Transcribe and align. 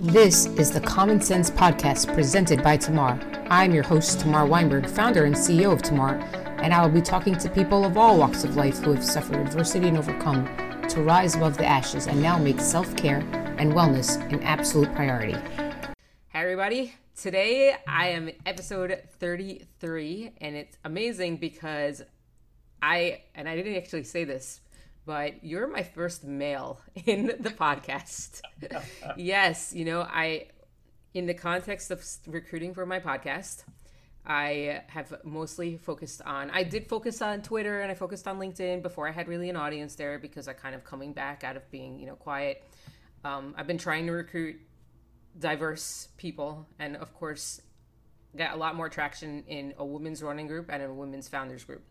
This 0.00 0.46
is 0.46 0.72
the 0.72 0.80
Common 0.80 1.20
Sense 1.20 1.52
Podcast 1.52 2.12
presented 2.12 2.64
by 2.64 2.76
Tamar. 2.76 3.16
I'm 3.48 3.72
your 3.72 3.84
host, 3.84 4.18
Tamar 4.18 4.44
Weinberg, 4.44 4.88
founder 4.88 5.24
and 5.24 5.36
CEO 5.36 5.72
of 5.72 5.82
Tamar, 5.82 6.16
and 6.60 6.74
I 6.74 6.84
will 6.84 6.92
be 6.92 7.00
talking 7.00 7.38
to 7.38 7.48
people 7.48 7.84
of 7.84 7.96
all 7.96 8.18
walks 8.18 8.42
of 8.42 8.56
life 8.56 8.78
who 8.78 8.92
have 8.92 9.04
suffered 9.04 9.36
adversity 9.36 9.86
and 9.86 9.96
overcome 9.96 10.46
to 10.88 11.00
rise 11.00 11.36
above 11.36 11.56
the 11.58 11.64
ashes 11.64 12.08
and 12.08 12.20
now 12.20 12.36
make 12.36 12.58
self 12.60 12.96
care 12.96 13.20
and 13.56 13.72
wellness 13.72 14.20
an 14.32 14.42
absolute 14.42 14.92
priority. 14.96 15.34
Hi, 15.34 16.42
everybody. 16.42 16.92
Today 17.16 17.76
I 17.86 18.08
am 18.08 18.30
episode 18.46 19.00
33, 19.20 20.32
and 20.40 20.56
it's 20.56 20.76
amazing 20.84 21.36
because 21.36 22.02
I, 22.82 23.22
and 23.36 23.48
I 23.48 23.54
didn't 23.54 23.76
actually 23.76 24.02
say 24.02 24.24
this, 24.24 24.60
but 25.06 25.44
you're 25.44 25.66
my 25.66 25.82
first 25.82 26.24
male 26.24 26.80
in 27.06 27.26
the 27.40 27.50
podcast. 27.50 28.40
yes, 29.16 29.72
you 29.74 29.84
know, 29.84 30.02
I, 30.02 30.48
in 31.12 31.26
the 31.26 31.34
context 31.34 31.90
of 31.90 32.04
recruiting 32.26 32.74
for 32.74 32.86
my 32.86 33.00
podcast, 33.00 33.64
I 34.26 34.82
have 34.86 35.12
mostly 35.22 35.76
focused 35.76 36.22
on, 36.22 36.50
I 36.50 36.62
did 36.62 36.88
focus 36.88 37.20
on 37.20 37.42
Twitter 37.42 37.82
and 37.82 37.90
I 37.90 37.94
focused 37.94 38.26
on 38.26 38.38
LinkedIn 38.38 38.82
before 38.82 39.06
I 39.06 39.12
had 39.12 39.28
really 39.28 39.50
an 39.50 39.56
audience 39.56 39.96
there 39.96 40.18
because 40.18 40.48
I 40.48 40.54
kind 40.54 40.74
of 40.74 40.82
coming 40.82 41.12
back 41.12 41.44
out 41.44 41.56
of 41.56 41.70
being, 41.70 41.98
you 41.98 42.06
know, 42.06 42.16
quiet. 42.16 42.64
Um, 43.22 43.54
I've 43.58 43.66
been 43.66 43.78
trying 43.78 44.06
to 44.06 44.12
recruit 44.12 44.56
diverse 45.38 46.08
people 46.16 46.66
and 46.78 46.96
of 46.96 47.12
course 47.14 47.60
got 48.36 48.54
a 48.54 48.56
lot 48.56 48.76
more 48.76 48.88
traction 48.88 49.44
in 49.46 49.74
a 49.78 49.84
women's 49.84 50.22
running 50.22 50.46
group 50.46 50.70
and 50.70 50.82
a 50.82 50.92
women's 50.92 51.28
founders 51.28 51.64
group 51.64 51.82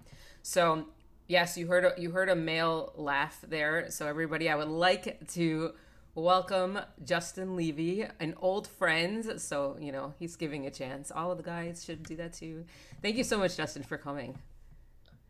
so 0.41 0.85
yes 1.27 1.57
you 1.57 1.67
heard 1.67 1.85
a, 1.85 1.93
you 2.01 2.11
heard 2.11 2.29
a 2.29 2.35
male 2.35 2.93
laugh 2.95 3.43
there. 3.47 3.89
So 3.89 4.07
everybody 4.07 4.49
i 4.49 4.55
would 4.55 4.67
like 4.67 5.27
to 5.33 5.73
welcome 6.15 6.79
justin 7.03 7.55
levy 7.55 8.05
an 8.19 8.35
old 8.39 8.67
friend. 8.67 9.39
So 9.41 9.77
you 9.79 9.91
know 9.91 10.13
he's 10.19 10.35
giving 10.35 10.65
a 10.65 10.71
chance. 10.71 11.11
All 11.11 11.31
of 11.31 11.37
the 11.37 11.43
guys 11.43 11.83
should 11.83 12.03
do 12.03 12.15
that 12.17 12.33
too. 12.33 12.65
Thank 13.01 13.15
you 13.15 13.23
so 13.23 13.37
much 13.37 13.57
justin 13.57 13.83
for 13.83 13.97
coming. 13.97 14.37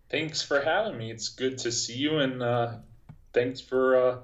Thanks 0.09 0.41
for 0.41 0.61
having 0.61 0.97
me. 0.97 1.11
It's 1.11 1.29
good 1.29 1.57
to 1.59 1.71
see 1.71 1.95
you 1.95 2.19
and 2.19 2.43
uh, 2.43 2.73
thanks 3.33 3.61
for 3.61 3.95
uh, 3.95 4.17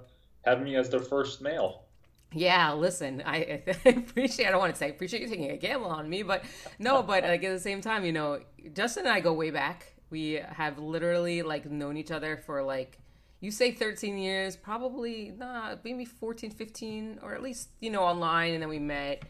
having 0.43 0.63
me 0.63 0.75
as 0.75 0.89
the 0.89 0.99
first 0.99 1.41
male. 1.41 1.83
Yeah, 2.31 2.73
listen, 2.73 3.23
I, 3.25 3.63
I, 3.85 3.89
appreciate. 3.89 4.47
I 4.47 4.51
don't 4.51 4.59
want 4.59 4.73
to 4.73 4.77
say 4.77 4.87
I 4.87 4.89
appreciate 4.89 5.21
you 5.21 5.27
taking 5.27 5.49
a 5.49 5.57
gamble 5.57 5.89
on 5.89 6.07
me, 6.07 6.23
but 6.23 6.43
no, 6.77 7.01
but 7.01 7.23
like 7.23 7.43
at 7.43 7.53
the 7.53 7.59
same 7.59 7.81
time, 7.81 8.05
you 8.05 8.11
know, 8.11 8.39
Justin 8.73 9.05
and 9.05 9.13
I 9.13 9.19
go 9.19 9.33
way 9.33 9.49
back. 9.49 9.93
We 10.09 10.41
have 10.51 10.79
literally 10.79 11.41
like 11.41 11.69
known 11.69 11.97
each 11.97 12.11
other 12.11 12.37
for 12.37 12.63
like 12.63 12.99
you 13.41 13.51
say 13.51 13.71
13 13.71 14.17
years, 14.17 14.55
probably 14.55 15.33
nah, 15.37 15.75
maybe 15.83 16.05
14, 16.05 16.51
15, 16.51 17.19
or 17.21 17.33
at 17.33 17.41
least 17.41 17.69
you 17.79 17.89
know 17.89 18.03
online, 18.03 18.53
and 18.53 18.61
then 18.61 18.69
we 18.69 18.79
met. 18.79 19.23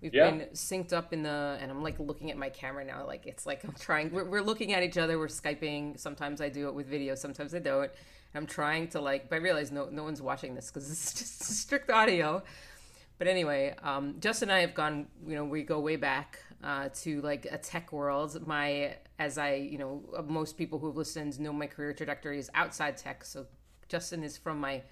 We've 0.00 0.14
yeah. 0.14 0.30
been 0.30 0.40
synced 0.52 0.92
up 0.92 1.12
in 1.12 1.24
the, 1.24 1.58
and 1.60 1.72
I'm 1.72 1.82
like 1.82 1.98
looking 1.98 2.30
at 2.30 2.36
my 2.36 2.50
camera 2.50 2.84
now, 2.84 3.04
like 3.04 3.26
it's 3.26 3.46
like 3.46 3.64
I'm 3.64 3.74
trying. 3.78 4.12
We're, 4.12 4.24
we're 4.24 4.42
looking 4.42 4.72
at 4.72 4.84
each 4.84 4.96
other. 4.96 5.18
We're 5.18 5.26
skyping. 5.26 5.98
Sometimes 5.98 6.40
I 6.40 6.48
do 6.48 6.68
it 6.68 6.74
with 6.74 6.86
video. 6.86 7.16
Sometimes 7.16 7.52
I 7.52 7.58
don't 7.58 7.90
I'm 8.34 8.46
trying 8.46 8.88
to 8.88 9.00
like, 9.00 9.28
but 9.28 9.36
I 9.36 9.38
realize 9.38 9.72
no 9.72 9.88
no 9.90 10.04
one's 10.04 10.22
watching 10.22 10.54
this 10.54 10.70
because 10.70 10.90
it's 10.92 11.14
just 11.14 11.40
strict 11.60 11.90
audio. 11.90 12.42
But 13.18 13.26
anyway, 13.26 13.74
um, 13.82 14.16
Justin 14.20 14.50
and 14.50 14.58
I 14.58 14.60
have 14.60 14.74
gone. 14.74 15.06
You 15.26 15.34
know, 15.34 15.44
we 15.44 15.62
go 15.62 15.80
way 15.80 15.96
back 15.96 16.38
uh, 16.62 16.88
to 17.00 17.20
like 17.22 17.46
a 17.50 17.58
tech 17.58 17.92
world. 17.92 18.46
My 18.46 18.96
as 19.18 19.38
I 19.38 19.54
you 19.54 19.78
know 19.78 20.02
most 20.26 20.56
people 20.56 20.78
who've 20.78 20.96
listened 20.96 21.38
know 21.40 21.52
my 21.52 21.66
career 21.66 21.92
trajectory 21.92 22.38
is 22.38 22.50
outside 22.54 22.96
tech. 22.96 23.24
So 23.24 23.46
Justin 23.88 24.22
is 24.22 24.36
from 24.36 24.60
my 24.60 24.82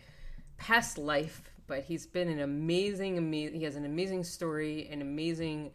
past 0.57 0.99
life, 0.99 1.43
but 1.67 1.85
he's 1.85 2.07
been 2.07 2.29
an 2.29 2.41
amazing, 2.41 3.19
amazing. 3.19 3.59
He 3.59 3.65
has 3.65 3.77
an 3.77 3.85
amazing 3.85 4.25
story, 4.25 4.89
an 4.91 5.03
amazing 5.03 5.73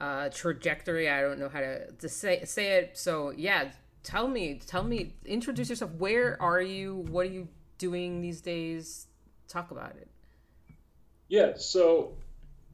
uh, 0.00 0.28
trajectory. 0.30 1.08
I 1.08 1.20
don't 1.20 1.38
know 1.38 1.48
how 1.48 1.60
to, 1.60 1.90
to 1.92 2.08
say 2.08 2.44
say 2.44 2.78
it. 2.78 2.98
So 2.98 3.30
yeah, 3.30 3.70
tell 4.02 4.28
me, 4.28 4.60
tell 4.66 4.82
me, 4.84 5.14
introduce 5.24 5.70
yourself. 5.70 5.92
Where 5.92 6.40
are 6.40 6.62
you? 6.62 7.06
What 7.10 7.26
are 7.26 7.30
you 7.30 7.48
doing 7.78 8.20
these 8.20 8.40
days? 8.40 9.06
Talk 9.48 9.70
about 9.70 9.96
it. 9.96 10.08
Yeah, 11.28 11.52
so 11.56 12.12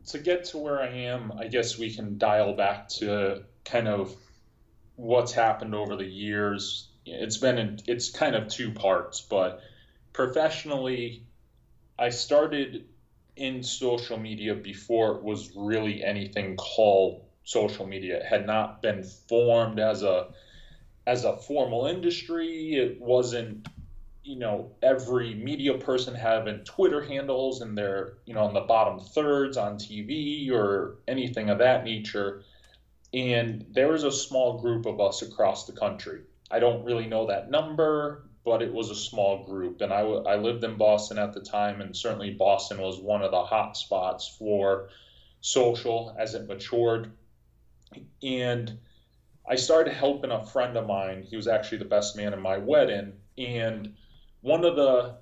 to 0.08 0.18
get 0.18 0.44
to 0.46 0.58
where 0.58 0.80
I 0.80 0.88
am, 0.88 1.32
I 1.38 1.46
guess 1.48 1.78
we 1.78 1.94
can 1.94 2.18
dial 2.18 2.54
back 2.54 2.88
to 3.00 3.44
kind 3.64 3.88
of 3.88 4.14
what's 5.00 5.32
happened 5.32 5.74
over 5.74 5.96
the 5.96 6.04
years. 6.04 6.88
It's 7.06 7.38
been 7.38 7.58
in, 7.58 7.80
it's 7.86 8.10
kind 8.10 8.36
of 8.36 8.48
two 8.48 8.72
parts, 8.72 9.20
but 9.20 9.60
professionally, 10.12 11.24
I 11.98 12.10
started 12.10 12.86
in 13.36 13.62
social 13.62 14.18
media 14.18 14.54
before 14.54 15.16
it 15.16 15.22
was 15.22 15.52
really 15.56 16.04
anything 16.04 16.56
called 16.56 17.22
social 17.44 17.86
media. 17.86 18.18
It 18.18 18.26
had 18.26 18.46
not 18.46 18.82
been 18.82 19.02
formed 19.02 19.80
as 19.80 20.02
a 20.02 20.28
as 21.06 21.24
a 21.24 21.36
formal 21.36 21.86
industry. 21.86 22.74
It 22.74 23.00
wasn't, 23.00 23.66
you 24.22 24.36
know, 24.36 24.72
every 24.82 25.34
media 25.34 25.78
person 25.78 26.14
having 26.14 26.64
Twitter 26.64 27.02
handles 27.02 27.62
and 27.62 27.76
they're, 27.76 28.18
you 28.26 28.34
know, 28.34 28.44
on 28.44 28.54
the 28.54 28.60
bottom 28.60 29.00
thirds 29.00 29.56
on 29.56 29.76
TV 29.76 30.50
or 30.52 30.96
anything 31.08 31.48
of 31.48 31.58
that 31.58 31.84
nature. 31.84 32.42
And 33.12 33.66
there 33.70 33.88
was 33.88 34.04
a 34.04 34.12
small 34.12 34.60
group 34.60 34.86
of 34.86 35.00
us 35.00 35.22
across 35.22 35.66
the 35.66 35.72
country. 35.72 36.22
I 36.50 36.58
don't 36.58 36.84
really 36.84 37.06
know 37.06 37.26
that 37.26 37.50
number, 37.50 38.28
but 38.44 38.62
it 38.62 38.72
was 38.72 38.90
a 38.90 38.94
small 38.94 39.44
group. 39.44 39.80
And 39.80 39.92
I, 39.92 40.00
I 40.00 40.36
lived 40.36 40.64
in 40.64 40.76
Boston 40.76 41.18
at 41.18 41.32
the 41.32 41.40
time, 41.40 41.80
and 41.80 41.96
certainly 41.96 42.30
Boston 42.30 42.80
was 42.80 42.98
one 42.98 43.22
of 43.22 43.30
the 43.30 43.42
hot 43.42 43.76
spots 43.76 44.36
for 44.38 44.88
social 45.40 46.14
as 46.18 46.34
it 46.34 46.46
matured. 46.46 47.12
And 48.22 48.78
I 49.48 49.56
started 49.56 49.92
helping 49.92 50.30
a 50.30 50.44
friend 50.44 50.76
of 50.76 50.86
mine. 50.86 51.22
He 51.22 51.36
was 51.36 51.48
actually 51.48 51.78
the 51.78 51.84
best 51.86 52.16
man 52.16 52.32
in 52.32 52.40
my 52.40 52.58
wedding. 52.58 53.14
And 53.36 53.94
one 54.42 54.64
of 54.64 54.76
the 54.76 55.16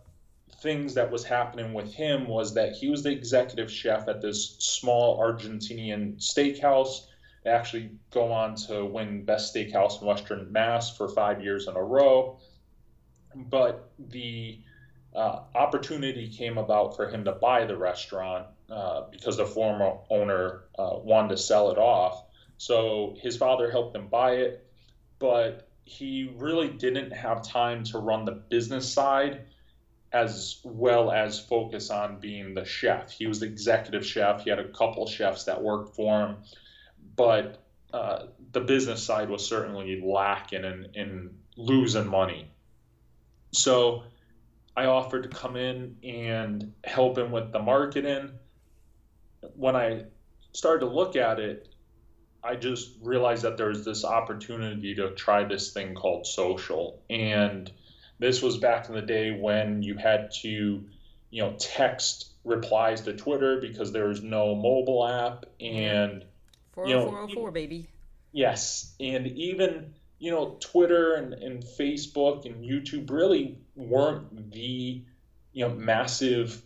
things 0.61 0.95
that 0.95 1.11
was 1.11 1.25
happening 1.25 1.73
with 1.73 1.93
him 1.95 2.27
was 2.27 2.55
that 2.55 2.73
he 2.73 2.89
was 2.89 3.03
the 3.03 3.13
executive 3.13 3.71
chef 3.71 4.09
at 4.09 4.21
this 4.21 4.57
small 4.59 5.19
Argentinian 5.19 6.17
steakhouse. 6.17 7.07
They 7.45 7.51
actually 7.51 7.91
go 8.11 8.33
on 8.33 8.57
to 8.67 8.85
win 8.85 9.25
Best 9.25 9.55
Steakhouse 9.55 10.01
in 10.01 10.07
Western 10.07 10.51
Mass 10.53 10.97
for 10.97 11.09
five 11.09 11.43
years 11.43 11.69
in 11.69 11.77
a 11.77 11.83
row. 11.83 12.39
But 13.35 13.91
the 13.99 14.61
uh, 15.15 15.41
opportunity 15.55 16.29
came 16.29 16.59
about 16.59 16.97
for 16.97 17.09
him 17.09 17.25
to 17.25 17.33
buy 17.33 17.65
the 17.65 17.77
restaurant 17.77 18.47
uh, 18.71 19.03
because 19.11 19.37
the 19.37 19.47
former 19.47 19.99
owner 20.11 20.65
uh, 20.79 20.99
wanted 21.03 21.31
to 21.31 21.37
sell 21.37 21.71
it 21.71 21.79
off. 21.79 22.25
So 22.59 23.17
his 23.21 23.37
father 23.37 23.71
helped 23.71 23.97
him 23.97 24.09
buy 24.09 24.33
it, 24.33 24.67
but 25.19 25.69
he 25.85 26.31
really 26.37 26.69
didn't 26.69 27.13
have 27.13 27.43
time 27.43 27.85
to 27.85 27.99
run 27.99 28.25
the 28.25 28.33
business 28.33 28.93
side 28.93 29.47
as 30.13 30.61
well 30.65 31.11
as 31.11 31.39
focus 31.39 31.91
on 31.91 32.19
being 32.19 32.55
the 32.55 32.65
chef. 32.65 33.11
He 33.11 33.27
was 33.27 33.41
the 33.41 33.47
executive 33.47 34.05
chef. 34.05 34.43
He 34.43 34.51
had 34.51 34.59
a 34.59 34.69
couple 34.69 35.07
chefs 35.07 35.45
that 35.45 35.63
worked 35.63 35.95
for 35.95 36.21
him, 36.21 36.37
but 37.19 37.63
uh, 37.93 38.27
the 38.53 38.61
business 38.61 39.03
side 39.03 39.29
was 39.29 39.47
certainly 39.47 40.01
lacking 40.01 40.65
in, 40.65 40.87
in 40.95 41.31
losing 41.57 42.07
money. 42.07 42.51
So 43.51 44.05
I 44.77 44.87
offered 44.87 45.25
to 45.25 45.29
come 45.29 45.57
in 45.57 45.97
and 46.05 46.73
help 46.85 47.19
him 47.19 47.33
with 47.33 47.53
the 47.53 47.59
marketing. 47.59 48.31
When 49.57 49.75
I 49.75 50.05
started 50.53 50.87
to 50.87 50.93
look 50.93 51.17
at 51.17 51.41
it, 51.41 51.69
I 52.45 52.55
just 52.55 52.91
realized 53.03 53.43
that 53.43 53.57
there 53.57 53.69
was 53.69 53.85
this 53.85 54.05
opportunity 54.05 54.95
to 54.95 55.11
try 55.11 55.43
this 55.43 55.73
thing 55.73 55.95
called 55.95 56.25
social. 56.25 57.03
And 57.11 57.71
this 58.21 58.43
was 58.43 58.59
back 58.59 58.89
in 58.89 58.95
the 58.95 59.03
day 59.03 59.33
when 59.33 59.83
you 59.83 59.97
had 59.97 60.31
to, 60.43 60.85
you 61.31 61.43
know, 61.43 61.57
text 61.59 62.33
replies 62.45 63.01
to 63.03 63.13
Twitter 63.13 63.61
because 63.61 63.91
there 63.91 64.07
was 64.07 64.23
no 64.23 64.55
mobile 64.55 65.07
app 65.07 65.47
and 65.61 66.25
40404 66.87 67.51
baby. 67.51 67.89
Yes. 68.33 68.95
And 69.01 69.27
even, 69.27 69.95
you 70.19 70.31
know, 70.31 70.57
Twitter 70.61 71.15
and, 71.15 71.35
and 71.35 71.63
Facebook 71.63 72.45
and 72.47 72.65
YouTube 72.65 73.11
really 73.11 73.59
weren't 73.75 74.53
the, 74.53 75.05
you 75.53 75.69
know, 75.69 75.75
massive, 75.75 76.63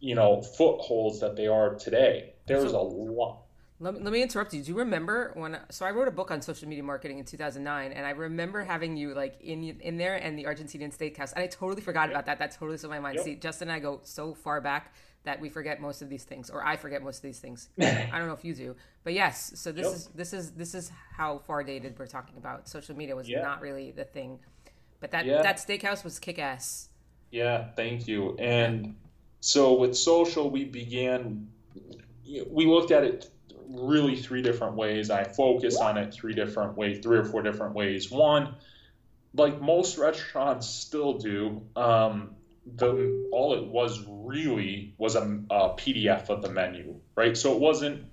you 0.00 0.14
know, 0.14 0.42
footholds 0.42 1.20
that 1.20 1.36
they 1.36 1.46
are 1.46 1.74
today. 1.74 2.34
There 2.46 2.62
was 2.62 2.72
a 2.72 2.78
lot 2.78 3.46
let 3.78 3.94
me, 3.94 4.00
let 4.00 4.12
me 4.12 4.22
interrupt 4.22 4.54
you. 4.54 4.62
Do 4.62 4.70
you 4.70 4.78
remember 4.78 5.32
when? 5.34 5.58
So 5.70 5.84
I 5.84 5.90
wrote 5.90 6.08
a 6.08 6.10
book 6.10 6.30
on 6.30 6.40
social 6.40 6.66
media 6.66 6.82
marketing 6.82 7.18
in 7.18 7.26
2009, 7.26 7.92
and 7.92 8.06
I 8.06 8.10
remember 8.10 8.64
having 8.64 8.96
you 8.96 9.12
like 9.12 9.38
in 9.42 9.62
in 9.80 9.98
there 9.98 10.14
and 10.14 10.38
the 10.38 10.44
Argentinian 10.44 10.92
state 10.92 11.16
Steakhouse, 11.16 11.34
and 11.34 11.42
I 11.42 11.46
totally 11.46 11.82
forgot 11.82 12.08
about 12.08 12.24
that. 12.26 12.38
That 12.38 12.52
totally 12.52 12.78
slipped 12.78 12.94
my 12.94 13.00
mind. 13.00 13.16
Yep. 13.16 13.24
See, 13.24 13.34
Justin 13.34 13.68
and 13.68 13.76
I 13.76 13.80
go 13.80 14.00
so 14.02 14.32
far 14.32 14.62
back 14.62 14.94
that 15.26 15.40
we 15.40 15.48
forget 15.48 15.80
most 15.80 16.02
of 16.02 16.08
these 16.08 16.22
things, 16.22 16.50
or 16.50 16.64
I 16.64 16.76
forget 16.76 17.02
most 17.02 17.16
of 17.16 17.22
these 17.22 17.40
things. 17.40 17.68
I 17.80 18.08
don't 18.12 18.28
know 18.28 18.32
if 18.32 18.44
you 18.44 18.54
do, 18.54 18.76
but 19.04 19.12
yes. 19.12 19.52
So 19.56 19.72
this 19.72 19.84
yep. 19.84 19.94
is 19.94 20.06
this 20.14 20.32
is 20.32 20.52
this 20.52 20.74
is 20.74 20.90
how 21.16 21.38
far 21.38 21.62
dated 21.64 21.98
we're 21.98 22.06
talking 22.06 22.36
about. 22.38 22.68
Social 22.68 22.96
media 22.96 23.14
was 23.14 23.28
yeah. 23.28 23.42
not 23.42 23.60
really 23.60 23.90
the 23.90 24.04
thing, 24.04 24.38
but 25.00 25.10
that 25.10 25.26
yeah. 25.26 25.42
that 25.42 25.56
steakhouse 25.56 26.04
was 26.04 26.20
kick 26.20 26.38
ass. 26.38 26.88
Yeah, 27.32 27.66
thank 27.76 28.06
you. 28.06 28.36
And 28.38 28.94
so 29.40 29.74
with 29.74 29.96
social, 29.96 30.48
we 30.48 30.64
began 30.64 31.48
we 32.48 32.66
looked 32.66 32.92
at 32.92 33.02
it 33.02 33.28
really 33.68 34.14
three 34.14 34.42
different 34.42 34.76
ways. 34.76 35.10
I 35.10 35.24
focused 35.24 35.80
on 35.80 35.98
it 35.98 36.14
three 36.14 36.34
different 36.34 36.76
ways, 36.76 37.00
three 37.02 37.18
or 37.18 37.24
four 37.24 37.42
different 37.42 37.74
ways. 37.74 38.12
One, 38.12 38.54
like 39.34 39.60
most 39.60 39.98
restaurants 39.98 40.68
still 40.68 41.14
do, 41.14 41.62
um, 41.74 42.35
the 42.74 43.28
all 43.32 43.54
it 43.54 43.66
was 43.66 44.04
really 44.08 44.94
was 44.98 45.14
a, 45.14 45.22
a 45.50 45.70
PDF 45.74 46.28
of 46.28 46.42
the 46.42 46.50
menu, 46.50 47.00
right? 47.14 47.36
So 47.36 47.52
it 47.52 47.60
wasn't 47.60 48.04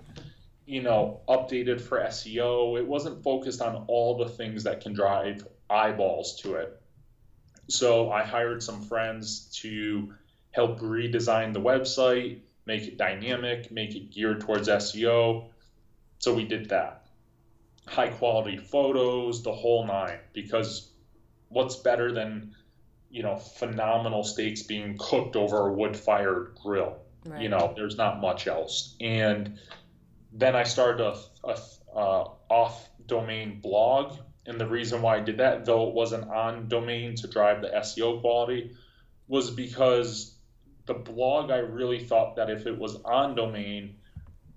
you 0.65 0.81
know, 0.81 1.21
updated 1.27 1.81
for 1.81 2.00
SEO. 2.00 2.77
It 2.79 2.88
wasn't 2.88 3.23
focused 3.23 3.61
on 3.61 3.85
all 3.88 4.17
the 4.17 4.29
things 4.29 4.63
that 4.63 4.81
can 4.81 4.94
drive 4.94 5.45
eyeballs 5.69 6.39
to 6.41 6.55
it. 6.55 6.81
So 7.69 8.11
I 8.11 8.23
hired 8.23 8.63
some 8.63 8.81
friends 8.81 9.50
to 9.61 10.13
help 10.51 10.79
redesign 10.79 11.53
the 11.53 11.61
website, 11.61 12.41
make 12.65 12.83
it 12.83 12.97
dynamic, 12.97 13.71
make 13.71 13.95
it 13.95 14.11
geared 14.11 14.41
towards 14.41 14.67
SEO. 14.67 15.49
So 16.19 16.33
we 16.33 16.45
did 16.45 16.69
that. 16.69 17.07
High 17.88 18.09
quality 18.09 18.57
photos, 18.57 19.44
the 19.44 19.51
whole 19.51 19.85
nine, 19.85 20.19
because 20.31 20.91
what's 21.49 21.75
better 21.75 22.13
than, 22.13 22.56
you 23.13 23.21
know, 23.21 23.38
phenomenal 23.38 24.24
steaks 24.24 24.63
being 24.63 24.98
cooked 24.98 25.36
over 25.36 25.68
a 25.69 25.74
wood 25.74 25.95
fired 25.95 26.57
grill? 26.62 26.98
Right. 27.25 27.44
You 27.44 27.50
know, 27.50 27.74
there's 27.75 27.95
not 27.95 28.19
much 28.19 28.48
else. 28.48 28.95
And 29.00 29.60
then 30.33 30.56
I 30.56 30.63
started 30.63 31.06
a, 31.06 31.48
a 31.48 31.57
uh, 31.95 32.27
off 32.50 32.89
domain 33.06 33.60
blog. 33.62 34.18
And 34.45 34.60
the 34.60 34.68
reason 34.68 35.01
why 35.01 35.18
I 35.18 35.19
did 35.19 35.38
that, 35.38 35.63
though 35.63 35.88
it 35.88 35.94
wasn't 35.94 36.30
on 36.30 36.68
domain 36.68 37.15
to 37.18 37.27
drive 37.27 37.62
the 37.62 37.69
SEO 37.69 38.19
quality, 38.19 38.75
was 39.27 39.51
because 39.51 40.36
the 40.86 40.95
blog, 40.95 41.51
I 41.51 41.57
really 41.57 42.00
thought 42.04 42.36
that 42.38 42.50
if 42.50 42.66
it 42.66 42.77
was 42.77 42.98
on 43.06 43.36
domain, 43.36 43.98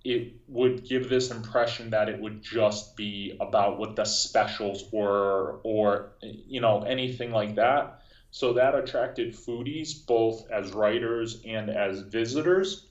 it 0.03 0.35
would 0.49 0.89
give 0.89 1.09
this 1.09 1.31
impression 1.31 1.91
that 1.91 2.09
it 2.09 2.21
would 2.21 2.43
just 2.43 2.97
be 2.97 3.37
about 3.41 3.79
what 3.79 3.97
the 3.97 4.05
specials 4.05 4.85
were 4.93 5.61
or, 5.63 6.13
you 6.23 6.61
know, 6.61 6.83
anything 6.83 7.33
like 7.33 7.57
that. 7.57 8.03
So 8.37 8.53
that 8.53 8.75
attracted 8.75 9.33
foodies 9.35 10.07
both 10.07 10.51
as 10.51 10.73
writers 10.73 11.41
and 11.47 11.71
as 11.71 12.01
visitors. 12.01 12.85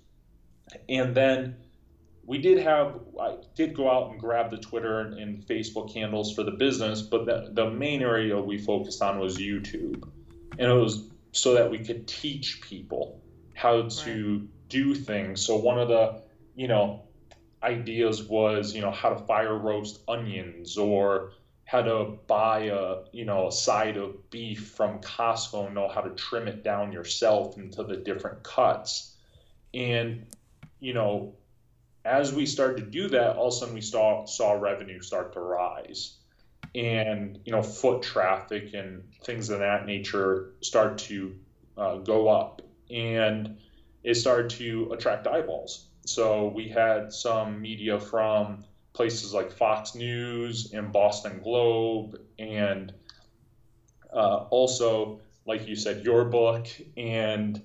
And 0.90 1.14
then 1.14 1.58
we 2.26 2.40
did 2.40 2.58
have 2.58 3.00
I 3.22 3.36
did 3.54 3.76
go 3.76 3.88
out 3.88 4.10
and 4.10 4.20
grab 4.20 4.50
the 4.50 4.58
Twitter 4.58 5.02
and, 5.02 5.46
Facebook 5.46 5.94
handles 5.94 6.34
for 6.34 6.42
the 6.42 6.50
business, 6.50 7.04
but 7.04 7.28
the, 7.28 7.50
the 7.52 7.70
main 7.70 8.02
area 8.02 8.42
we 8.42 8.58
focused 8.58 9.04
on 9.04 9.20
was 9.20 9.38
YouTube, 9.38 10.10
and 10.58 10.72
it 10.72 10.74
was 10.74 11.10
so 11.32 11.54
that 11.54 11.70
we 11.70 11.78
could 11.78 12.08
teach 12.08 12.60
people 12.62 13.22
how 13.54 13.84
to 13.84 14.40
right. 14.40 14.70
do 14.70 14.96
things. 14.96 15.46
So 15.46 15.58
one 15.58 15.78
of 15.78 15.90
the 15.90 16.24
you 16.56 16.68
know 16.68 17.04
ideas 17.62 18.24
was 18.24 18.74
you 18.74 18.82
know 18.82 18.90
how 18.90 19.10
to 19.10 19.24
fire 19.28 19.56
roast 19.56 20.00
onions 20.08 20.76
or 20.76 21.34
how 21.66 21.82
to 21.82 22.18
buy 22.28 22.66
a 22.66 22.98
you 23.12 23.26
know 23.26 23.48
a 23.48 23.52
side 23.52 23.98
of 23.98 24.30
beef 24.30 24.70
from 24.76 25.02
Costco 25.02 25.66
and 25.66 25.76
know 25.76 25.90
how 25.90 26.02
to 26.02 26.12
trim 26.12 26.48
it 26.48 26.64
down 26.64 26.92
yourself 26.92 27.58
into 27.58 27.84
the 27.84 27.98
different 27.98 28.44
cuts. 28.44 29.16
And 29.74 30.28
you 30.80 30.94
know 30.94 31.36
as 32.06 32.32
we 32.32 32.46
started 32.46 32.78
to 32.78 32.90
do 32.90 33.10
that, 33.10 33.36
all 33.36 33.48
of 33.48 33.54
a 33.54 33.58
sudden 33.58 33.74
we 33.74 33.82
saw 33.82 34.26
saw 34.26 34.54
revenue 34.54 35.02
start 35.02 35.34
to 35.34 35.40
rise, 35.40 36.18
and 36.76 37.40
you 37.46 37.52
know 37.52 37.64
foot 37.64 38.04
traffic 38.04 38.74
and 38.74 39.04
things 39.24 39.50
of 39.50 39.60
that 39.60 39.88
nature 39.88 40.54
start 40.62 41.00
to 41.00 41.36
uh, 41.78 41.98
go 41.98 42.30
up, 42.30 42.62
and 42.92 43.58
it 44.04 44.16
started 44.16 44.52
to 44.52 44.92
attract 44.94 45.26
eyeballs. 45.26 45.88
So 46.06 46.50
we 46.50 46.70
had 46.70 47.12
some 47.12 47.60
media 47.60 48.00
from 48.00 48.64
places 48.96 49.34
like 49.34 49.52
Fox 49.52 49.94
News 49.94 50.74
and 50.74 50.92
Boston 50.92 51.42
Globe, 51.44 52.20
and 52.40 52.92
uh, 54.12 54.48
also, 54.50 55.20
like 55.46 55.68
you 55.68 55.76
said, 55.76 56.04
your 56.04 56.26
book 56.26 56.68
and 56.98 57.62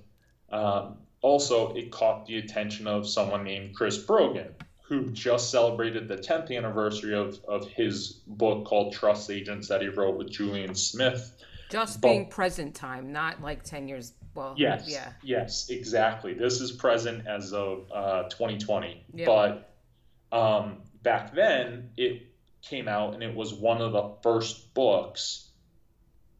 um, 0.51 0.97
also, 1.21 1.73
it 1.73 1.91
caught 1.91 2.25
the 2.25 2.37
attention 2.37 2.87
of 2.87 3.07
someone 3.07 3.43
named 3.43 3.75
Chris 3.75 3.97
Brogan, 3.97 4.55
who 4.83 5.11
just 5.11 5.51
celebrated 5.51 6.07
the 6.07 6.17
10th 6.17 6.55
anniversary 6.55 7.15
of, 7.15 7.39
of 7.47 7.67
his 7.69 8.21
book 8.27 8.65
called 8.65 8.93
Trust 8.93 9.29
Agents 9.29 9.67
that 9.67 9.81
he 9.81 9.87
wrote 9.87 10.17
with 10.17 10.31
Julien 10.31 10.73
Smith. 10.73 11.37
Just 11.69 12.01
but, 12.01 12.09
being 12.09 12.27
present 12.27 12.75
time, 12.75 13.13
not 13.13 13.41
like 13.41 13.63
10 13.63 13.87
years. 13.87 14.13
Well, 14.33 14.55
yes, 14.57 14.85
yeah. 14.87 15.13
Yes, 15.21 15.69
exactly. 15.69 16.33
This 16.33 16.59
is 16.59 16.71
present 16.71 17.27
as 17.27 17.53
of 17.53 17.89
uh, 17.93 18.23
2020. 18.23 19.05
Yep. 19.13 19.27
But 19.27 20.35
um, 20.35 20.81
back 21.03 21.33
then, 21.33 21.89
it 21.97 22.27
came 22.61 22.87
out 22.87 23.13
and 23.13 23.23
it 23.23 23.35
was 23.35 23.53
one 23.53 23.81
of 23.81 23.91
the 23.91 24.13
first 24.21 24.73
books 24.73 25.47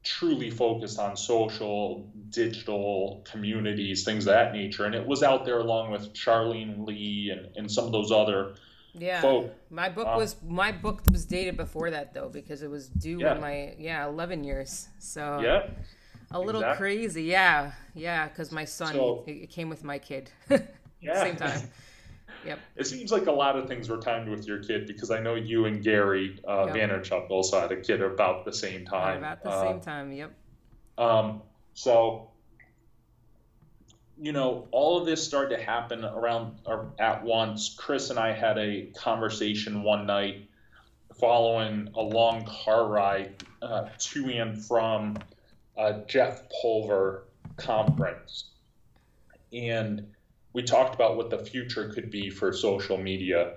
truly 0.03 0.49
focused 0.49 0.99
on 0.99 1.15
social, 1.15 2.09
digital 2.29 3.23
communities, 3.29 4.03
things 4.03 4.25
of 4.25 4.33
that 4.33 4.53
nature. 4.53 4.85
And 4.85 4.95
it 4.95 5.05
was 5.05 5.21
out 5.23 5.45
there 5.45 5.59
along 5.59 5.91
with 5.91 6.13
Charlene 6.13 6.87
Li 6.87 7.29
and, 7.31 7.55
and 7.55 7.71
some 7.71 7.85
of 7.85 7.91
those 7.91 8.11
other 8.11 8.55
yeah. 8.93 9.21
folk. 9.21 9.53
My 9.69 9.89
book 9.89 10.07
um, 10.07 10.17
was 10.17 10.35
my 10.47 10.71
book 10.71 11.01
was 11.11 11.25
dated 11.25 11.57
before 11.57 11.91
that 11.91 12.13
though 12.13 12.29
because 12.29 12.61
it 12.63 12.69
was 12.69 12.87
due 12.87 13.19
yeah. 13.19 13.35
in 13.35 13.41
my 13.41 13.75
yeah 13.77 14.07
eleven 14.07 14.43
years. 14.43 14.87
So 14.99 15.39
yeah. 15.39 15.67
A 16.33 16.39
little 16.39 16.61
exactly. 16.61 16.77
crazy, 16.77 17.23
yeah, 17.23 17.73
yeah, 17.93 18.29
because 18.29 18.53
my 18.53 18.63
son 18.63 18.93
so, 18.93 19.25
it 19.27 19.49
came 19.49 19.67
with 19.67 19.83
my 19.83 19.99
kid, 19.99 20.29
yeah. 21.01 21.21
same 21.21 21.35
time. 21.35 21.59
Yep. 22.45 22.59
It 22.75 22.87
seems 22.87 23.11
like 23.11 23.27
a 23.27 23.31
lot 23.31 23.55
of 23.55 23.67
things 23.67 23.89
were 23.89 23.97
timed 23.97 24.29
with 24.29 24.47
your 24.47 24.63
kid 24.63 24.87
because 24.87 25.11
I 25.11 25.19
know 25.19 25.35
you 25.35 25.65
and 25.65 25.83
Gary 25.83 26.39
uh, 26.47 26.71
yep. 26.73 26.75
Vaynerchuk 26.75 27.29
also 27.29 27.59
had 27.59 27.71
a 27.71 27.79
kid 27.79 28.01
about 28.01 28.45
the 28.45 28.53
same 28.53 28.85
time. 28.85 29.19
About 29.19 29.43
the 29.43 29.49
uh, 29.49 29.61
same 29.61 29.79
time, 29.81 30.11
yep. 30.11 30.33
Um, 30.97 31.41
so, 31.73 32.29
you 34.19 34.31
know, 34.31 34.67
all 34.71 34.99
of 34.99 35.05
this 35.05 35.23
started 35.23 35.57
to 35.57 35.63
happen 35.63 36.03
around 36.03 36.59
or 36.65 36.91
at 36.99 37.23
once. 37.23 37.75
Chris 37.77 38.09
and 38.09 38.19
I 38.19 38.33
had 38.33 38.57
a 38.57 38.91
conversation 38.95 39.83
one 39.83 40.05
night 40.05 40.47
following 41.19 41.89
a 41.95 42.01
long 42.01 42.45
car 42.45 42.87
ride 42.87 43.43
uh, 43.61 43.89
to 43.97 44.29
and 44.29 44.63
from 44.63 45.17
a 45.77 46.01
Jeff 46.07 46.43
Pulver 46.61 47.25
conference. 47.57 48.45
And 49.53 50.07
we 50.53 50.63
talked 50.63 50.95
about 50.95 51.17
what 51.17 51.29
the 51.29 51.39
future 51.39 51.89
could 51.89 52.09
be 52.09 52.29
for 52.29 52.51
social 52.51 52.97
media. 52.97 53.53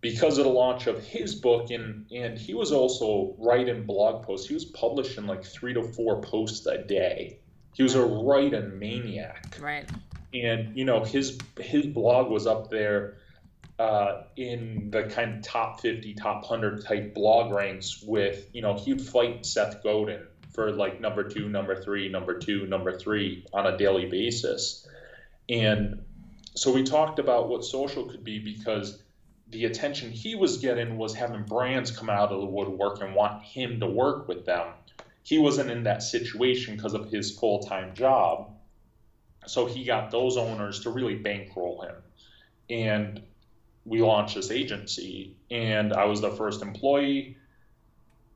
Because 0.00 0.36
of 0.36 0.44
the 0.44 0.50
launch 0.50 0.86
of 0.86 1.02
his 1.02 1.34
book 1.34 1.70
and 1.70 2.06
and 2.12 2.38
he 2.38 2.52
was 2.52 2.72
also 2.72 3.34
writing 3.38 3.84
blog 3.84 4.24
posts. 4.24 4.46
He 4.46 4.54
was 4.54 4.66
publishing 4.66 5.26
like 5.26 5.44
three 5.44 5.72
to 5.72 5.82
four 5.82 6.20
posts 6.20 6.66
a 6.66 6.78
day. 6.78 7.38
He 7.74 7.82
was 7.82 7.94
a 7.94 8.04
writing 8.04 8.78
maniac. 8.78 9.56
Right. 9.60 9.88
And 10.34 10.76
you 10.76 10.84
know 10.84 11.04
his 11.04 11.38
his 11.58 11.86
blog 11.86 12.30
was 12.30 12.46
up 12.46 12.68
there 12.68 13.16
uh, 13.78 14.24
in 14.36 14.90
the 14.90 15.04
kind 15.04 15.38
of 15.38 15.42
top 15.42 15.80
50 15.80 16.14
top 16.14 16.42
100 16.42 16.84
type 16.84 17.14
blog 17.14 17.52
ranks 17.52 18.02
with 18.02 18.48
you 18.52 18.62
know 18.62 18.74
he'd 18.74 19.00
fight 19.00 19.44
seth 19.44 19.82
godin 19.82 20.26
for 20.52 20.70
like 20.70 21.00
number 21.00 21.24
two 21.28 21.48
number 21.48 21.74
three 21.74 22.08
number 22.08 22.38
two 22.38 22.66
number 22.66 22.96
three 22.96 23.44
on 23.52 23.66
a 23.66 23.76
daily 23.76 24.06
basis. 24.06 24.86
And 25.48 26.04
so 26.54 26.72
we 26.72 26.84
talked 26.84 27.18
about 27.18 27.48
what 27.48 27.64
social 27.64 28.04
could 28.04 28.24
be 28.24 28.38
because 28.38 29.02
the 29.48 29.64
attention 29.64 30.10
he 30.10 30.34
was 30.34 30.58
getting 30.58 30.96
was 30.96 31.14
having 31.14 31.42
brands 31.42 31.90
come 31.90 32.08
out 32.08 32.30
of 32.32 32.40
the 32.40 32.46
woodwork 32.46 33.00
and 33.02 33.14
want 33.14 33.42
him 33.42 33.80
to 33.80 33.86
work 33.86 34.28
with 34.28 34.46
them. 34.46 34.68
He 35.22 35.38
wasn't 35.38 35.70
in 35.70 35.84
that 35.84 36.02
situation 36.02 36.76
because 36.76 36.94
of 36.94 37.10
his 37.10 37.36
full 37.36 37.60
time 37.60 37.94
job. 37.94 38.50
So 39.46 39.66
he 39.66 39.84
got 39.84 40.10
those 40.10 40.36
owners 40.36 40.80
to 40.80 40.90
really 40.90 41.16
bankroll 41.16 41.82
him. 41.82 41.94
And 42.70 43.22
we 43.84 44.00
launched 44.00 44.36
this 44.36 44.50
agency, 44.50 45.36
and 45.50 45.92
I 45.92 46.06
was 46.06 46.20
the 46.20 46.30
first 46.30 46.62
employee. 46.62 47.36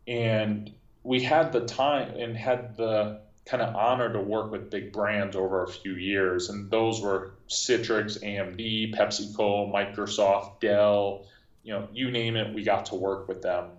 And 0.07 0.73
we 1.03 1.23
had 1.23 1.53
the 1.53 1.65
time 1.65 2.15
and 2.17 2.37
had 2.37 2.77
the 2.77 3.21
kind 3.49 3.63
of 3.63 3.75
honor 3.75 4.13
to 4.13 4.21
work 4.21 4.51
with 4.51 4.71
big 4.71 4.93
brands 4.93 5.35
over 5.35 5.63
a 5.63 5.69
few 5.69 5.95
years, 5.95 6.51
and 6.51 6.71
those 6.71 7.01
were 7.01 7.33
Citrix, 7.49 8.23
AMD, 8.23 8.95
PepsiCo, 8.95 9.73
Microsoft, 9.73 10.61
Dell, 10.61 11.27
you 11.63 11.73
know, 11.73 11.89
you 11.93 12.11
name 12.11 12.37
it, 12.37 12.55
we 12.55 12.63
got 12.63 12.87
to 12.87 12.95
work 12.95 13.27
with 13.27 13.41
them. 13.41 13.71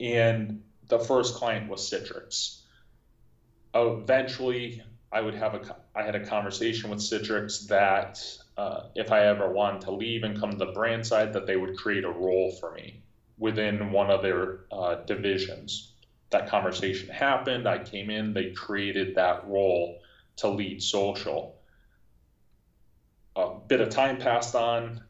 And 0.00 0.62
the 0.88 0.98
first 0.98 1.34
client 1.34 1.68
was 1.68 1.90
Citrix. 1.90 2.60
Eventually, 3.74 4.82
I 5.10 5.22
would 5.22 5.34
have 5.34 5.54
a 5.54 5.76
I 5.94 6.02
had 6.02 6.14
a 6.14 6.26
conversation 6.26 6.90
with 6.90 6.98
Citrix 6.98 7.66
that 7.68 8.22
uh, 8.56 8.88
if 8.94 9.10
I 9.10 9.26
ever 9.26 9.50
wanted 9.50 9.82
to 9.82 9.92
leave 9.92 10.24
and 10.24 10.38
come 10.38 10.50
to 10.50 10.56
the 10.56 10.72
brand 10.72 11.06
side, 11.06 11.32
that 11.32 11.46
they 11.46 11.56
would 11.56 11.76
create 11.78 12.04
a 12.04 12.10
role 12.10 12.52
for 12.52 12.72
me 12.72 13.02
within 13.38 13.92
one 13.92 14.10
of 14.10 14.22
their 14.22 14.60
uh, 14.70 14.96
divisions 15.06 15.87
that 16.30 16.48
conversation 16.48 17.08
happened. 17.08 17.66
I 17.66 17.78
came 17.78 18.10
in, 18.10 18.32
they 18.32 18.50
created 18.50 19.14
that 19.14 19.46
role 19.46 20.00
to 20.36 20.48
lead 20.48 20.82
social. 20.82 21.56
a 23.36 23.54
bit 23.68 23.80
of 23.80 23.88
time 23.88 24.18
passed 24.18 24.54
on. 24.54 25.02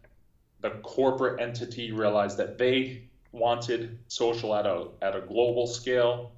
The 0.60 0.70
corporate 0.82 1.40
entity 1.40 1.92
realized 1.92 2.36
that 2.38 2.58
they 2.58 3.08
wanted 3.32 3.98
social 4.08 4.54
at 4.54 4.66
a 4.66 4.88
at 5.02 5.14
a 5.16 5.20
global 5.20 5.66
scale. 5.66 6.32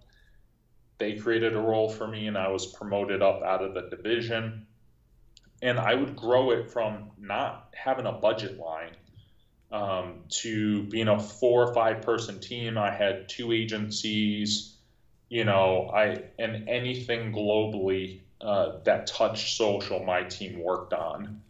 They 0.99 1.17
created 1.17 1.55
a 1.57 1.61
role 1.61 1.89
for 1.89 2.07
me, 2.07 2.27
and 2.27 2.37
I 2.37 2.49
was 2.49 2.67
promoted 2.67 3.23
up 3.23 3.43
out 3.43 3.63
of 3.63 3.75
the 3.75 3.89
division. 3.89 4.67
And 5.63 5.79
I 5.79 5.95
would 5.95 6.17
grow 6.17 6.51
it 6.53 6.71
from 6.71 7.11
not 7.19 7.75
having 7.75 8.07
a 8.07 8.13
budget 8.13 8.59
line 8.59 8.97
um, 9.71 10.25
to 10.29 10.83
being 10.85 11.09
a 11.09 11.19
four 11.19 11.69
or 11.69 11.75
five 11.75 12.03
person 12.03 12.41
team. 12.41 12.77
I 12.77 12.91
had 12.91 13.29
two 13.29 13.53
agencies, 13.53 14.75
you 15.29 15.45
know, 15.45 15.91
I 15.95 16.25
and 16.39 16.69
anything 16.69 17.33
globally 17.33 18.21
uh, 18.41 18.79
that 18.85 19.07
touched 19.07 19.57
social, 19.57 20.03
my 20.03 20.25
team 20.25 20.61
worked 20.63 20.93
on, 20.93 21.43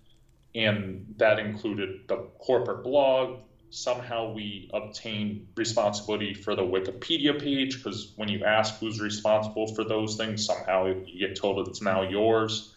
and 0.55 1.15
that 1.17 1.39
included 1.39 2.09
the 2.09 2.17
corporate 2.39 2.83
blog. 2.83 3.41
Somehow 3.73 4.33
we 4.33 4.69
obtained 4.75 5.47
responsibility 5.55 6.35
for 6.35 6.57
the 6.57 6.63
Wikipedia 6.63 7.41
page 7.41 7.77
because 7.77 8.13
when 8.17 8.29
you 8.29 8.45
ask 8.45 8.81
who's 8.81 9.01
responsible 9.01 9.73
for 9.75 9.85
those 9.85 10.17
things, 10.17 10.45
somehow 10.45 10.87
you 10.87 11.21
get 11.21 11.37
told 11.37 11.69
it's 11.69 11.81
now 11.81 12.03
yours. 12.03 12.75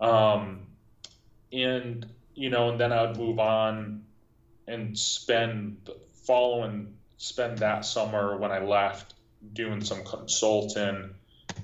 Um, 0.00 0.66
and 1.52 2.04
you 2.34 2.50
know, 2.50 2.70
and 2.70 2.80
then 2.80 2.92
I 2.92 3.06
would 3.06 3.16
move 3.16 3.38
on 3.38 4.04
and 4.68 4.96
spend 4.96 5.90
following 6.24 6.94
spend 7.16 7.58
that 7.58 7.84
summer 7.84 8.36
when 8.36 8.52
I 8.52 8.60
left 8.60 9.14
doing 9.52 9.82
some 9.82 10.04
consulting, 10.04 11.14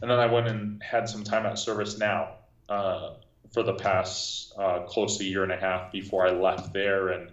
and 0.02 0.10
then 0.10 0.18
I 0.18 0.26
went 0.26 0.48
and 0.48 0.82
had 0.82 1.08
some 1.08 1.22
time 1.22 1.46
at 1.46 1.54
ServiceNow 1.54 2.28
uh, 2.68 3.10
for 3.52 3.62
the 3.62 3.74
past 3.74 4.52
uh, 4.58 4.80
close 4.80 5.18
to 5.18 5.24
a 5.24 5.26
year 5.26 5.42
and 5.42 5.52
a 5.52 5.56
half 5.56 5.92
before 5.92 6.26
I 6.26 6.32
left 6.32 6.72
there, 6.72 7.08
and 7.08 7.30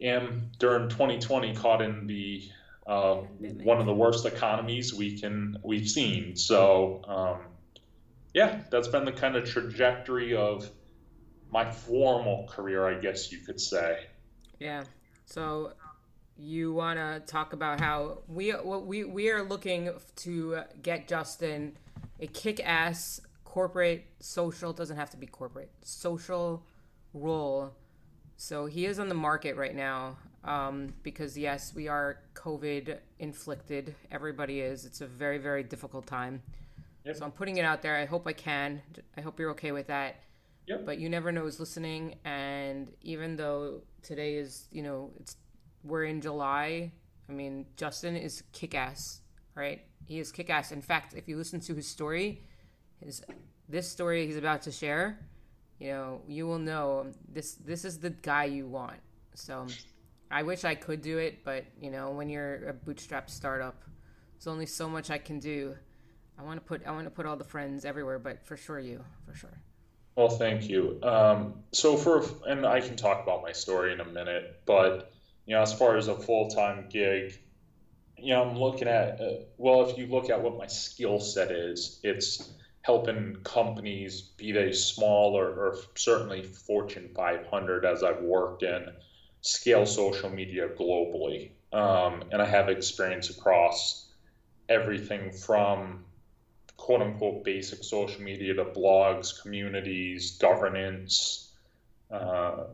am 0.00 0.50
during 0.58 0.88
2020 0.88 1.54
caught 1.56 1.82
in 1.82 2.06
the 2.06 2.48
uh, 2.86 3.14
one 3.40 3.78
of 3.78 3.86
the 3.86 3.94
worst 3.94 4.26
economies 4.26 4.92
we 4.92 5.18
can 5.18 5.58
we've 5.62 5.88
seen. 5.88 6.36
So 6.36 7.02
um, 7.08 7.40
yeah, 8.34 8.60
that's 8.70 8.88
been 8.88 9.04
the 9.04 9.12
kind 9.12 9.36
of 9.36 9.48
trajectory 9.48 10.36
of 10.36 10.68
my 11.50 11.70
formal 11.70 12.48
career, 12.48 12.86
I 12.86 13.00
guess 13.00 13.32
you 13.32 13.38
could 13.38 13.60
say. 13.60 14.06
Yeah. 14.58 14.84
So 15.26 15.72
you 16.36 16.72
want 16.72 16.98
to 16.98 17.22
talk 17.26 17.52
about 17.52 17.80
how 17.80 18.18
we 18.28 18.54
we 18.64 19.04
we 19.04 19.30
are 19.30 19.42
looking 19.42 19.90
to 20.16 20.60
get 20.82 21.06
Justin 21.08 21.76
a 22.20 22.26
kick-ass 22.26 23.20
corporate 23.44 24.04
social 24.20 24.72
doesn't 24.72 24.96
have 24.96 25.10
to 25.10 25.16
be 25.16 25.26
corporate 25.26 25.70
social 25.82 26.62
role. 27.12 27.72
So 28.36 28.66
he 28.66 28.86
is 28.86 28.98
on 28.98 29.08
the 29.08 29.14
market 29.14 29.56
right 29.56 29.74
now 29.74 30.16
um, 30.42 30.92
because 31.02 31.38
yes, 31.38 31.72
we 31.74 31.88
are 31.88 32.18
COVID 32.34 32.98
inflicted. 33.18 33.94
Everybody 34.10 34.60
is. 34.60 34.84
It's 34.84 35.00
a 35.00 35.06
very 35.06 35.38
very 35.38 35.62
difficult 35.62 36.06
time. 36.06 36.42
Yep. 37.04 37.16
So 37.16 37.24
I'm 37.24 37.32
putting 37.32 37.58
it 37.58 37.64
out 37.64 37.82
there. 37.82 37.96
I 37.96 38.06
hope 38.06 38.26
I 38.26 38.32
can. 38.32 38.80
I 39.16 39.20
hope 39.20 39.38
you're 39.38 39.50
okay 39.50 39.72
with 39.72 39.86
that. 39.88 40.16
Yep. 40.66 40.86
But 40.86 40.98
you 40.98 41.08
never 41.08 41.30
know 41.30 41.42
who's 41.42 41.60
listening. 41.60 42.16
And 42.24 42.92
even 43.02 43.36
though 43.36 43.82
today 44.02 44.36
is, 44.36 44.66
you 44.70 44.82
know, 44.82 45.10
it's 45.20 45.36
we're 45.82 46.04
in 46.04 46.20
July. 46.20 46.92
I 47.28 47.32
mean, 47.32 47.66
Justin 47.76 48.16
is 48.16 48.42
kick 48.52 48.74
ass, 48.74 49.20
right? 49.54 49.82
He 50.06 50.18
is 50.18 50.32
kick 50.32 50.50
ass. 50.50 50.72
In 50.72 50.82
fact, 50.82 51.14
if 51.14 51.28
you 51.28 51.36
listen 51.36 51.60
to 51.60 51.74
his 51.74 51.86
story, 51.86 52.44
his 53.00 53.22
this 53.68 53.88
story 53.88 54.26
he's 54.26 54.36
about 54.36 54.62
to 54.62 54.72
share, 54.72 55.18
you 55.78 55.88
know, 55.88 56.22
you 56.26 56.46
will 56.46 56.58
know 56.58 57.12
this 57.28 57.54
this 57.54 57.84
is 57.84 57.98
the 57.98 58.10
guy 58.10 58.44
you 58.44 58.66
want. 58.66 59.00
So 59.34 59.66
I 60.30 60.42
wish 60.42 60.64
I 60.64 60.74
could 60.74 61.02
do 61.02 61.18
it, 61.18 61.44
but 61.44 61.64
you 61.80 61.90
know, 61.90 62.10
when 62.10 62.28
you're 62.28 62.68
a 62.68 62.72
bootstrap 62.72 63.30
startup, 63.30 63.82
there's 64.32 64.46
only 64.46 64.66
so 64.66 64.88
much 64.88 65.10
I 65.10 65.18
can 65.18 65.38
do. 65.38 65.76
I 66.38 66.42
want 66.42 66.58
to 66.58 66.64
put 66.64 66.86
I 66.86 66.90
want 66.90 67.06
to 67.06 67.10
put 67.10 67.26
all 67.26 67.36
the 67.36 67.44
friends 67.44 67.84
everywhere, 67.84 68.18
but 68.18 68.44
for 68.46 68.56
sure 68.56 68.78
you, 68.78 69.04
for 69.26 69.34
sure. 69.34 69.58
Well, 70.16 70.28
thank 70.28 70.68
you. 70.68 71.00
Um, 71.02 71.64
so 71.72 71.96
for 71.96 72.24
and 72.46 72.64
I 72.66 72.80
can 72.80 72.96
talk 72.96 73.22
about 73.22 73.42
my 73.42 73.52
story 73.52 73.92
in 73.92 74.00
a 74.00 74.04
minute, 74.04 74.60
but 74.64 75.12
you 75.46 75.54
know, 75.54 75.62
as 75.62 75.72
far 75.74 75.96
as 75.96 76.08
a 76.08 76.16
full 76.16 76.48
time 76.48 76.88
gig, 76.88 77.36
you 78.16 78.32
know, 78.34 78.44
I'm 78.44 78.56
looking 78.56 78.86
at 78.86 79.20
uh, 79.20 79.30
well, 79.58 79.88
if 79.88 79.98
you 79.98 80.06
look 80.06 80.30
at 80.30 80.40
what 80.40 80.56
my 80.56 80.68
skill 80.68 81.18
set 81.18 81.50
is, 81.50 81.98
it's 82.04 82.48
helping 82.82 83.36
companies, 83.44 84.20
be 84.36 84.52
they 84.52 84.72
small 84.72 85.34
or, 85.36 85.48
or 85.48 85.76
certainly 85.96 86.42
Fortune 86.42 87.10
500, 87.16 87.84
as 87.84 88.02
I've 88.02 88.20
worked 88.20 88.62
in, 88.62 88.90
scale 89.40 89.86
social 89.86 90.30
media 90.30 90.68
globally, 90.68 91.52
um, 91.72 92.24
and 92.30 92.40
I 92.40 92.46
have 92.46 92.68
experience 92.68 93.30
across 93.30 94.12
everything 94.68 95.32
from 95.32 96.04
quote 96.76 97.02
unquote 97.02 97.44
basic 97.44 97.82
social 97.84 98.22
media 98.22 98.54
to 98.54 98.64
blogs, 98.64 99.40
communities, 99.42 100.36
governance, 100.38 101.52
uh, 102.10 102.64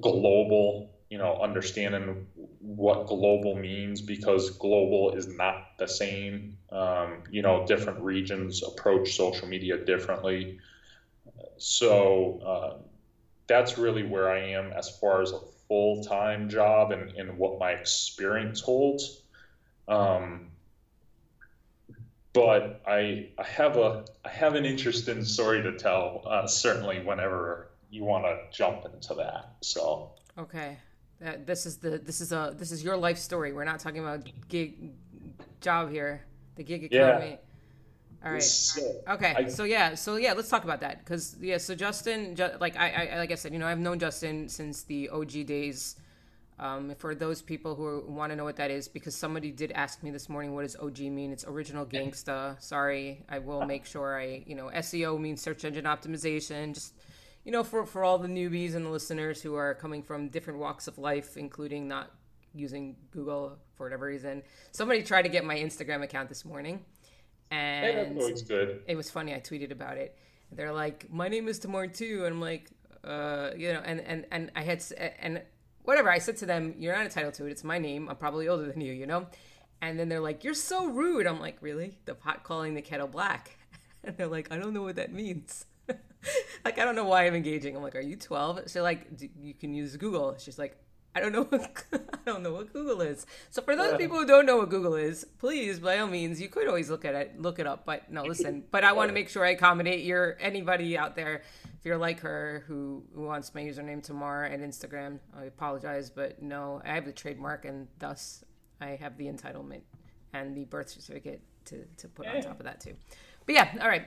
global, 0.00 0.90
you 1.10 1.18
know, 1.18 1.38
understanding 1.40 2.26
what 2.60 3.06
global 3.06 3.54
means 3.56 4.00
because 4.00 4.50
global 4.50 5.14
is 5.14 5.28
not 5.28 5.76
the 5.78 5.86
same. 5.86 6.58
Um, 6.72 7.22
you 7.30 7.42
know, 7.42 7.66
different 7.66 8.00
regions 8.00 8.62
approach 8.62 9.14
social 9.14 9.48
media 9.48 9.84
differently. 9.84 10.58
So 11.58 12.40
uh, 12.44 12.78
that's 13.46 13.78
really 13.78 14.02
where 14.04 14.30
I 14.30 14.50
am 14.50 14.72
as 14.72 14.98
far 14.98 15.22
as 15.22 15.32
a 15.32 15.40
full 15.68 16.02
time 16.04 16.48
job 16.48 16.92
and, 16.92 17.10
and 17.12 17.38
what 17.38 17.58
my 17.58 17.72
experience 17.72 18.60
holds. 18.60 19.22
Um, 19.88 20.50
but 22.34 22.82
I 22.86 23.28
I 23.38 23.44
have 23.44 23.78
a 23.78 24.04
I 24.24 24.28
have 24.28 24.56
an 24.56 24.66
interesting 24.66 25.24
story 25.24 25.62
to 25.62 25.78
tell. 25.78 26.22
Uh, 26.26 26.46
certainly, 26.46 27.00
whenever 27.00 27.70
you 27.90 28.04
want 28.04 28.24
to 28.24 28.38
jump 28.50 28.84
into 28.84 29.14
that. 29.14 29.54
So 29.62 30.10
okay, 30.36 30.76
that, 31.20 31.46
this 31.46 31.64
is 31.64 31.78
the 31.78 31.96
this 31.96 32.20
is 32.20 32.32
a 32.32 32.54
this 32.58 32.72
is 32.72 32.84
your 32.84 32.96
life 32.96 33.16
story. 33.16 33.52
We're 33.52 33.64
not 33.64 33.80
talking 33.80 34.00
about 34.00 34.28
gig 34.48 34.90
job 35.60 35.90
here, 35.90 36.24
the 36.56 36.64
gig 36.64 36.84
economy. 36.92 37.30
Yeah. 37.30 37.36
All 38.26 38.32
right. 38.32 38.42
So, 38.42 39.02
okay. 39.10 39.34
I, 39.36 39.48
so 39.48 39.64
yeah. 39.64 39.94
So 39.94 40.16
yeah. 40.16 40.32
Let's 40.32 40.48
talk 40.48 40.64
about 40.64 40.80
that 40.80 41.04
because 41.04 41.36
yeah. 41.40 41.58
So 41.58 41.74
Justin, 41.74 42.36
like 42.58 42.76
I, 42.76 43.10
I 43.12 43.18
like 43.18 43.30
I 43.30 43.36
said, 43.36 43.52
you 43.52 43.60
know, 43.60 43.66
I've 43.66 43.78
known 43.78 43.98
Justin 43.98 44.48
since 44.48 44.82
the 44.82 45.08
OG 45.10 45.46
days 45.46 45.96
um, 46.58 46.94
for 46.98 47.14
those 47.14 47.42
people 47.42 47.74
who 47.74 48.04
want 48.06 48.30
to 48.30 48.36
know 48.36 48.44
what 48.44 48.56
that 48.56 48.70
is, 48.70 48.86
because 48.86 49.14
somebody 49.14 49.50
did 49.50 49.72
ask 49.72 50.02
me 50.02 50.10
this 50.10 50.28
morning, 50.28 50.54
what 50.54 50.62
does 50.62 50.76
OG 50.76 51.00
mean? 51.00 51.32
It's 51.32 51.44
original 51.44 51.84
gangsta. 51.84 52.60
Sorry, 52.62 53.24
I 53.28 53.40
will 53.40 53.64
make 53.64 53.84
sure 53.84 54.18
I, 54.18 54.44
you 54.46 54.54
know, 54.54 54.70
SEO 54.74 55.20
means 55.20 55.42
search 55.42 55.64
engine 55.64 55.84
optimization. 55.84 56.74
Just, 56.74 56.94
you 57.44 57.50
know, 57.50 57.64
for, 57.64 57.84
for 57.84 58.04
all 58.04 58.18
the 58.18 58.28
newbies 58.28 58.74
and 58.74 58.86
the 58.86 58.90
listeners 58.90 59.42
who 59.42 59.54
are 59.56 59.74
coming 59.74 60.02
from 60.02 60.28
different 60.28 60.60
walks 60.60 60.86
of 60.86 60.96
life, 60.96 61.36
including 61.36 61.88
not 61.88 62.10
using 62.54 62.94
Google 63.10 63.58
for 63.74 63.86
whatever 63.86 64.06
reason. 64.06 64.42
Somebody 64.70 65.02
tried 65.02 65.22
to 65.22 65.28
get 65.28 65.44
my 65.44 65.56
Instagram 65.56 66.02
account 66.02 66.28
this 66.28 66.44
morning. 66.44 66.84
And 67.50 68.16
it 68.86 68.96
was 68.96 69.10
funny. 69.10 69.34
I 69.34 69.40
tweeted 69.40 69.72
about 69.72 69.96
it. 69.96 70.16
They're 70.52 70.72
like, 70.72 71.12
my 71.12 71.28
name 71.28 71.48
is 71.48 71.58
Tamar 71.58 71.88
too. 71.88 72.22
And 72.24 72.34
I'm 72.34 72.40
like, 72.40 72.70
uh, 73.02 73.50
you 73.56 73.72
know, 73.72 73.82
and, 73.84 74.00
and, 74.00 74.24
and 74.30 74.52
I 74.54 74.62
had, 74.62 74.82
and 75.20 75.42
whatever. 75.84 76.10
I 76.10 76.18
said 76.18 76.36
to 76.38 76.46
them, 76.46 76.74
"You're 76.78 76.94
not 76.94 77.04
entitled 77.04 77.34
to 77.34 77.46
it. 77.46 77.50
It's 77.50 77.64
my 77.64 77.78
name. 77.78 78.08
I'm 78.08 78.16
probably 78.16 78.48
older 78.48 78.66
than 78.66 78.80
you, 78.80 78.92
you 78.92 79.06
know." 79.06 79.26
And 79.80 79.98
then 79.98 80.08
they're 80.08 80.20
like, 80.20 80.44
"You're 80.44 80.54
so 80.54 80.86
rude." 80.86 81.26
I'm 81.26 81.40
like, 81.40 81.58
"Really? 81.60 81.98
The 82.04 82.14
pot 82.14 82.42
calling 82.44 82.74
the 82.74 82.82
kettle 82.82 83.08
black?" 83.08 83.58
And 84.06 84.14
they're 84.18 84.26
like, 84.26 84.52
"I 84.52 84.58
don't 84.58 84.74
know 84.74 84.82
what 84.82 84.96
that 84.96 85.14
means." 85.14 85.64
like, 86.64 86.78
I 86.78 86.84
don't 86.84 86.94
know 86.94 87.06
why 87.06 87.26
I'm 87.26 87.34
engaging. 87.34 87.74
I'm 87.74 87.82
like, 87.82 87.96
"Are 87.96 88.00
you 88.00 88.16
12?" 88.16 88.68
So 88.68 88.82
like, 88.82 89.06
you 89.40 89.54
can 89.54 89.72
use 89.72 89.96
Google. 89.96 90.36
She's 90.38 90.58
like, 90.58 90.76
I 91.14 91.20
don't 91.20 91.32
know. 91.32 91.44
What, 91.44 91.84
I 91.92 92.18
don't 92.26 92.42
know 92.42 92.52
what 92.52 92.72
Google 92.72 93.00
is. 93.00 93.26
So 93.50 93.62
for 93.62 93.76
those 93.76 93.96
people 93.96 94.18
who 94.18 94.26
don't 94.26 94.46
know 94.46 94.56
what 94.56 94.70
Google 94.70 94.96
is, 94.96 95.24
please, 95.38 95.78
by 95.78 95.98
all 95.98 96.08
means, 96.08 96.40
you 96.40 96.48
could 96.48 96.66
always 96.66 96.90
look 96.90 97.04
at 97.04 97.14
it, 97.14 97.40
look 97.40 97.58
it 97.58 97.66
up. 97.66 97.84
But 97.84 98.10
no, 98.10 98.22
listen. 98.26 98.64
But 98.70 98.84
I 98.84 98.92
want 98.92 99.10
to 99.10 99.14
make 99.14 99.28
sure 99.28 99.44
I 99.44 99.50
accommodate 99.50 100.04
your 100.04 100.36
anybody 100.40 100.98
out 100.98 101.16
there 101.16 101.42
if 101.84 101.88
you're 101.88 101.98
like 101.98 102.20
her 102.20 102.64
who, 102.66 103.04
who 103.14 103.22
wants 103.22 103.54
my 103.54 103.60
username 103.60 104.02
Tamar 104.02 104.44
at 104.44 104.60
Instagram, 104.60 105.18
I 105.38 105.44
apologize, 105.44 106.08
but 106.08 106.40
no, 106.42 106.80
I 106.84 106.94
have 106.94 107.04
the 107.04 107.12
trademark 107.12 107.66
and 107.66 107.88
thus 107.98 108.42
I 108.80 108.96
have 108.96 109.18
the 109.18 109.26
entitlement 109.26 109.82
and 110.32 110.56
the 110.56 110.64
birth 110.64 110.88
certificate 110.88 111.42
to, 111.66 111.84
to 111.98 112.08
put 112.08 112.26
on 112.26 112.40
top 112.42 112.58
of 112.58 112.64
that 112.64 112.80
too. 112.80 112.94
But 113.46 113.54
yeah, 113.54 113.68
all 113.82 113.88
right. 113.88 114.06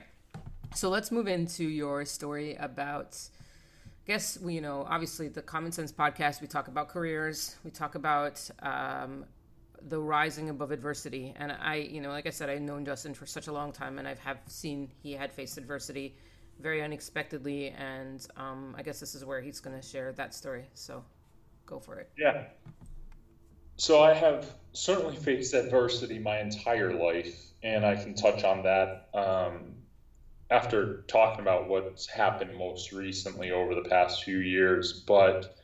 So 0.74 0.90
let's 0.90 1.10
move 1.10 1.28
into 1.28 1.64
your 1.64 2.04
story 2.04 2.56
about 2.56 3.16
guess 4.08 4.40
we, 4.40 4.54
you 4.54 4.60
know, 4.62 4.86
obviously 4.88 5.28
the 5.28 5.42
Common 5.42 5.70
Sense 5.70 5.92
podcast, 5.92 6.40
we 6.40 6.46
talk 6.46 6.68
about 6.68 6.88
careers, 6.88 7.56
we 7.62 7.70
talk 7.70 7.94
about 7.94 8.40
um, 8.62 9.26
the 9.82 10.00
rising 10.00 10.48
above 10.48 10.72
adversity. 10.72 11.34
And 11.36 11.52
I, 11.52 11.76
you 11.76 12.00
know, 12.00 12.08
like 12.08 12.26
I 12.26 12.30
said, 12.30 12.48
I've 12.48 12.62
known 12.62 12.86
Justin 12.86 13.12
for 13.12 13.26
such 13.26 13.48
a 13.48 13.52
long 13.52 13.70
time 13.70 13.98
and 13.98 14.08
I've 14.08 14.18
have 14.20 14.38
seen 14.46 14.90
he 15.02 15.12
had 15.12 15.30
faced 15.30 15.58
adversity 15.58 16.16
very 16.58 16.82
unexpectedly, 16.82 17.68
and 17.68 18.26
um, 18.36 18.74
I 18.76 18.82
guess 18.82 18.98
this 18.98 19.14
is 19.14 19.24
where 19.24 19.40
he's 19.40 19.60
going 19.60 19.80
to 19.80 19.86
share 19.86 20.10
that 20.14 20.34
story. 20.34 20.64
So 20.74 21.04
go 21.66 21.78
for 21.78 22.00
it. 22.00 22.10
Yeah. 22.18 22.46
So 23.76 24.02
I 24.02 24.12
have 24.12 24.54
certainly 24.72 25.14
faced 25.14 25.54
adversity 25.54 26.18
my 26.18 26.40
entire 26.40 26.92
life, 26.94 27.52
and 27.62 27.86
I 27.86 27.94
can 27.94 28.14
touch 28.14 28.42
on 28.42 28.64
that 28.64 29.08
um, 29.14 29.74
after 30.50 31.02
talking 31.08 31.40
about 31.40 31.68
what's 31.68 32.06
happened 32.06 32.56
most 32.56 32.92
recently 32.92 33.50
over 33.50 33.74
the 33.74 33.88
past 33.88 34.24
few 34.24 34.38
years. 34.38 34.92
But, 34.92 35.56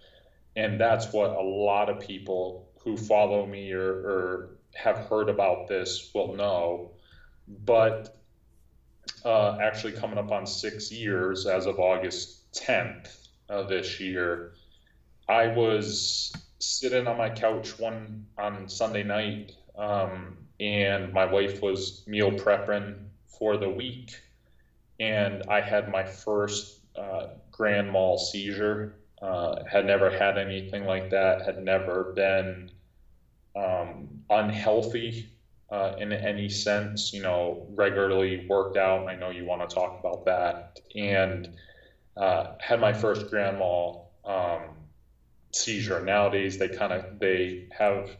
and 0.56 0.80
that's 0.80 1.12
what 1.12 1.30
a 1.30 1.42
lot 1.42 1.88
of 1.88 2.00
people 2.00 2.68
who 2.80 2.96
follow 2.96 3.46
me 3.46 3.72
or, 3.72 3.90
or 3.90 4.50
have 4.74 4.98
heard 4.98 5.28
about 5.28 5.68
this 5.68 6.10
will 6.14 6.34
know. 6.34 6.90
But 7.64 8.16
uh, 9.24 9.58
actually, 9.60 9.92
coming 9.92 10.18
up 10.18 10.30
on 10.30 10.46
six 10.46 10.92
years 10.92 11.46
as 11.46 11.66
of 11.66 11.78
August 11.78 12.52
10th 12.52 13.28
of 13.48 13.68
this 13.68 14.00
year, 14.00 14.52
I 15.28 15.48
was 15.48 16.32
sitting 16.58 17.06
on 17.06 17.16
my 17.16 17.30
couch 17.30 17.78
one 17.78 18.26
on 18.38 18.68
Sunday 18.68 19.02
night, 19.02 19.52
um, 19.76 20.36
and 20.60 21.12
my 21.12 21.24
wife 21.24 21.62
was 21.62 22.02
meal 22.06 22.30
prepping 22.30 22.96
for 23.26 23.56
the 23.56 23.68
week, 23.68 24.20
and 25.00 25.42
I 25.48 25.60
had 25.60 25.90
my 25.90 26.04
first 26.04 26.80
uh, 26.96 27.28
grand 27.50 27.90
mal 27.90 28.18
seizure. 28.18 28.96
Uh, 29.20 29.64
had 29.64 29.86
never 29.86 30.10
had 30.10 30.36
anything 30.36 30.84
like 30.84 31.10
that. 31.10 31.42
Had 31.46 31.62
never 31.62 32.12
been 32.14 32.70
um, 33.56 34.08
unhealthy 34.28 35.30
uh, 35.70 35.94
in 35.98 36.12
any 36.12 36.48
sense. 36.48 37.12
You 37.12 37.22
know, 37.22 37.66
regularly 37.74 38.46
worked 38.48 38.76
out. 38.76 39.08
I 39.08 39.14
know 39.14 39.30
you 39.30 39.44
want 39.44 39.68
to 39.68 39.74
talk 39.74 39.98
about 40.00 40.24
that, 40.26 40.80
and 40.94 41.48
uh, 42.16 42.52
had 42.60 42.80
my 42.80 42.92
first 42.92 43.30
grand 43.30 43.58
mal. 43.58 44.10
Um, 44.24 44.74
seizure. 45.54 46.04
Nowadays, 46.04 46.58
they 46.58 46.68
kind 46.68 46.92
of 46.92 47.18
they 47.18 47.68
have 47.70 48.10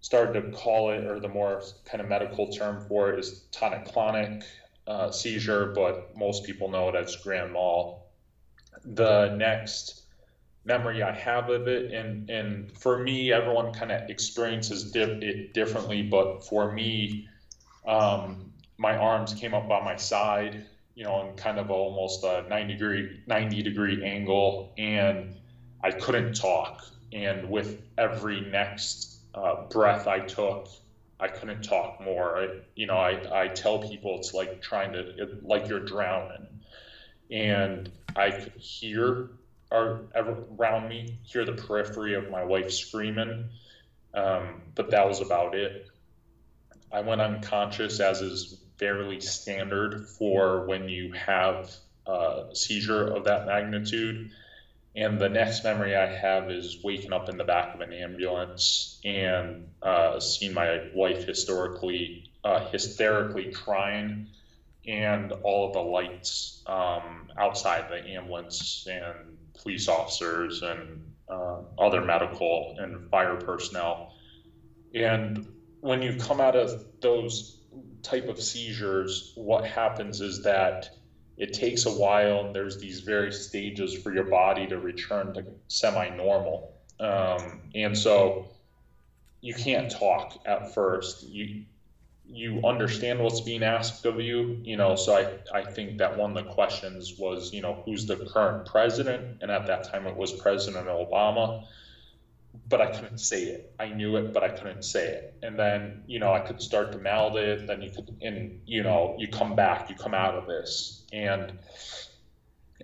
started 0.00 0.40
to 0.40 0.56
call 0.56 0.90
it, 0.90 1.04
or 1.04 1.20
the 1.20 1.28
more 1.28 1.62
kind 1.84 2.00
of 2.00 2.08
medical 2.08 2.50
term 2.50 2.86
for 2.88 3.10
it 3.10 3.18
is 3.18 3.44
tonic-clonic 3.52 4.42
uh, 4.90 5.10
seizure, 5.12 5.66
but 5.66 6.16
most 6.16 6.44
people 6.44 6.68
know 6.68 6.88
it 6.88 6.96
as 6.96 7.14
grand 7.14 7.52
mal. 7.52 8.08
The 8.84 9.32
next 9.36 10.02
memory 10.64 11.02
I 11.02 11.12
have 11.12 11.48
of 11.48 11.68
it, 11.68 11.92
and 11.92 12.28
and 12.28 12.76
for 12.76 12.98
me, 12.98 13.32
everyone 13.32 13.72
kind 13.72 13.92
of 13.92 14.10
experiences 14.10 14.94
it 14.96 15.54
differently, 15.54 16.02
but 16.02 16.44
for 16.44 16.72
me, 16.72 17.28
um, 17.86 18.52
my 18.78 18.96
arms 18.96 19.32
came 19.32 19.54
up 19.54 19.68
by 19.68 19.80
my 19.84 19.94
side, 19.96 20.66
you 20.96 21.04
know, 21.04 21.28
in 21.28 21.36
kind 21.36 21.58
of 21.58 21.70
almost 21.70 22.24
a 22.24 22.44
90 22.48 22.74
degree 22.74 23.20
90 23.28 23.62
degree 23.62 24.04
angle, 24.04 24.72
and 24.76 25.36
I 25.84 25.92
couldn't 25.92 26.34
talk. 26.34 26.84
And 27.12 27.48
with 27.48 27.80
every 27.96 28.40
next 28.40 29.18
uh, 29.34 29.66
breath 29.68 30.08
I 30.08 30.20
took, 30.20 30.68
I 31.20 31.28
couldn't 31.28 31.62
talk 31.62 32.00
more. 32.00 32.38
I, 32.38 32.48
you 32.74 32.86
know, 32.86 32.96
I, 32.96 33.42
I 33.42 33.48
tell 33.48 33.78
people 33.78 34.18
it's 34.18 34.32
like 34.32 34.62
trying 34.62 34.92
to, 34.92 35.00
it, 35.00 35.44
like 35.44 35.68
you're 35.68 35.84
drowning. 35.84 36.46
And 37.30 37.90
I 38.16 38.30
could 38.30 38.52
hear 38.56 39.30
or 39.70 40.06
around 40.14 40.88
me, 40.88 41.18
hear 41.22 41.44
the 41.44 41.52
periphery 41.52 42.14
of 42.14 42.30
my 42.30 42.42
wife 42.42 42.72
screaming. 42.72 43.50
Um, 44.14 44.62
but 44.74 44.90
that 44.90 45.06
was 45.06 45.20
about 45.20 45.54
it. 45.54 45.86
I 46.92 47.02
went 47.02 47.20
unconscious, 47.20 48.00
as 48.00 48.20
is 48.20 48.60
fairly 48.78 49.20
standard 49.20 50.08
for 50.08 50.66
when 50.66 50.88
you 50.88 51.12
have 51.12 51.72
a 52.06 52.46
seizure 52.52 53.06
of 53.06 53.24
that 53.24 53.46
magnitude. 53.46 54.32
And 54.96 55.20
the 55.20 55.28
next 55.28 55.62
memory 55.62 55.94
I 55.94 56.06
have 56.06 56.50
is 56.50 56.78
waking 56.82 57.12
up 57.12 57.28
in 57.28 57.36
the 57.36 57.44
back 57.44 57.74
of 57.74 57.80
an 57.80 57.92
ambulance 57.92 59.00
and 59.04 59.68
uh, 59.82 60.18
seeing 60.18 60.52
my 60.52 60.88
wife 60.94 61.24
historically, 61.24 62.30
uh, 62.42 62.68
hysterically 62.70 63.52
crying, 63.52 64.28
and 64.86 65.32
all 65.44 65.68
of 65.68 65.74
the 65.74 65.80
lights 65.80 66.62
um, 66.66 67.30
outside 67.38 67.88
the 67.88 68.04
ambulance 68.10 68.86
and 68.90 69.38
police 69.54 69.88
officers 69.88 70.62
and 70.62 71.12
uh, 71.28 71.58
other 71.78 72.00
medical 72.00 72.76
and 72.78 73.08
fire 73.10 73.36
personnel. 73.36 74.14
And 74.92 75.46
when 75.80 76.02
you 76.02 76.16
come 76.16 76.40
out 76.40 76.56
of 76.56 76.84
those 77.00 77.58
type 78.02 78.28
of 78.28 78.40
seizures, 78.40 79.32
what 79.36 79.64
happens 79.64 80.20
is 80.20 80.42
that 80.42 80.90
it 81.40 81.54
takes 81.54 81.86
a 81.86 81.90
while 81.90 82.44
and 82.44 82.54
there's 82.54 82.78
these 82.78 83.00
various 83.00 83.46
stages 83.48 83.94
for 83.94 84.12
your 84.12 84.24
body 84.24 84.66
to 84.66 84.78
return 84.78 85.32
to 85.32 85.42
semi-normal. 85.68 86.70
Um, 87.00 87.62
and 87.74 87.96
so 87.96 88.46
you 89.40 89.54
can't 89.54 89.90
talk 89.90 90.38
at 90.44 90.74
first. 90.74 91.22
You 91.22 91.64
you 92.32 92.60
understand 92.64 93.18
what's 93.18 93.40
being 93.40 93.64
asked 93.64 94.04
of 94.06 94.20
you 94.20 94.60
you 94.62 94.76
know 94.76 94.94
so 94.94 95.16
i 95.16 95.58
i 95.58 95.64
think 95.64 95.98
that 95.98 96.16
one 96.16 96.36
of 96.36 96.44
the 96.44 96.52
questions 96.52 97.18
was 97.18 97.52
you 97.52 97.60
know 97.60 97.82
who's 97.84 98.06
the 98.06 98.14
current 98.32 98.64
president? 98.66 99.38
And 99.40 99.50
at 99.50 99.66
that 99.66 99.82
time 99.90 100.06
it 100.06 100.14
was 100.14 100.32
president 100.34 100.86
obama 100.86 101.64
but 102.68 102.80
I 102.80 102.86
couldn't 102.86 103.18
say 103.18 103.42
it. 103.44 103.62
I 103.78 103.90
knew 103.90 104.16
it, 104.16 104.32
but 104.32 104.42
I 104.42 104.48
couldn't 104.48 104.84
say 104.84 105.06
it. 105.08 105.24
And 105.42 105.58
then, 105.58 105.94
you 106.06 106.18
know, 106.18 106.32
I 106.32 106.40
could 106.40 106.60
start 106.60 106.92
to 106.92 106.98
mouth 106.98 107.36
it. 107.36 107.66
Then 107.66 107.80
you 107.80 107.90
could, 107.90 108.10
and 108.20 108.52
you 108.66 108.82
know, 108.82 109.12
you 109.16 109.28
come 109.28 109.54
back, 109.54 109.88
you 109.88 109.94
come 109.94 110.14
out 110.14 110.34
of 110.34 110.46
this. 110.46 110.92
And 111.12 111.52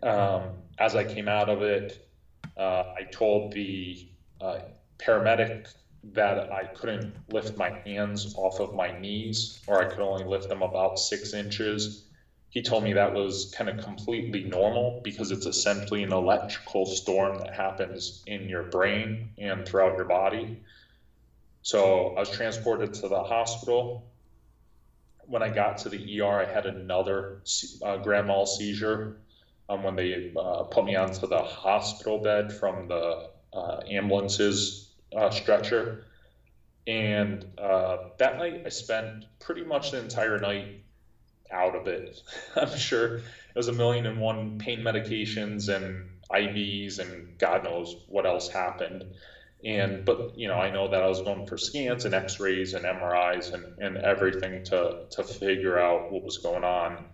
um, 0.03 0.55
as 0.79 0.95
I 0.95 1.05
came 1.05 1.29
out 1.29 1.49
of 1.49 1.63
it, 1.63 1.99
uh, 2.57 2.83
I 2.97 3.05
told 3.11 3.51
the 3.53 3.97
uh, 4.41 4.59
paramedic 4.99 5.51
that 6.13 6.47
I 6.51 6.67
couldn't 6.75 7.07
lift 7.33 7.57
my 7.57 7.73
hands 7.85 8.27
off 8.35 8.61
of 8.61 8.73
my 8.73 8.93
knees, 8.93 9.51
or 9.67 9.81
I 9.81 9.85
could 9.85 10.01
only 10.01 10.25
lift 10.25 10.49
them 10.49 10.63
about 10.63 10.99
six 10.99 11.35
inches 11.35 11.91
he 12.51 12.63
told 12.63 12.85
me 12.85 12.95
that 12.95 13.13
was 13.13 13.53
kind 13.57 13.69
of 13.69 13.85
completely 13.85 14.45
normal 14.45 15.01
because 15.05 15.31
it's 15.31 15.47
essentially 15.47 16.03
an 16.03 16.13
electrical 16.13 16.87
storm 16.87 17.39
that 17.39 17.55
happens 17.55 18.23
in 18.27 18.49
your 18.49 18.63
brain 18.63 19.31
and 19.39 19.67
throughout 19.67 19.97
your 19.97 20.07
body. 20.07 20.61
So 21.63 22.15
I 22.17 22.21
was 22.21 22.31
transported 22.31 22.95
to 22.95 23.09
the 23.09 23.23
hospital. 23.23 24.09
When 25.27 25.43
I 25.43 25.49
got 25.49 25.79
to 25.79 25.89
the 25.89 26.21
ER, 26.21 26.41
I 26.41 26.45
had 26.45 26.67
another 26.67 27.43
uh, 27.83 27.97
grand 27.99 28.29
mal 28.29 28.47
seizure 28.47 29.17
um, 29.69 29.83
when 29.83 29.97
they 29.97 30.33
uh, 30.37 30.63
put 30.65 30.85
me 30.85 30.95
onto 30.95 31.27
the 31.27 31.43
hospital 31.43 32.19
bed 32.19 32.53
from 32.53 32.89
the 32.89 33.31
uh, 33.53 33.81
ambulance's 33.91 34.95
uh, 35.15 35.31
stretcher. 35.31 36.07
And 36.87 37.45
uh, 37.59 38.11
that 38.19 38.39
night, 38.39 38.63
I 38.65 38.69
spent 38.69 39.25
pretty 39.41 39.65
much 39.65 39.91
the 39.91 39.99
entire 39.99 40.39
night 40.39 40.85
out 41.51 41.75
of 41.75 41.87
it. 41.87 42.21
I'm 42.57 42.77
sure 42.77 43.17
it 43.17 43.23
was 43.55 43.69
a 43.69 43.73
million 43.73 44.07
and 44.07 44.21
one 44.21 44.59
pain 44.59 44.81
medications 44.81 45.75
and 45.75 46.11
IVs 46.31 46.99
and 46.99 47.39
God 47.39 47.65
knows 47.65 47.97
what 48.09 48.27
else 48.27 48.49
happened. 48.49 49.05
And 49.65 50.05
but 50.05 50.39
you 50.39 50.49
know, 50.49 50.55
I 50.55 50.71
know 50.71 50.89
that 50.89 51.03
I 51.03 51.09
was 51.09 51.23
going 51.23 51.47
for 51.47 51.57
scans 51.57 52.05
and 52.05 52.15
X-rays 52.15 52.75
and 52.75 52.85
MRIs 52.85 53.53
and, 53.53 53.79
and 53.79 53.97
everything 53.97 54.65
to 54.65 55.07
to 55.11 55.25
figure 55.25 55.79
out 55.79 56.13
what 56.13 56.23
was 56.23 56.39
going 56.39 56.65
on. 56.65 57.07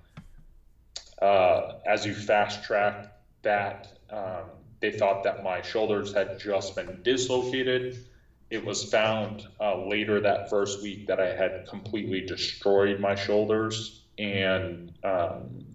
Uh, 1.21 1.75
as 1.87 2.05
you 2.05 2.15
fast 2.15 2.65
track 2.65 3.13
that, 3.43 3.87
um, 4.11 4.51
they 4.81 4.91
thought 4.91 5.23
that 5.23 5.45
my 5.45 5.63
shoulders 5.63 6.13
had 6.13 6.41
just 6.41 6.75
been 6.75 7.01
dislocated. 7.03 8.05
It 8.51 8.65
was 8.65 8.91
found 8.91 9.47
uh, 9.61 9.87
later 9.87 10.21
that 10.21 10.51
first 10.51 10.83
week 10.83 11.07
that 11.07 11.21
I 11.21 11.35
had 11.35 11.69
completely 11.69 12.23
destroyed 12.23 12.99
my 12.99 13.15
shoulders 13.15 14.02
and 14.23 14.93
um, 15.03 15.67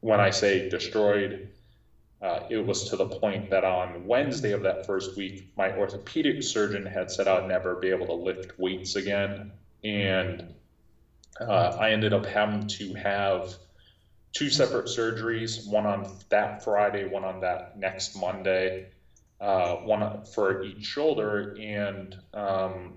when 0.00 0.20
I 0.20 0.28
say 0.28 0.68
destroyed, 0.68 1.48
uh, 2.20 2.40
it 2.50 2.58
was 2.58 2.90
to 2.90 2.96
the 2.96 3.06
point 3.06 3.48
that 3.50 3.64
on 3.64 4.06
Wednesday 4.06 4.52
of 4.52 4.62
that 4.62 4.84
first 4.84 5.16
week, 5.16 5.50
my 5.56 5.72
orthopedic 5.72 6.42
surgeon 6.42 6.84
had 6.84 7.10
said 7.10 7.26
I'd 7.26 7.48
never 7.48 7.76
be 7.76 7.88
able 7.88 8.06
to 8.06 8.12
lift 8.12 8.58
weights 8.58 8.96
again. 8.96 9.52
And 9.84 10.54
uh, 11.40 11.76
I 11.80 11.92
ended 11.92 12.12
up 12.12 12.26
having 12.26 12.66
to 12.66 12.92
have 12.94 13.54
two 14.32 14.50
separate 14.50 14.86
surgeries 14.86 15.66
one 15.66 15.86
on 15.86 16.14
that 16.28 16.62
Friday, 16.62 17.08
one 17.08 17.24
on 17.24 17.40
that 17.40 17.78
next 17.78 18.16
Monday, 18.16 18.88
uh, 19.40 19.76
one 19.76 20.26
for 20.26 20.62
each 20.62 20.84
shoulder. 20.84 21.56
And 21.58 22.14
um, 22.34 22.94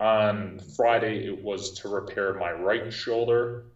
on 0.00 0.58
Friday, 0.76 1.26
it 1.26 1.44
was 1.44 1.78
to 1.80 1.88
repair 1.88 2.34
my 2.34 2.50
right 2.50 2.92
shoulder 2.92 3.66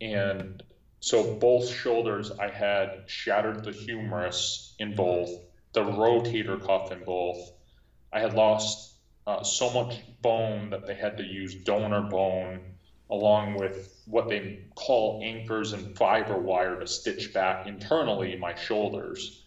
and 0.00 0.62
so 1.00 1.34
both 1.34 1.68
shoulders, 1.68 2.32
I 2.32 2.48
had 2.50 3.04
shattered 3.06 3.64
the 3.64 3.72
humerus 3.72 4.74
in 4.78 4.94
both, 4.94 5.30
the 5.72 5.82
rotator 5.82 6.64
cuff 6.64 6.90
in 6.92 7.04
both. 7.04 7.52
I 8.12 8.20
had 8.20 8.34
lost 8.34 8.94
uh, 9.26 9.42
so 9.42 9.70
much 9.70 10.00
bone 10.22 10.70
that 10.70 10.86
they 10.86 10.94
had 10.94 11.16
to 11.18 11.24
use 11.24 11.54
donor 11.54 12.02
bone 12.02 12.60
along 13.10 13.54
with 13.54 14.02
what 14.06 14.28
they 14.28 14.64
call 14.74 15.20
anchors 15.22 15.72
and 15.72 15.96
fiber 15.96 16.38
wire 16.38 16.80
to 16.80 16.86
stitch 16.86 17.32
back 17.32 17.66
internally 17.66 18.36
my 18.36 18.54
shoulders. 18.54 19.44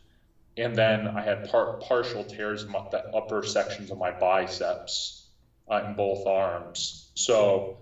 And 0.57 0.75
then 0.75 1.07
I 1.07 1.21
had 1.21 1.49
par- 1.49 1.77
partial 1.77 2.23
tears 2.23 2.63
in 2.63 2.71
the 2.71 3.03
upper 3.13 3.43
sections 3.43 3.91
of 3.91 3.97
my 3.97 4.11
biceps 4.11 5.27
uh, 5.69 5.83
in 5.87 5.95
both 5.95 6.25
arms. 6.25 7.11
So 7.15 7.79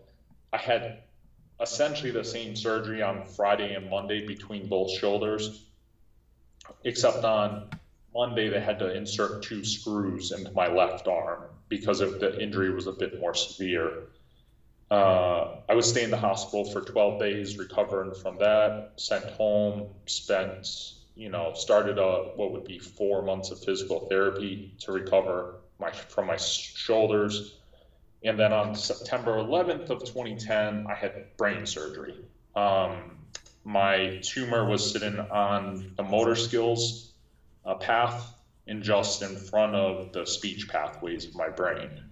I 0.52 0.58
had 0.58 1.04
essentially 1.62 2.12
the 2.12 2.24
same 2.24 2.56
surgery 2.56 3.02
on 3.02 3.26
Friday 3.26 3.74
and 3.74 3.90
Monday 3.90 4.26
between 4.26 4.68
both 4.68 4.92
shoulders, 4.92 5.66
except 6.84 7.24
on 7.24 7.70
Monday 8.14 8.50
they 8.50 8.60
had 8.60 8.80
to 8.80 8.96
insert 8.96 9.44
two 9.44 9.64
screws 9.64 10.32
into 10.32 10.52
my 10.52 10.68
left 10.68 11.08
arm 11.08 11.44
because 11.70 12.02
of 12.02 12.20
the 12.20 12.42
injury 12.42 12.74
was 12.74 12.88
a 12.88 12.92
bit 12.92 13.20
more 13.20 13.34
severe. 13.34 14.08
Uh, 14.90 15.58
I 15.68 15.76
would 15.76 15.84
stay 15.84 16.04
in 16.04 16.12
the 16.12 16.18
hospital 16.18 16.64
for 16.72 16.82
12 16.82 17.20
days, 17.20 17.58
recovering 17.58 18.14
from 18.14 18.38
that, 18.38 18.94
sent 18.96 19.26
home, 19.26 19.90
spent, 20.06 20.94
you 21.16 21.30
know, 21.30 21.54
started 21.54 21.98
a, 21.98 22.32
what 22.36 22.54
would 22.54 22.64
be 22.64 22.80
four 22.80 23.22
months 23.22 23.52
of 23.52 23.60
physical 23.60 24.08
therapy 24.08 24.74
to 24.80 24.94
recover 24.94 25.56
my, 25.80 25.92
from 25.92 26.28
my 26.28 26.38
shoulders. 26.38 27.58
And 28.24 28.40
then 28.40 28.52
on 28.52 28.76
September 28.76 29.38
11th 29.38 29.90
of 29.90 30.04
2010, 30.04 30.88
I 30.90 30.96
had 30.96 31.38
brain 31.38 31.66
surgery. 31.66 32.16
Um, 32.56 33.18
my 33.64 34.20
tumor 34.24 34.68
was 34.68 34.92
sitting 34.92 35.20
on 35.20 35.94
the 35.98 36.04
motor 36.04 36.36
skills 36.36 37.14
uh, 37.66 37.76
path 37.76 38.34
and 38.68 38.82
just 38.82 39.22
in 39.22 39.36
front 39.36 39.76
of 39.76 40.12
the 40.14 40.26
speech 40.26 40.68
pathways 40.68 41.26
of 41.26 41.36
my 41.36 41.50
brain. 41.50 42.04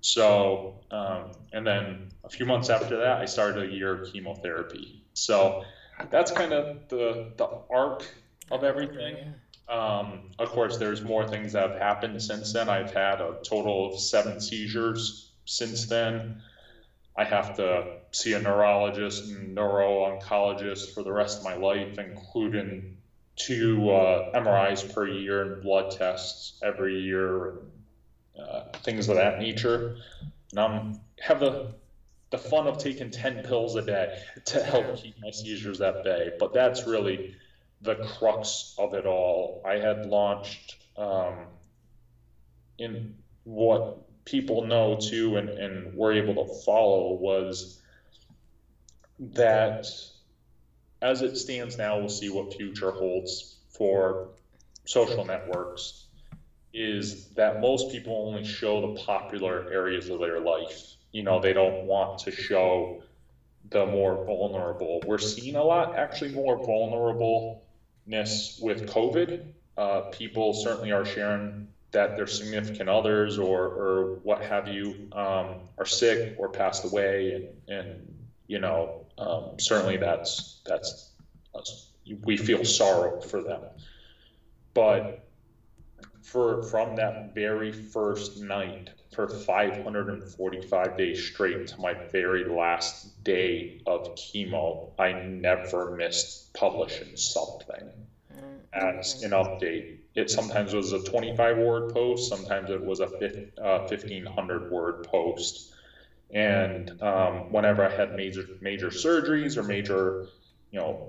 So, 0.00 0.80
um, 0.90 1.32
and 1.52 1.66
then 1.66 2.08
a 2.24 2.28
few 2.28 2.46
months 2.46 2.70
after 2.70 2.96
that, 2.96 3.20
I 3.20 3.24
started 3.24 3.70
a 3.70 3.72
year 3.72 4.02
of 4.02 4.12
chemotherapy. 4.12 5.02
So 5.14 5.64
that's 6.10 6.30
kind 6.30 6.52
of 6.52 6.88
the, 6.88 7.32
the 7.36 7.48
arc 7.70 8.06
of 8.50 8.64
everything. 8.64 9.34
Um, 9.68 10.30
of 10.38 10.48
course, 10.48 10.78
there's 10.78 11.02
more 11.02 11.26
things 11.28 11.52
that 11.52 11.70
have 11.70 11.78
happened 11.78 12.22
since 12.22 12.52
then. 12.52 12.68
I've 12.68 12.92
had 12.92 13.20
a 13.20 13.36
total 13.42 13.92
of 13.92 14.00
seven 14.00 14.40
seizures 14.40 15.30
since 15.44 15.86
then. 15.86 16.42
I 17.16 17.24
have 17.24 17.56
to 17.56 17.98
see 18.12 18.32
a 18.32 18.40
neurologist 18.40 19.24
and 19.24 19.54
neuro-oncologist 19.54 20.94
for 20.94 21.02
the 21.02 21.12
rest 21.12 21.38
of 21.38 21.44
my 21.44 21.54
life, 21.54 21.98
including 21.98 22.96
two 23.36 23.90
uh, 23.90 24.32
MRIs 24.34 24.92
per 24.94 25.06
year 25.06 25.42
and 25.42 25.62
blood 25.62 25.90
tests 25.90 26.58
every 26.62 27.00
year, 27.00 27.48
and 27.48 27.58
uh, 28.40 28.62
things 28.84 29.08
of 29.08 29.16
that 29.16 29.38
nature. 29.38 29.96
And 30.52 30.60
I'm 30.60 31.00
have 31.20 31.40
the 31.40 31.74
the 32.30 32.38
fun 32.38 32.66
of 32.66 32.78
taking 32.78 33.10
ten 33.10 33.42
pills 33.42 33.74
a 33.74 33.82
day 33.82 34.18
to 34.46 34.62
help 34.62 34.96
keep 34.96 35.16
my 35.20 35.30
seizures 35.30 35.80
at 35.80 36.04
bay. 36.04 36.32
But 36.38 36.52
that's 36.52 36.86
really 36.86 37.34
the 37.82 37.94
crux 37.94 38.74
of 38.78 38.94
it 38.94 39.06
all. 39.06 39.62
I 39.64 39.74
had 39.74 40.06
launched 40.06 40.76
um, 40.96 41.46
in 42.78 43.14
what 43.44 44.24
people 44.24 44.64
know 44.64 44.98
too 45.00 45.36
and, 45.36 45.48
and 45.48 45.94
were 45.94 46.12
able 46.12 46.46
to 46.46 46.62
follow 46.64 47.14
was 47.14 47.80
that 49.18 49.86
as 51.00 51.22
it 51.22 51.36
stands 51.36 51.78
now, 51.78 51.98
we'll 51.98 52.08
see 52.08 52.28
what 52.28 52.54
future 52.54 52.90
holds 52.90 53.56
for 53.70 54.30
social 54.84 55.24
networks. 55.24 56.04
Is 56.74 57.28
that 57.30 57.60
most 57.60 57.90
people 57.90 58.26
only 58.28 58.44
show 58.44 58.80
the 58.80 59.00
popular 59.00 59.70
areas 59.72 60.10
of 60.10 60.20
their 60.20 60.40
life. 60.40 60.94
You 61.12 61.22
know, 61.22 61.40
they 61.40 61.52
don't 61.52 61.84
want 61.84 62.18
to 62.20 62.30
show 62.30 63.02
the 63.70 63.86
more 63.86 64.24
vulnerable. 64.24 65.00
We're 65.06 65.18
seeing 65.18 65.56
a 65.56 65.64
lot, 65.64 65.96
actually, 65.96 66.32
more 66.32 66.62
with 68.08 68.88
COVID. 68.88 69.52
Uh, 69.76 70.00
people 70.10 70.52
certainly 70.54 70.92
are 70.92 71.04
sharing 71.04 71.68
that 71.90 72.16
their 72.16 72.26
significant 72.26 72.88
others 72.88 73.38
or, 73.38 73.64
or 73.64 74.14
what 74.22 74.42
have 74.42 74.68
you 74.68 75.08
um, 75.12 75.60
are 75.78 75.86
sick 75.86 76.34
or 76.38 76.48
passed 76.48 76.84
away, 76.84 77.32
and, 77.68 77.78
and 77.78 78.14
you 78.46 78.58
know, 78.58 79.06
um, 79.16 79.52
certainly 79.58 79.96
that's 79.96 80.60
that's 80.66 81.12
we 82.24 82.36
feel 82.36 82.64
sorrow 82.64 83.20
for 83.20 83.42
them. 83.42 83.62
But 84.74 85.26
for 86.22 86.62
from 86.64 86.96
that 86.96 87.34
very 87.34 87.72
first 87.72 88.40
night 88.40 88.90
for 89.18 89.26
545 89.26 90.96
days 90.96 91.18
straight 91.18 91.66
to 91.66 91.80
my 91.80 91.96
very 92.12 92.44
last 92.44 92.96
day 93.24 93.68
of 93.84 94.14
chemo, 94.14 94.78
I 94.96 95.12
never 95.12 95.88
missed 95.88 96.36
publishing 96.52 97.16
something 97.16 97.90
as 98.72 99.16
an 99.20 99.32
update. 99.32 99.86
It 100.14 100.30
sometimes 100.30 100.72
was 100.72 100.92
a 100.92 101.00
25 101.00 101.56
word 101.58 101.88
post, 101.88 102.28
sometimes 102.28 102.70
it 102.70 102.80
was 102.82 103.00
a 103.00 103.08
1500 103.08 104.62
uh, 104.62 104.66
word 104.68 105.02
post. 105.02 105.62
And 106.30 106.90
um, 107.00 107.44
whenever 107.48 107.84
I 107.84 107.88
had 107.88 108.12
major 108.12 108.44
major 108.60 108.88
surgeries 108.90 109.56
or 109.56 109.64
major, 109.64 110.14
you 110.70 110.78
know, 110.78 111.00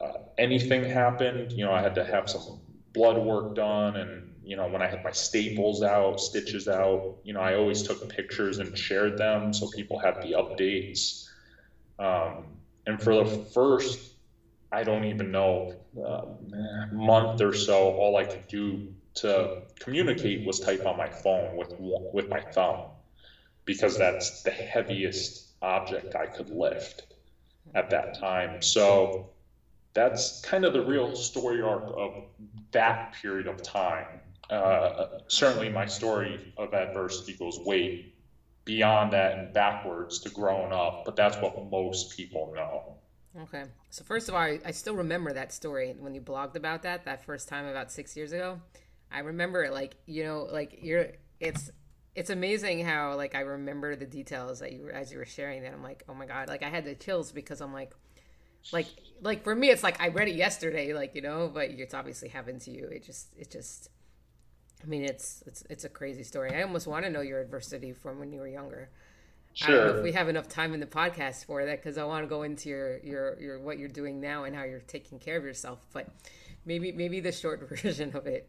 uh, 0.00 0.12
anything 0.36 0.84
happened, 0.84 1.52
you 1.56 1.64
know, 1.64 1.72
I 1.72 1.80
had 1.80 1.94
to 1.94 2.04
have 2.04 2.28
some 2.28 2.60
blood 2.92 3.18
work 3.18 3.54
done. 3.54 3.96
And, 3.96 4.23
you 4.44 4.56
know, 4.56 4.68
when 4.68 4.82
I 4.82 4.88
had 4.88 5.02
my 5.02 5.12
staples 5.12 5.82
out, 5.82 6.20
stitches 6.20 6.68
out, 6.68 7.04
you 7.24 7.34
know, 7.34 7.40
I 7.40 7.54
always 7.54 7.82
took 7.82 8.08
pictures 8.08 8.58
and 8.58 8.76
shared 8.76 9.16
them 9.16 9.52
so 9.52 9.66
people 9.66 9.98
had 9.98 10.20
the 10.20 10.32
updates. 10.38 11.16
Um, 11.98 12.46
and 12.86 13.00
for 13.02 13.14
the 13.14 13.24
first, 13.24 14.00
I 14.72 14.84
don't 14.84 15.04
even 15.04 15.30
know, 15.32 15.68
uh, 16.04 16.22
month 16.90 17.40
or 17.40 17.52
so, 17.52 17.90
all 17.92 18.16
I 18.16 18.24
could 18.24 18.46
do 18.48 18.80
to 19.16 19.50
communicate 19.80 20.42
was 20.44 20.60
type 20.60 20.86
on 20.86 20.96
my 20.96 21.08
phone 21.08 21.54
with 21.56 21.72
with 22.12 22.28
my 22.30 22.40
thumb 22.40 22.90
because 23.66 23.96
that's 23.96 24.32
the 24.44 24.50
heaviest 24.50 25.42
object 25.62 26.14
I 26.16 26.26
could 26.26 26.50
lift 26.50 27.04
at 27.74 27.90
that 27.90 28.12
time. 28.14 28.60
So 28.62 29.12
that's 29.94 30.32
kind 30.42 30.64
of 30.64 30.72
the 30.72 30.82
real 30.82 31.14
story 31.14 31.60
arc 31.62 31.90
of 31.96 32.14
that 32.72 33.12
period 33.12 33.46
of 33.46 33.62
time. 33.62 34.23
Uh, 34.50 35.06
certainly, 35.28 35.68
my 35.68 35.86
story 35.86 36.52
of 36.56 36.74
adversity 36.74 37.34
goes 37.34 37.58
way 37.60 38.12
beyond 38.64 39.12
that 39.12 39.38
and 39.38 39.52
backwards 39.52 40.18
to 40.20 40.30
growing 40.30 40.72
up, 40.72 41.04
but 41.04 41.16
that's 41.16 41.36
what 41.38 41.70
most 41.70 42.16
people 42.16 42.52
know. 42.54 42.96
Okay. 43.42 43.64
So, 43.90 44.04
first 44.04 44.28
of 44.28 44.34
all, 44.34 44.40
I, 44.40 44.60
I 44.64 44.70
still 44.70 44.94
remember 44.94 45.32
that 45.32 45.52
story 45.52 45.94
when 45.98 46.14
you 46.14 46.20
blogged 46.20 46.56
about 46.56 46.82
that, 46.82 47.04
that 47.04 47.24
first 47.24 47.48
time 47.48 47.66
about 47.66 47.90
six 47.90 48.16
years 48.16 48.32
ago. 48.32 48.60
I 49.10 49.20
remember 49.20 49.64
it 49.64 49.72
like, 49.72 49.96
you 50.06 50.24
know, 50.24 50.48
like 50.50 50.78
you're, 50.82 51.08
it's, 51.40 51.70
it's 52.14 52.30
amazing 52.30 52.84
how 52.84 53.16
like 53.16 53.34
I 53.34 53.40
remember 53.40 53.96
the 53.96 54.06
details 54.06 54.60
that 54.60 54.72
you 54.72 54.88
as 54.90 55.10
you 55.10 55.18
were 55.18 55.24
sharing 55.24 55.62
that. 55.62 55.72
I'm 55.72 55.82
like, 55.82 56.04
oh 56.08 56.14
my 56.14 56.26
God, 56.26 56.48
like 56.48 56.62
I 56.62 56.68
had 56.68 56.84
the 56.84 56.94
chills 56.94 57.32
because 57.32 57.60
I'm 57.60 57.72
like, 57.72 57.92
like 58.72 58.86
like 59.20 59.44
for 59.44 59.54
me 59.54 59.68
it's 59.68 59.82
like 59.82 60.00
i 60.00 60.08
read 60.08 60.28
it 60.28 60.36
yesterday 60.36 60.94
like 60.94 61.14
you 61.14 61.20
know 61.20 61.50
but 61.52 61.68
it's 61.70 61.92
obviously 61.92 62.28
happened 62.28 62.60
to 62.62 62.70
you 62.70 62.86
it 62.86 63.04
just 63.04 63.28
it 63.36 63.50
just 63.50 63.90
i 64.84 64.86
mean 64.86 65.04
it's 65.04 65.42
it's 65.46 65.64
it's 65.70 65.84
a 65.84 65.88
crazy 65.88 66.22
story 66.22 66.54
i 66.54 66.62
almost 66.62 66.86
want 66.86 67.04
to 67.04 67.10
know 67.10 67.20
your 67.20 67.40
adversity 67.40 67.92
from 67.92 68.18
when 68.18 68.32
you 68.32 68.40
were 68.40 68.48
younger 68.48 68.88
sure. 69.54 69.68
i 69.68 69.76
don't 69.76 69.86
know 69.86 69.98
if 69.98 70.04
we 70.04 70.12
have 70.12 70.28
enough 70.28 70.48
time 70.48 70.74
in 70.74 70.80
the 70.80 70.86
podcast 70.86 71.44
for 71.46 71.64
that 71.64 71.82
because 71.82 71.98
i 71.98 72.04
want 72.04 72.22
to 72.22 72.28
go 72.28 72.42
into 72.42 72.68
your 72.68 72.98
your 72.98 73.40
your 73.40 73.58
what 73.60 73.78
you're 73.78 73.88
doing 73.88 74.20
now 74.20 74.44
and 74.44 74.54
how 74.54 74.64
you're 74.64 74.80
taking 74.80 75.18
care 75.18 75.36
of 75.36 75.44
yourself 75.44 75.78
but 75.92 76.08
maybe 76.64 76.92
maybe 76.92 77.20
the 77.20 77.32
short 77.32 77.68
version 77.82 78.14
of 78.14 78.26
it 78.26 78.48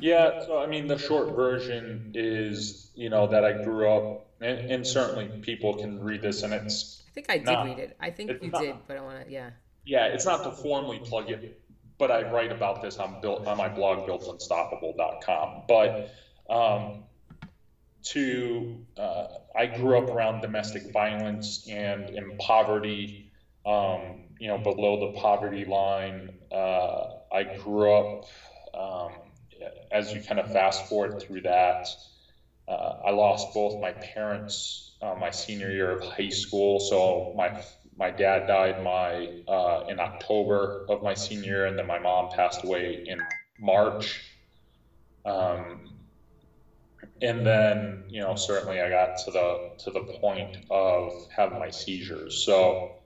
yeah 0.00 0.44
so 0.44 0.58
i 0.58 0.66
mean 0.66 0.86
the 0.86 0.98
short 0.98 1.34
version 1.34 2.12
is 2.14 2.90
you 2.94 3.08
know 3.10 3.26
that 3.26 3.44
i 3.44 3.52
grew 3.64 3.88
up 3.88 4.26
and, 4.40 4.70
and 4.70 4.86
certainly 4.86 5.28
people 5.40 5.74
can 5.74 6.02
read 6.02 6.20
this 6.20 6.42
and 6.42 6.52
it's 6.52 7.04
I 7.14 7.14
think 7.14 7.30
I 7.30 7.38
did 7.38 7.46
not, 7.46 7.66
read 7.66 7.78
it. 7.78 7.96
I 8.00 8.10
think 8.10 8.42
you 8.42 8.50
not, 8.50 8.60
did, 8.60 8.74
but 8.88 8.96
I 8.96 9.00
want 9.00 9.24
to, 9.24 9.30
yeah. 9.30 9.50
Yeah, 9.84 10.06
it's 10.06 10.26
not 10.26 10.42
to 10.42 10.50
formally 10.50 10.98
plug 10.98 11.30
it, 11.30 11.62
but 11.98 12.10
I 12.10 12.30
write 12.30 12.52
about 12.52 12.82
this 12.82 12.98
on 12.98 13.20
built 13.20 13.46
on 13.46 13.56
my 13.56 13.68
blog 13.68 14.08
builtunstoppable.com. 14.08 15.62
But 15.68 16.10
um, 16.48 17.04
to 18.04 18.84
uh, 18.98 19.26
I 19.56 19.66
grew 19.66 19.98
up 19.98 20.10
around 20.10 20.40
domestic 20.40 20.92
violence 20.92 21.66
and 21.68 22.10
in 22.10 22.36
poverty, 22.38 23.30
um, 23.64 24.24
you 24.38 24.48
know, 24.48 24.58
below 24.58 25.12
the 25.12 25.18
poverty 25.18 25.64
line. 25.64 26.30
Uh, 26.52 27.18
I 27.32 27.44
grew 27.44 27.92
up 27.92 28.24
um, 28.74 29.12
as 29.90 30.12
you 30.12 30.20
kind 30.20 30.40
of 30.40 30.52
fast 30.52 30.88
forward 30.88 31.20
through 31.20 31.42
that. 31.42 31.88
Uh, 32.66 32.96
I 33.04 33.10
lost 33.10 33.52
both 33.54 33.80
my 33.80 33.92
parents 33.92 34.84
uh, 35.04 35.14
my 35.14 35.30
senior 35.30 35.70
year 35.70 35.90
of 35.90 36.04
high 36.04 36.28
school. 36.28 36.80
So 36.80 37.34
my 37.36 37.62
my 37.96 38.10
dad 38.10 38.46
died 38.46 38.82
my 38.82 39.42
uh, 39.46 39.84
in 39.88 40.00
October 40.00 40.86
of 40.88 41.02
my 41.02 41.14
senior 41.14 41.44
year, 41.44 41.66
and 41.66 41.78
then 41.78 41.86
my 41.86 41.98
mom 41.98 42.30
passed 42.30 42.64
away 42.64 43.04
in 43.06 43.20
March. 43.58 44.22
Um, 45.24 45.90
and 47.22 47.46
then 47.46 48.04
you 48.08 48.20
know 48.20 48.34
certainly 48.34 48.80
I 48.80 48.88
got 48.88 49.18
to 49.24 49.30
the 49.30 49.70
to 49.84 49.90
the 49.90 50.00
point 50.20 50.58
of 50.70 51.12
having 51.34 51.58
my 51.58 51.70
seizures. 51.70 52.44
So 52.44 52.96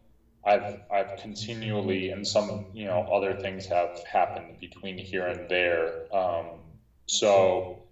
I've 0.44 0.80
I've 0.90 1.18
continually 1.18 2.10
and 2.10 2.26
some 2.26 2.66
you 2.72 2.86
know 2.86 3.02
other 3.12 3.34
things 3.34 3.66
have 3.66 4.02
happened 4.04 4.58
between 4.60 4.96
here 4.96 5.26
and 5.26 5.48
there. 5.48 6.14
Um, 6.14 6.46
so 7.06 7.82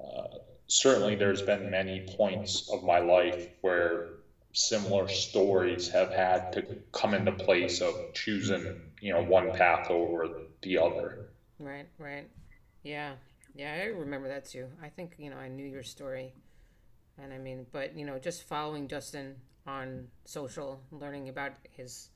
uh, 0.00 0.38
certainly 0.66 1.14
there's 1.14 1.42
been 1.42 1.70
many 1.70 2.06
points 2.16 2.68
of 2.70 2.84
my 2.84 2.98
life 2.98 3.48
where 3.62 4.08
similar 4.56 5.06
stories 5.06 5.86
have 5.90 6.10
had 6.10 6.50
to 6.50 6.62
come 6.90 7.12
into 7.12 7.30
place 7.30 7.82
of 7.82 7.94
choosing 8.14 8.80
you 9.02 9.12
know 9.12 9.22
one 9.22 9.52
path 9.52 9.90
over 9.90 10.28
the 10.62 10.78
other. 10.78 11.28
Right, 11.58 11.86
right, 11.98 12.28
yeah, 12.82 13.12
yeah. 13.54 13.78
I 13.82 13.84
remember 13.86 14.28
that 14.28 14.46
too. 14.46 14.66
I 14.82 14.88
think 14.88 15.14
you 15.18 15.28
know 15.28 15.36
I 15.36 15.48
knew 15.48 15.66
your 15.66 15.82
story, 15.82 16.32
and 17.22 17.34
I 17.34 17.38
mean, 17.38 17.66
but 17.70 17.96
you 17.96 18.06
know, 18.06 18.18
just 18.18 18.44
following 18.44 18.88
Justin 18.88 19.36
on 19.66 20.08
social, 20.24 20.80
learning 20.90 21.28
about 21.28 21.52
his, 21.68 22.08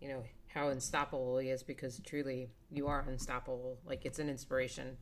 you 0.00 0.08
know, 0.08 0.22
how 0.46 0.68
unstoppable 0.68 1.36
he 1.38 1.50
is 1.50 1.62
because 1.62 2.00
truly 2.06 2.48
you 2.70 2.86
are 2.86 3.04
unstoppable. 3.06 3.78
Like 3.84 4.06
it's 4.06 4.18
an 4.18 4.30
inspiration 4.30 4.96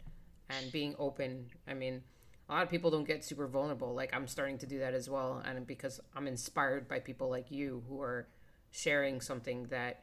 and 0.48 0.72
being 0.72 0.96
open. 0.98 1.50
I 1.68 1.74
mean, 1.74 2.02
a 2.50 2.52
lot 2.52 2.62
of 2.64 2.68
people 2.68 2.90
don't 2.90 3.06
get 3.06 3.24
super 3.24 3.46
vulnerable. 3.46 3.94
Like 3.94 4.12
I'm 4.12 4.26
starting 4.26 4.58
to 4.58 4.66
do 4.66 4.80
that 4.80 4.92
as 4.92 5.08
well. 5.08 5.40
And 5.44 5.66
because 5.66 6.00
I'm 6.16 6.26
inspired 6.26 6.88
by 6.88 6.98
people 6.98 7.30
like 7.30 7.50
you 7.50 7.84
who 7.88 8.02
are 8.02 8.26
sharing 8.72 9.20
something 9.20 9.68
that, 9.70 10.02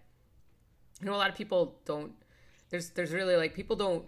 you 1.01 1.07
know, 1.07 1.13
a 1.13 1.17
lot 1.17 1.29
of 1.29 1.36
people 1.36 1.75
don't, 1.83 2.13
there's, 2.69 2.91
there's 2.91 3.12
really 3.12 3.36
like 3.36 3.53
people 3.53 3.75
don't 3.75 4.05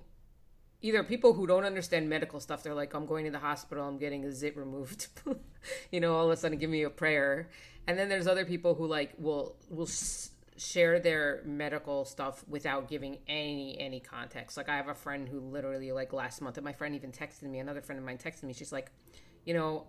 either 0.82 1.04
people 1.04 1.34
who 1.34 1.46
don't 1.46 1.66
understand 1.66 2.08
medical 2.08 2.40
stuff 2.40 2.64
they're 2.64 2.74
like 2.74 2.94
i'm 2.94 3.06
going 3.06 3.26
to 3.26 3.32
the 3.32 3.40
hospital 3.40 3.86
i'm 3.86 3.98
getting 3.98 4.24
a 4.24 4.32
zit 4.32 4.56
removed 4.56 5.08
you 5.92 6.00
know 6.00 6.16
all 6.16 6.26
of 6.26 6.32
a 6.32 6.38
sudden 6.38 6.58
give 6.58 6.70
me 6.70 6.84
a 6.84 6.90
prayer 6.90 7.50
and 7.86 8.00
then 8.00 8.08
there's 8.08 8.28
other 8.28 8.46
people 8.46 8.76
who 8.76 8.88
like 8.88 9.12
will 9.18 9.58
will 9.70 9.86
share 10.60 11.00
their 11.00 11.42
medical 11.46 12.04
stuff 12.04 12.44
without 12.48 12.90
giving 12.90 13.18
any 13.28 13.80
any 13.80 14.00
context. 14.00 14.58
Like 14.58 14.68
i 14.68 14.76
have 14.76 14.90
a 14.90 14.94
friend 14.94 15.28
who 15.28 15.40
literally 15.40 15.92
like 15.92 16.12
last 16.12 16.42
month 16.42 16.58
and 16.58 16.66
my 16.66 16.74
friend 16.74 16.96
even 16.96 17.12
texted 17.12 17.44
me 17.44 17.60
another 17.60 17.82
friend 17.82 17.98
of 17.98 18.06
mine 18.06 18.18
texted 18.18 18.44
me. 18.44 18.54
She's 18.54 18.72
like 18.72 18.92
you 19.46 19.54
know 19.54 19.88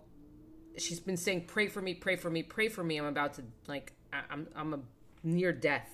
she's 0.77 1.01
been 1.01 1.17
saying 1.17 1.45
pray 1.45 1.67
for 1.67 1.81
me 1.81 1.93
pray 1.93 2.15
for 2.15 2.29
me 2.29 2.41
pray 2.41 2.69
for 2.69 2.83
me. 2.83 2.97
I'm 2.97 3.05
about 3.05 3.33
to 3.35 3.43
like 3.67 3.93
I, 4.13 4.21
i'm 4.29 4.47
i'm 4.55 4.73
a 4.73 4.79
near 5.23 5.51
death. 5.51 5.89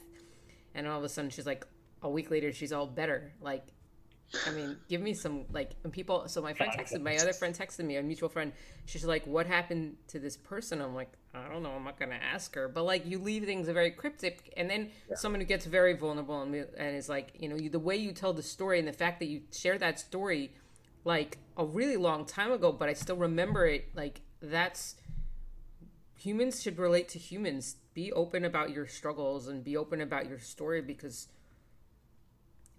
And 0.76 0.88
all 0.88 1.00
of 1.00 1.04
a 1.04 1.10
sudden 1.10 1.32
she's 1.32 1.48
like 1.48 1.66
a 2.04 2.10
week 2.10 2.30
later 2.30 2.54
she's 2.54 2.72
all 2.72 2.86
better. 2.86 3.34
Like 3.42 3.66
I 4.46 4.52
mean, 4.52 4.78
give 4.90 5.02
me 5.02 5.14
some 5.14 5.46
like 5.52 5.72
and 5.84 5.94
people. 5.94 6.28
So 6.28 6.42
my 6.42 6.54
friend 6.54 6.72
texted 6.74 7.02
my 7.02 7.16
other 7.16 7.32
friend 7.32 7.58
texted 7.58 7.86
me 7.86 7.96
a 7.96 8.04
mutual 8.04 8.28
friend. 8.28 8.52
She's 8.86 9.06
like, 9.06 9.26
"What 9.26 9.46
happened 9.46 9.96
to 10.10 10.20
this 10.20 10.36
person?" 10.36 10.82
I'm 10.82 10.94
like, 10.94 11.12
"I 11.34 11.48
don't 11.48 11.64
know. 11.64 11.72
I'm 11.72 11.86
not 11.86 11.98
gonna 11.98 12.16
ask 12.16 12.54
her." 12.56 12.68
But 12.68 12.84
like, 12.84 13.06
you 13.06 13.20
leave 13.20 13.46
things 13.46 13.70
very 13.70 13.92
cryptic, 13.92 14.54
and 14.58 14.70
then 14.70 14.92
yeah. 15.10 15.16
someone 15.16 15.40
who 15.40 15.48
gets 15.48 15.66
very 15.66 15.94
vulnerable 15.94 16.42
and, 16.42 16.54
and 16.56 16.96
is 16.96 17.08
like, 17.08 17.32
you 17.40 17.48
know, 17.48 17.56
you, 17.56 17.70
the 17.70 17.80
way 17.80 17.96
you 17.96 18.12
tell 18.12 18.34
the 18.34 18.44
story 18.44 18.80
and 18.80 18.88
the 18.88 18.94
fact 18.94 19.20
that 19.20 19.28
you 19.28 19.42
share 19.52 19.78
that 19.78 19.98
story, 20.00 20.52
like 21.06 21.38
a 21.56 21.66
really 21.66 21.98
long 21.98 22.26
time 22.26 22.52
ago, 22.52 22.74
but 22.74 22.90
I 22.90 22.94
still 22.94 23.18
remember 23.18 23.66
it. 23.66 23.90
Like 23.96 24.22
that's 24.42 24.96
humans 26.18 26.62
should 26.62 26.78
relate 26.78 27.08
to 27.10 27.20
humans. 27.20 27.78
Be 27.94 28.12
open 28.12 28.44
about 28.44 28.72
your 28.72 28.88
struggles 28.88 29.48
and 29.48 29.64
be 29.64 29.78
open 29.78 30.02
about 30.02 30.28
your 30.28 30.40
story 30.40 30.82
because 30.82 31.30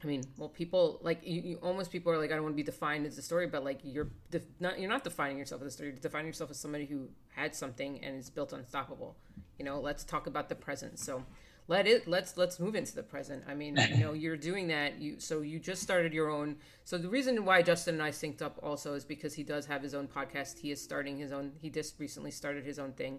I 0.03 0.07
mean, 0.07 0.23
well, 0.37 0.49
people 0.49 1.01
like 1.03 1.21
you, 1.25 1.41
you, 1.41 1.57
Almost 1.63 1.91
people 1.91 2.13
are 2.13 2.19
like, 2.19 2.31
I 2.31 2.35
don't 2.35 2.45
want 2.45 2.55
to 2.55 2.57
be 2.57 2.63
defined 2.63 3.05
as 3.07 3.19
a 3.19 3.23
story, 3.23 3.47
but 3.47 3.65
like 3.65 3.81
you're 3.83 4.09
def- 4.31 4.47
not. 4.61 4.79
You're 4.79 4.91
not 4.91 5.03
defining 5.03 5.39
yourself 5.39 5.61
as 5.63 5.69
a 5.69 5.71
story. 5.73 5.89
You're 5.91 5.99
defining 5.99 6.29
yourself 6.29 6.51
as 6.51 6.59
somebody 6.59 6.87
who 6.87 7.09
had 7.35 7.55
something 7.55 8.03
and 8.05 8.17
is 8.17 8.31
built 8.31 8.53
unstoppable. 8.53 9.17
You 9.59 9.65
know, 9.65 9.81
let's 9.81 10.05
talk 10.05 10.29
about 10.29 10.49
the 10.49 10.55
present. 10.55 11.01
So, 11.01 11.25
let 11.67 11.89
it. 11.89 12.07
Let's 12.07 12.37
let's 12.37 12.61
move 12.61 12.77
into 12.77 12.95
the 12.95 13.03
present. 13.03 13.43
I 13.49 13.55
mean, 13.55 13.77
you 13.91 13.99
know, 13.99 14.13
you're 14.15 14.37
doing 14.37 14.69
that. 14.69 15.01
You 15.01 15.19
so 15.19 15.41
you 15.41 15.59
just 15.59 15.83
started 15.83 16.13
your 16.13 16.31
own. 16.31 16.57
So 16.85 16.97
the 16.97 17.09
reason 17.09 17.45
why 17.45 17.63
Justin 17.63 17.95
and 17.95 18.03
I 18.03 18.11
synced 18.11 18.41
up 18.41 18.61
also 18.63 18.95
is 18.95 19.05
because 19.05 19.35
he 19.35 19.43
does 19.43 19.67
have 19.67 19.83
his 19.83 19.95
own 19.95 20.07
podcast. 20.07 20.61
He 20.61 20.71
is 20.71 20.81
starting 20.81 21.19
his 21.19 21.33
own. 21.33 21.53
He 21.61 21.71
just 21.71 21.99
recently 21.99 22.31
started 22.31 22.65
his 22.65 22.79
own 22.79 22.93
thing. 22.93 23.19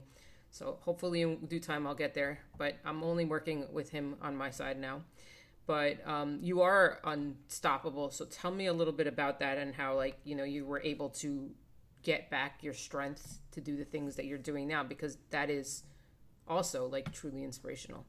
So 0.52 0.78
hopefully 0.82 1.22
in 1.22 1.46
due 1.46 1.60
time 1.60 1.86
I'll 1.86 1.94
get 1.94 2.14
there. 2.14 2.40
But 2.58 2.78
I'm 2.86 3.04
only 3.04 3.26
working 3.26 3.66
with 3.72 3.90
him 3.90 4.16
on 4.22 4.36
my 4.36 4.50
side 4.50 4.80
now 4.80 5.02
but 5.70 6.00
um, 6.08 6.40
you 6.42 6.64
are 6.64 6.98
unstoppable. 7.04 8.10
So 8.10 8.26
tell 8.26 8.50
me 8.50 8.66
a 8.66 8.74
little 8.74 8.92
bit 8.92 9.06
about 9.06 9.40
that 9.42 9.60
and 9.60 9.76
how, 9.76 9.96
like, 9.96 10.18
you 10.24 10.36
know, 10.36 10.44
you 10.44 10.66
were 10.66 10.82
able 10.82 11.10
to 11.10 11.48
get 12.02 12.32
back 12.32 12.64
your 12.64 12.74
strength 12.74 13.38
to 13.52 13.62
do 13.62 13.78
the 13.78 13.86
things 13.86 14.16
that 14.16 14.26
you're 14.26 14.40
doing 14.40 14.68
now, 14.68 14.84
because 14.84 15.20
that 15.30 15.52
is 15.52 15.84
also 16.48 16.88
like 16.88 17.14
truly 17.14 17.44
inspirational. 17.44 18.04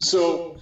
So, 0.00 0.56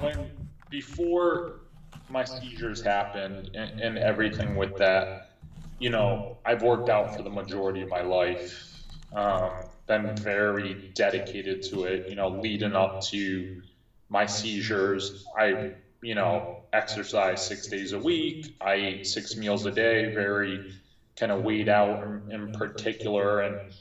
when 0.00 0.30
before 0.70 1.60
my 2.08 2.24
seizures 2.24 2.80
happened 2.80 3.50
and, 3.54 3.78
and 3.78 3.98
everything 3.98 4.56
with 4.56 4.74
that, 4.78 5.32
you 5.78 5.90
know, 5.90 6.38
I've 6.46 6.62
worked 6.62 6.88
out 6.88 7.14
for 7.14 7.22
the 7.22 7.28
majority 7.28 7.82
of 7.82 7.90
my 7.90 8.00
life. 8.00 8.72
Um, 9.12 9.50
been 9.86 10.16
very 10.16 10.90
dedicated 10.94 11.62
to 11.64 11.84
it, 11.84 12.08
you 12.08 12.14
know, 12.14 12.28
leading 12.28 12.74
up 12.74 13.02
to 13.02 13.60
my 14.08 14.26
seizures. 14.26 15.26
I, 15.38 15.72
you 16.02 16.14
know, 16.14 16.64
exercise 16.72 17.44
six 17.46 17.66
days 17.66 17.92
a 17.92 17.98
week. 17.98 18.56
I 18.60 18.74
ate 18.74 19.06
six 19.06 19.36
meals 19.36 19.66
a 19.66 19.70
day, 19.70 20.14
very 20.14 20.74
kind 21.16 21.32
of 21.32 21.42
weighed 21.42 21.68
out 21.68 22.02
in, 22.02 22.30
in 22.30 22.52
particular. 22.52 23.40
And, 23.40 23.72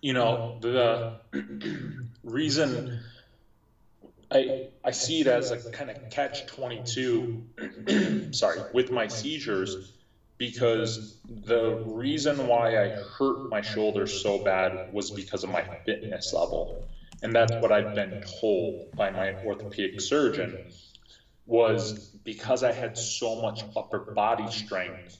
you 0.00 0.12
know, 0.12 0.58
the 0.60 1.20
reason 2.24 3.00
I, 4.30 4.68
I 4.84 4.92
see 4.92 5.20
it 5.20 5.26
as 5.26 5.50
a 5.50 5.58
kind 5.58 5.90
of 5.90 6.10
catch 6.10 6.46
22, 6.46 7.42
sorry, 8.30 8.60
with 8.72 8.90
my 8.90 9.08
seizures 9.08 9.92
because 10.38 11.18
the 11.28 11.82
reason 11.84 12.46
why 12.46 12.82
I 12.82 12.88
hurt 12.88 13.50
my 13.50 13.60
shoulder 13.60 14.06
so 14.06 14.38
bad 14.38 14.92
was 14.92 15.10
because 15.10 15.44
of 15.44 15.50
my 15.50 15.62
fitness 15.84 16.32
level 16.32 16.82
and 17.22 17.34
that's 17.34 17.60
what 17.60 17.72
I'd 17.72 17.94
been 17.94 18.20
told 18.40 18.94
by 18.96 19.10
my 19.10 19.34
orthopedic 19.44 20.00
surgeon, 20.00 20.72
was 21.46 22.10
because 22.24 22.62
I 22.62 22.72
had 22.72 22.96
so 22.96 23.42
much 23.42 23.64
upper 23.76 23.98
body 23.98 24.50
strength, 24.50 25.18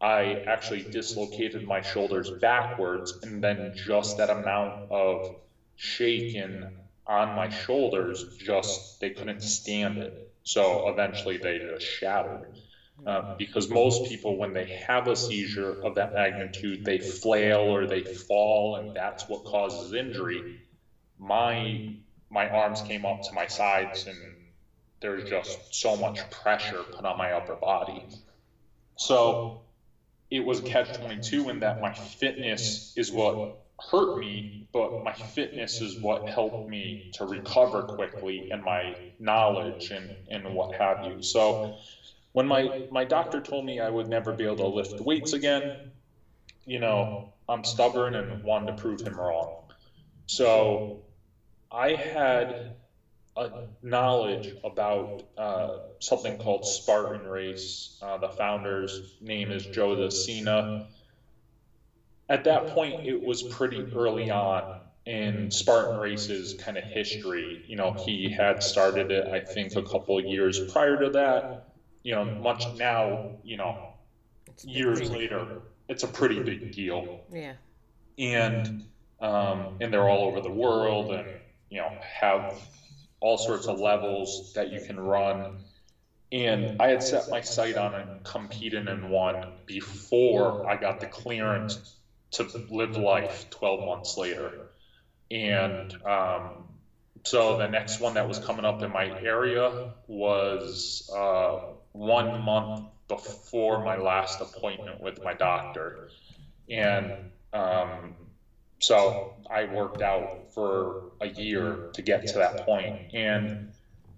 I 0.00 0.44
actually 0.46 0.82
dislocated 0.90 1.66
my 1.66 1.80
shoulders 1.80 2.30
backwards, 2.30 3.18
and 3.22 3.42
then 3.42 3.72
just 3.74 4.16
that 4.18 4.30
amount 4.30 4.90
of 4.90 5.36
shaking 5.76 6.64
on 7.06 7.34
my 7.34 7.48
shoulders, 7.48 8.24
just 8.38 9.00
they 9.00 9.10
couldn't 9.10 9.42
stand 9.42 9.98
it. 9.98 10.30
So 10.44 10.88
eventually 10.88 11.38
they 11.38 11.58
just 11.58 11.84
shattered. 11.84 12.54
Uh, 13.06 13.36
because 13.38 13.68
most 13.70 14.08
people, 14.08 14.36
when 14.36 14.52
they 14.52 14.66
have 14.86 15.06
a 15.06 15.14
seizure 15.16 15.78
of 15.84 15.94
that 15.94 16.14
magnitude, 16.14 16.84
they 16.84 16.98
flail 16.98 17.60
or 17.60 17.86
they 17.86 18.02
fall, 18.02 18.76
and 18.76 18.94
that's 18.94 19.28
what 19.28 19.44
causes 19.44 19.92
injury 19.92 20.44
my 21.18 21.80
my 22.30 22.48
arms 22.48 22.82
came 22.82 23.04
up 23.06 23.22
to 23.22 23.34
my 23.34 23.46
sides 23.46 24.06
and 24.06 24.34
there's 25.00 25.24
just 25.24 25.60
so 25.70 25.96
much 25.96 26.28
pressure 26.30 26.84
put 26.84 27.04
on 27.04 27.16
my 27.16 27.32
upper 27.32 27.56
body. 27.56 28.06
So 28.96 29.42
it 30.30 30.40
was 30.40 30.60
catch 30.60 30.92
22 30.92 31.48
in 31.48 31.60
that 31.60 31.80
my 31.80 31.92
fitness 31.92 32.82
is 32.96 33.12
what 33.12 33.38
hurt 33.90 34.14
me, 34.16 34.48
but 34.72 34.92
my 35.02 35.12
fitness 35.12 35.80
is 35.80 35.96
what 36.00 36.28
helped 36.28 36.66
me 36.66 37.00
to 37.12 37.24
recover 37.24 37.82
quickly 37.82 38.46
and 38.50 38.62
my 38.62 38.96
knowledge 39.18 39.90
and, 39.90 40.16
and 40.28 40.52
what 40.52 40.72
have 40.72 41.02
you. 41.02 41.22
So 41.22 41.60
when 42.32 42.46
my, 42.46 42.70
my 42.90 43.04
doctor 43.04 43.40
told 43.40 43.64
me 43.64 43.80
I 43.80 43.90
would 43.90 44.08
never 44.08 44.32
be 44.32 44.44
able 44.44 44.56
to 44.56 44.66
lift 44.66 45.00
weights 45.00 45.32
again, 45.32 45.72
you 46.66 46.78
know, 46.78 47.12
I'm 47.48 47.64
stubborn 47.64 48.14
and 48.14 48.42
wanted 48.42 48.66
to 48.66 48.72
prove 48.74 49.02
him 49.02 49.18
wrong. 49.18 49.50
So 50.26 50.84
I 51.70 51.94
had 51.94 52.76
a 53.36 53.50
knowledge 53.82 54.54
about 54.64 55.22
uh, 55.36 55.78
something 56.00 56.38
called 56.38 56.66
Spartan 56.66 57.26
Race. 57.26 57.98
Uh, 58.02 58.18
the 58.18 58.28
founder's 58.28 59.16
name 59.20 59.50
is 59.50 59.66
Joe 59.66 59.94
De 59.94 60.10
Sena. 60.10 60.88
At 62.28 62.44
that 62.44 62.68
point, 62.68 63.06
it 63.06 63.22
was 63.22 63.42
pretty 63.42 63.86
early 63.94 64.30
on 64.30 64.80
in 65.06 65.50
Spartan 65.50 65.98
Race's 65.98 66.54
kind 66.54 66.76
of 66.76 66.84
history. 66.84 67.64
You 67.66 67.76
know, 67.76 67.92
he 67.92 68.30
had 68.30 68.62
started 68.62 69.10
it, 69.10 69.28
I 69.28 69.40
think, 69.40 69.76
a 69.76 69.82
couple 69.82 70.18
of 70.18 70.24
years 70.24 70.70
prior 70.70 70.98
to 71.00 71.10
that. 71.10 71.68
You 72.02 72.14
know, 72.14 72.24
much 72.24 72.64
now, 72.76 73.32
you 73.42 73.56
know, 73.56 73.94
years 74.64 75.10
later, 75.10 75.62
it's 75.88 76.02
a 76.02 76.08
pretty 76.08 76.42
big 76.42 76.72
deal. 76.72 77.20
Yeah. 77.32 77.54
And 78.18 78.84
um, 79.20 79.76
and 79.80 79.92
they're 79.92 80.08
all 80.08 80.28
over 80.28 80.40
the 80.40 80.50
world, 80.50 81.12
and 81.12 81.26
you 81.70 81.78
know 81.78 81.92
have 82.00 82.44
all 83.20 83.36
sorts 83.38 83.68
of 83.68 83.78
levels 83.78 84.42
that 84.54 84.68
you 84.68 84.80
can 84.80 84.98
run 84.98 85.50
And 86.32 86.70
I 86.78 86.88
had 86.88 87.02
set 87.02 87.28
my 87.28 87.40
sight 87.40 87.76
on 87.76 88.08
competing 88.24 88.88
in 88.88 89.08
one 89.08 89.46
before 89.66 90.58
I 90.64 90.76
got 90.76 91.00
the 91.00 91.06
clearance 91.06 91.78
to 92.32 92.46
live 92.68 92.96
life 92.96 93.46
12 93.50 93.82
months 93.82 94.16
later. 94.16 94.54
And 95.30 95.94
um, 96.04 96.64
so 97.24 97.54
the 97.54 97.68
next 97.68 98.00
one 98.00 98.14
that 98.14 98.26
was 98.26 98.38
coming 98.38 98.64
up 98.64 98.82
in 98.82 98.90
my 98.90 99.12
area 99.20 99.74
was 100.06 101.02
uh, 101.08 101.58
one 101.92 102.34
month 102.34 102.70
before 103.08 103.78
my 103.78 103.96
last 103.96 104.40
appointment 104.40 105.00
with 105.00 105.22
my 105.22 105.34
doctor. 105.34 105.98
And 106.70 107.14
um, 107.52 108.16
so 108.80 109.18
I 109.50 109.64
worked 109.64 110.02
out 110.02 110.30
for 110.50 110.96
a 111.20 111.28
year 111.28 111.80
to 111.94 112.02
get 112.02 112.26
to 112.28 112.38
that 112.38 112.56
point. 112.58 112.94
And 113.12 113.52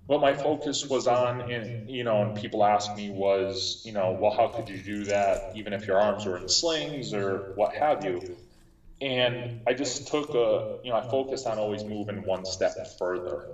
what 0.07 0.21
my 0.21 0.35
focus 0.35 0.89
was 0.89 1.07
on, 1.07 1.41
and 1.43 1.73
you 1.87 2.05
know, 2.05 2.23
and 2.23 2.35
people 2.35 2.65
ask 2.65 2.95
me 2.97 3.11
was, 3.11 3.79
you 3.85 3.93
know, 3.93 4.13
well, 4.13 4.31
how 4.31 4.49
could 4.49 4.69
you 4.69 4.83
do 4.83 5.05
that 5.07 5.43
even 5.53 5.73
if 5.73 5.87
your 5.87 5.99
arms 5.99 6.27
were 6.27 6.37
in 6.37 6.49
slings 6.49 7.13
or 7.15 7.45
what 7.55 7.73
have 7.73 8.03
you? 8.03 8.25
And 9.01 9.49
I 9.67 9.75
just 9.75 10.07
took 10.07 10.35
a, 10.35 10.65
you 10.83 10.91
know, 10.91 10.97
I 10.97 11.03
focused 11.03 11.47
on 11.47 11.59
always 11.59 11.85
moving 11.87 12.25
one 12.25 12.45
step 12.45 12.87
further. 12.99 13.47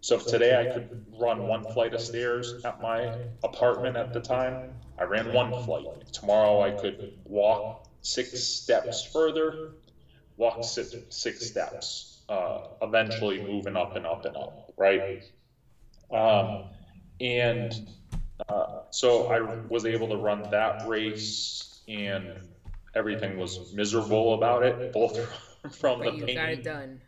So 0.00 0.16
if 0.16 0.26
today 0.26 0.54
I 0.56 0.64
could 0.64 0.88
run 1.12 1.46
one 1.46 1.64
flight 1.64 1.94
of 1.94 2.00
stairs 2.00 2.54
at 2.64 2.80
my 2.80 3.14
apartment 3.42 3.96
at 3.96 4.12
the 4.12 4.20
time, 4.20 4.60
I 4.98 5.04
ran 5.04 5.32
one 5.32 5.52
flight. 5.52 5.90
Tomorrow 6.12 6.60
I 6.60 6.70
could 6.72 6.98
walk 7.24 7.64
six 8.02 8.40
steps 8.40 9.02
further, 9.02 9.56
walk 10.42 10.64
six, 10.64 10.94
six 11.10 11.48
steps, 11.48 12.22
uh, 12.28 12.68
eventually 12.82 13.40
moving 13.46 13.76
up 13.76 13.96
and 13.96 14.06
up 14.06 14.26
and 14.26 14.36
up, 14.36 14.72
right? 14.78 15.04
Um, 16.12 16.70
and 17.20 17.72
uh, 18.48 18.82
so 18.90 19.28
I 19.32 19.40
was 19.68 19.86
able 19.86 20.08
to 20.10 20.16
run 20.16 20.50
that 20.50 20.86
race, 20.86 21.82
and 21.88 22.40
everything 22.94 23.38
was 23.38 23.72
miserable 23.72 24.34
about 24.34 24.64
it, 24.64 24.92
both 24.92 25.18
from 25.80 26.02
But 26.02 26.04
the 26.04 26.12
you 26.12 26.24
pain 26.26 26.36
got 26.36 26.50
it 26.50 26.62
done. 26.62 27.00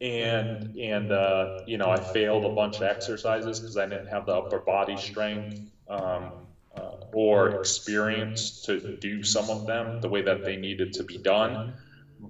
and 0.00 0.76
and 0.78 1.12
uh, 1.12 1.48
you 1.66 1.78
know 1.78 1.90
I 1.90 2.00
failed 2.00 2.44
a 2.44 2.50
bunch 2.50 2.76
of 2.76 2.82
exercises 2.82 3.60
because 3.60 3.76
I 3.76 3.86
didn't 3.86 4.08
have 4.08 4.26
the 4.26 4.34
upper 4.34 4.60
body 4.60 4.96
strength 4.96 5.60
um, 5.88 6.32
uh, 6.76 6.96
or 7.12 7.48
experience 7.48 8.62
to 8.62 8.80
do 9.00 9.22
some 9.22 9.50
of 9.50 9.66
them 9.66 10.00
the 10.00 10.08
way 10.08 10.22
that 10.22 10.44
they 10.44 10.56
needed 10.56 10.94
to 10.94 11.04
be 11.04 11.18
done. 11.18 11.60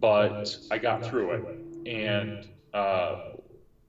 But 0.00 0.56
I 0.70 0.78
got 0.78 1.04
through 1.04 1.32
it, 1.32 1.88
and 1.88 2.46
uh, 2.72 3.16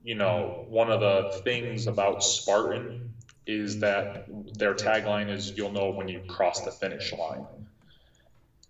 you 0.02 0.14
know 0.14 0.66
one 0.68 0.90
of 0.90 1.00
the 1.00 1.40
things 1.44 1.86
about 1.86 2.22
Spartan 2.22 3.14
is 3.46 3.78
that 3.80 4.24
their 4.58 4.74
tagline 4.74 5.30
is 5.30 5.52
"You'll 5.56 5.72
know 5.72 5.90
when 5.90 6.08
you 6.08 6.20
cross 6.28 6.64
the 6.64 6.70
finish 6.72 7.12
line." 7.12 7.46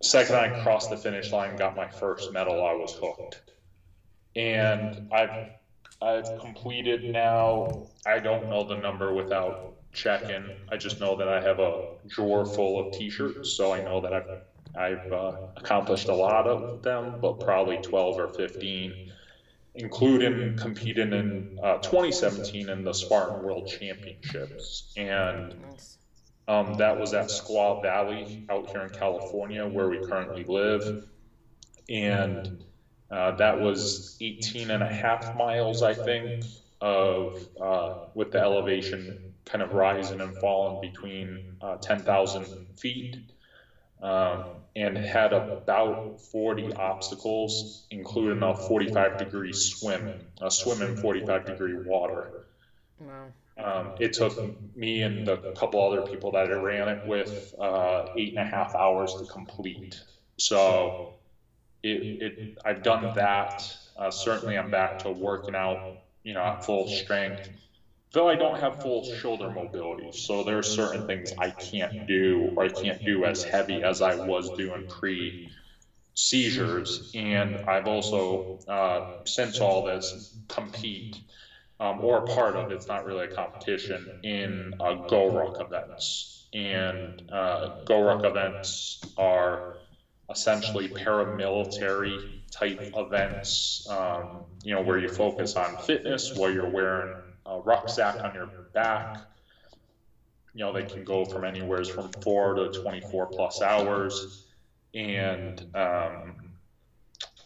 Second, 0.02 0.36
I 0.36 0.48
crossed 0.62 0.90
the 0.90 0.96
finish 0.96 1.32
line, 1.32 1.50
and 1.50 1.58
got 1.58 1.76
my 1.76 1.88
first 1.88 2.32
medal. 2.32 2.64
I 2.64 2.72
was 2.74 2.92
hooked 3.00 3.42
and 4.36 5.08
I've 5.10 5.30
I've 6.00 6.36
completed 6.38 7.08
now. 7.08 7.88
I 8.06 8.18
don't 8.20 8.48
know 8.48 8.64
the 8.64 8.76
number 8.76 9.12
without 9.14 9.76
checking. 9.92 10.54
I 10.70 10.76
just 10.76 11.00
know 11.00 11.16
that 11.16 11.28
I 11.28 11.40
have 11.40 11.58
a 11.58 11.80
drawer 12.06 12.44
full 12.44 12.78
of 12.78 12.92
T-shirts, 12.92 13.56
so 13.56 13.72
I 13.72 13.80
know 13.80 14.00
that 14.02 14.12
I've 14.12 14.26
I've 14.76 15.12
uh, 15.12 15.32
accomplished 15.56 16.08
a 16.08 16.14
lot 16.14 16.46
of 16.46 16.82
them, 16.82 17.16
but 17.20 17.40
probably 17.40 17.78
twelve 17.78 18.18
or 18.18 18.28
fifteen, 18.28 19.12
including 19.74 20.56
competing 20.56 21.12
in 21.12 21.58
uh, 21.62 21.78
2017 21.78 22.68
in 22.68 22.84
the 22.84 22.92
Spartan 22.92 23.42
World 23.42 23.68
Championships, 23.68 24.92
and 24.96 25.54
um, 26.48 26.74
that 26.74 26.98
was 26.98 27.12
at 27.14 27.26
Squaw 27.26 27.82
Valley 27.82 28.44
out 28.48 28.68
here 28.70 28.82
in 28.82 28.90
California, 28.90 29.66
where 29.66 29.88
we 29.88 29.98
currently 30.06 30.44
live. 30.44 31.08
And 31.88 32.64
uh, 33.10 33.32
that 33.36 33.60
was 33.60 34.16
18 34.20 34.70
and 34.70 34.82
a 34.82 34.88
half 34.88 35.36
miles, 35.36 35.82
I 35.82 35.94
think, 35.94 36.44
of 36.80 37.46
uh, 37.60 37.94
with 38.14 38.32
the 38.32 38.40
elevation 38.40 39.34
kind 39.44 39.62
of 39.62 39.72
rising 39.72 40.20
and 40.20 40.36
falling 40.38 40.80
between 40.80 41.56
uh, 41.60 41.76
10,000 41.76 42.46
feet. 42.76 43.16
Um, 44.02 44.44
and 44.76 44.96
had 44.96 45.32
about 45.32 46.20
40 46.20 46.74
obstacles, 46.74 47.86
including 47.90 48.42
a 48.42 48.54
45 48.54 49.16
degree 49.16 49.52
swim, 49.54 50.12
a 50.42 50.50
swim 50.50 50.82
in 50.82 50.96
45 50.98 51.46
degree 51.46 51.82
water. 51.82 52.44
Wow. 53.00 53.32
Um, 53.58 53.92
it 53.98 54.12
took 54.12 54.36
me 54.76 55.00
and 55.00 55.26
the 55.26 55.38
couple 55.56 55.80
other 55.80 56.02
people 56.02 56.30
that 56.32 56.50
I 56.50 56.52
ran 56.52 56.88
it 56.88 57.06
with 57.06 57.54
uh, 57.58 58.08
eight 58.16 58.36
and 58.36 58.38
a 58.38 58.44
half 58.44 58.74
hours 58.74 59.14
to 59.14 59.24
complete. 59.24 59.98
So 60.36 61.14
it, 61.82 62.22
it 62.22 62.58
I've 62.62 62.82
done 62.82 63.14
that. 63.14 63.74
Uh, 63.96 64.10
certainly, 64.10 64.58
I'm 64.58 64.70
back 64.70 64.98
to 65.00 65.10
working 65.10 65.54
out, 65.54 66.02
you 66.22 66.34
know, 66.34 66.42
at 66.42 66.66
full 66.66 66.86
strength. 66.86 67.48
Though 68.16 68.28
I 68.30 68.36
don't 68.36 68.58
have 68.58 68.80
full 68.80 69.02
shoulder 69.02 69.50
mobility, 69.50 70.10
so 70.10 70.42
there 70.42 70.58
are 70.58 70.62
certain 70.62 71.04
things 71.04 71.32
I 71.38 71.50
can't 71.50 71.92
do, 72.06 72.50
or 72.56 72.64
I 72.64 72.68
can't 72.70 73.04
do 73.04 73.26
as 73.26 73.42
heavy 73.42 73.82
as 73.82 74.00
I 74.00 74.14
was 74.14 74.50
doing 74.50 74.86
pre 74.88 75.36
seizures. 76.14 77.02
And 77.14 77.58
I've 77.66 77.86
also, 77.86 78.46
uh, 78.68 79.02
since 79.26 79.60
all 79.60 79.82
this, 79.82 80.14
compete 80.48 81.20
um, 81.80 82.00
or 82.00 82.18
a 82.18 82.22
part 82.22 82.56
of 82.56 82.70
it's 82.70 82.88
not 82.88 83.04
really 83.04 83.24
a 83.24 83.28
competition 83.28 84.10
in 84.22 84.72
uh, 84.80 84.94
GoRuck 84.94 85.60
events. 85.60 86.28
And 86.54 87.22
uh, 87.30 87.68
GoRuck 87.86 88.24
events 88.24 88.98
are 89.18 89.62
essentially 90.30 90.88
paramilitary 90.88 92.22
type 92.50 92.86
events, 92.96 93.82
um, 93.88 94.46
you 94.62 94.74
know, 94.74 94.82
where 94.82 94.98
you 94.98 95.08
focus 95.08 95.56
on 95.56 95.76
fitness, 95.76 96.32
while 96.34 96.50
you're 96.50 96.66
wearing 96.68 97.16
a 97.46 97.60
rucksack 97.60 98.22
on 98.22 98.34
your 98.34 98.46
back. 98.72 99.18
You 100.54 100.64
know, 100.64 100.72
they 100.72 100.84
can 100.84 101.04
go 101.04 101.24
from 101.24 101.44
anywhere 101.44 101.84
from 101.84 102.10
four 102.22 102.54
to 102.54 102.70
24 102.70 103.26
plus 103.26 103.60
hours. 103.60 104.46
And, 104.94 105.64
um, 105.74 106.36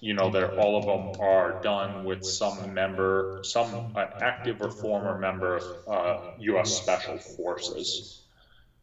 you 0.01 0.15
know, 0.15 0.31
they're, 0.31 0.59
all 0.59 0.77
of 0.77 0.87
them 0.87 1.21
are 1.21 1.61
done 1.63 2.05
with 2.05 2.25
some 2.25 2.73
member, 2.73 3.41
some 3.43 3.93
uh, 3.97 4.07
active 4.21 4.63
or 4.63 4.71
former 4.71 5.19
member 5.19 5.57
of 5.57 5.89
uh, 5.89 6.31
U.S. 6.39 6.71
Special 6.71 7.19
Forces. 7.19 8.23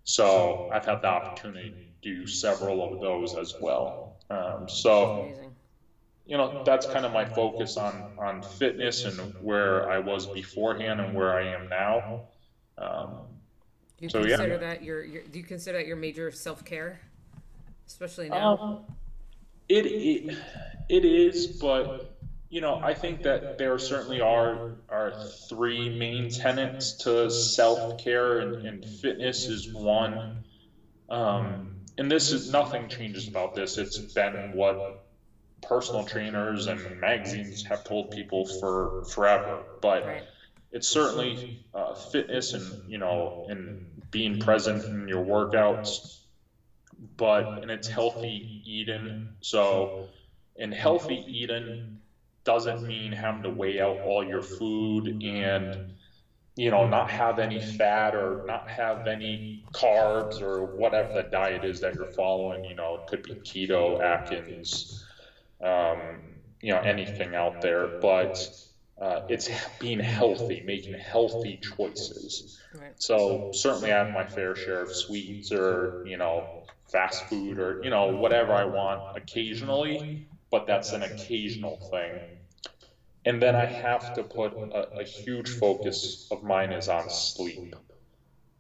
So 0.04 0.70
I've 0.74 0.86
had 0.86 1.02
the 1.02 1.08
opportunity 1.08 1.70
to 1.72 2.16
do 2.16 2.28
several 2.28 2.94
of 2.94 3.02
those 3.02 3.38
as 3.38 3.56
well. 3.60 4.18
Um, 4.30 4.68
so. 4.68 5.47
You 6.28 6.36
know, 6.36 6.64
that's 6.66 6.86
kind 6.86 7.06
of 7.06 7.14
my 7.14 7.26
focus 7.26 7.78
on, 7.78 8.12
on 8.18 8.42
fitness 8.42 9.06
and 9.06 9.34
where 9.42 9.90
I 9.90 10.00
was 10.00 10.28
beforehand 10.28 11.00
and 11.00 11.14
where 11.14 11.34
I 11.34 11.54
am 11.54 11.70
now. 11.70 12.24
Um, 12.78 13.22
Do 13.98 14.06
you 14.06 14.10
So, 14.10 14.20
yeah. 14.20 14.36
consider 14.36 14.58
that 14.58 14.84
your, 14.84 15.04
your 15.04 15.24
do 15.24 15.40
you 15.40 15.46
consider 15.46 15.78
that 15.78 15.88
your 15.88 15.96
major 15.96 16.30
self 16.32 16.66
care, 16.66 17.00
especially 17.88 18.30
now? 18.30 18.58
Um, 18.58 18.80
it, 19.70 19.86
it 19.86 20.38
it 20.90 21.06
is, 21.06 21.48
but 21.48 22.18
you 22.50 22.62
know, 22.62 22.76
I 22.76 22.94
think 22.94 23.24
that 23.24 23.58
there 23.58 23.80
certainly 23.80 24.22
are 24.22 24.76
are 24.90 25.14
three 25.50 25.98
main 25.98 26.30
tenets 26.30 26.94
to 27.04 27.32
self 27.32 27.98
care, 28.04 28.40
and, 28.40 28.68
and 28.68 28.86
fitness 28.86 29.46
is 29.46 29.74
one. 29.74 30.44
Um, 31.10 31.78
and 31.98 32.12
this 32.12 32.32
is 32.32 32.52
nothing 32.52 32.90
changes 32.90 33.28
about 33.28 33.56
this. 33.56 33.78
It's 33.78 33.98
been 33.98 34.52
what 34.54 35.07
personal 35.62 36.04
trainers 36.04 36.68
and 36.68 37.00
magazines 37.00 37.64
have 37.64 37.84
told 37.84 38.12
people 38.12 38.46
for 38.46 38.94
forever, 39.06 39.66
but 39.82 40.06
Right. 40.06 40.24
it's 40.72 40.88
certainly 40.88 41.42
uh, 41.74 41.94
fitness 41.94 42.54
and 42.54 42.78
you 42.86 42.98
know 42.98 43.36
and 43.48 43.80
being 44.12 44.38
present 44.38 44.86
in 44.92 45.08
your 45.08 45.24
workouts 45.24 46.02
but 47.18 47.58
and 47.62 47.70
it's 47.72 47.88
healthy 47.88 48.48
eating 48.64 49.16
so 49.42 49.94
and 50.58 50.74
healthy 50.74 51.24
eating 51.28 51.78
doesn't 52.44 52.82
mean 52.86 53.12
having 53.12 53.44
to 53.44 53.50
weigh 53.50 53.80
out 53.80 53.98
all 54.02 54.24
your 54.24 54.42
food 54.42 55.14
and 55.22 55.78
you 56.56 56.72
know 56.72 56.86
not 56.86 57.10
have 57.10 57.40
any 57.40 57.60
fat 57.60 58.16
or 58.16 58.42
not 58.46 58.70
have 58.70 59.08
any 59.08 59.44
carbs 59.74 60.42
or 60.42 60.66
whatever 60.66 61.10
the 61.14 61.24
diet 61.24 61.64
is 61.64 61.80
that 61.82 61.94
you're 61.94 62.08
following 62.08 62.64
you 62.64 62.76
know 62.76 62.96
it 62.96 63.06
could 63.06 63.24
be 63.24 63.38
keto 63.46 64.00
atkins 64.02 64.88
um, 65.62 66.22
you 66.62 66.72
know 66.74 66.80
anything 66.80 67.36
out 67.36 67.62
there 67.62 67.88
but 68.00 68.50
uh, 69.02 69.20
it's 69.28 69.50
being 69.80 70.00
healthy 70.00 70.62
making 70.62 70.94
healthy 70.96 71.58
choices 71.62 72.44
Right. 72.74 72.94
so 72.98 73.46
certainly 73.52 73.92
I 73.92 73.98
have 74.00 74.12
my 74.12 74.26
fair 74.26 74.54
share 74.56 74.82
of 74.82 74.94
sweets 74.94 75.52
or, 75.52 75.96
you 76.04 76.18
know, 76.18 76.48
fast 76.92 77.28
food 77.28 77.58
or, 77.60 77.80
you 77.82 77.90
know, 77.90 78.08
whatever 78.08 78.54
I 78.54 78.66
want 78.66 79.04
occasionally, 79.16 80.06
but 80.52 80.68
that's 80.68 80.94
an 80.94 81.02
occasional 81.04 81.78
thing. 81.90 82.22
And 83.26 83.42
then 83.42 83.56
I 83.56 83.66
have 83.66 84.12
to 84.14 84.24
put 84.24 84.58
a, 84.72 84.88
a 84.98 85.04
huge 85.04 85.50
focus 85.52 86.18
of 86.32 86.42
mine 86.44 86.72
is 86.72 86.88
on 86.88 87.10
sleep. 87.10 87.76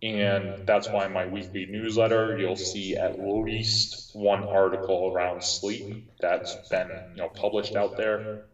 And 0.04 0.68
that's 0.68 0.90
why 0.90 1.08
my 1.08 1.26
weekly 1.26 1.66
newsletter 1.66 2.38
you'll 2.38 2.56
see 2.56 2.96
at 2.96 3.20
least 3.20 4.12
one 4.14 4.44
article 4.44 5.12
around 5.12 5.44
sleep 5.44 6.08
that's 6.20 6.56
been 6.70 6.90
you 7.16 7.22
know 7.22 7.30
published 7.30 7.76
out 7.76 7.98
there. 7.98 8.46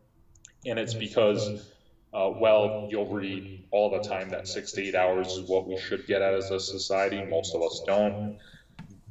And 0.65 0.79
it's 0.79 0.93
because 0.93 1.69
uh, 2.13 2.31
well 2.39 2.87
you'll 2.89 3.13
read 3.13 3.65
all 3.71 3.89
the 3.89 4.07
time 4.07 4.29
that 4.29 4.47
six 4.47 4.71
to 4.73 4.81
eight 4.81 4.95
hours 4.95 5.27
is 5.33 5.49
what 5.49 5.67
we 5.67 5.77
should 5.77 6.07
get 6.07 6.21
at 6.21 6.33
as 6.33 6.49
a 6.49 6.59
society. 6.59 7.21
Most 7.25 7.55
of 7.55 7.61
us 7.61 7.81
don't. 7.85 8.37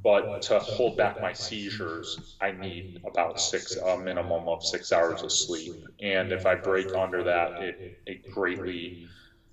But 0.02 0.42
to 0.42 0.58
hold 0.58 0.96
back 0.96 1.20
my 1.20 1.32
seizures 1.32 2.36
i 2.40 2.50
need 2.50 3.00
about 3.04 3.40
six 3.40 3.76
a 3.76 3.98
minimum 3.98 4.48
of 4.48 4.64
six 4.64 4.90
hours 4.90 5.22
of 5.22 5.30
sleep. 5.30 5.74
And 6.00 6.32
if 6.32 6.46
i 6.46 6.54
break 6.54 6.94
under 6.94 7.22
that 7.24 7.62
it, 7.62 7.98
it 8.06 8.30
greatly 8.30 9.06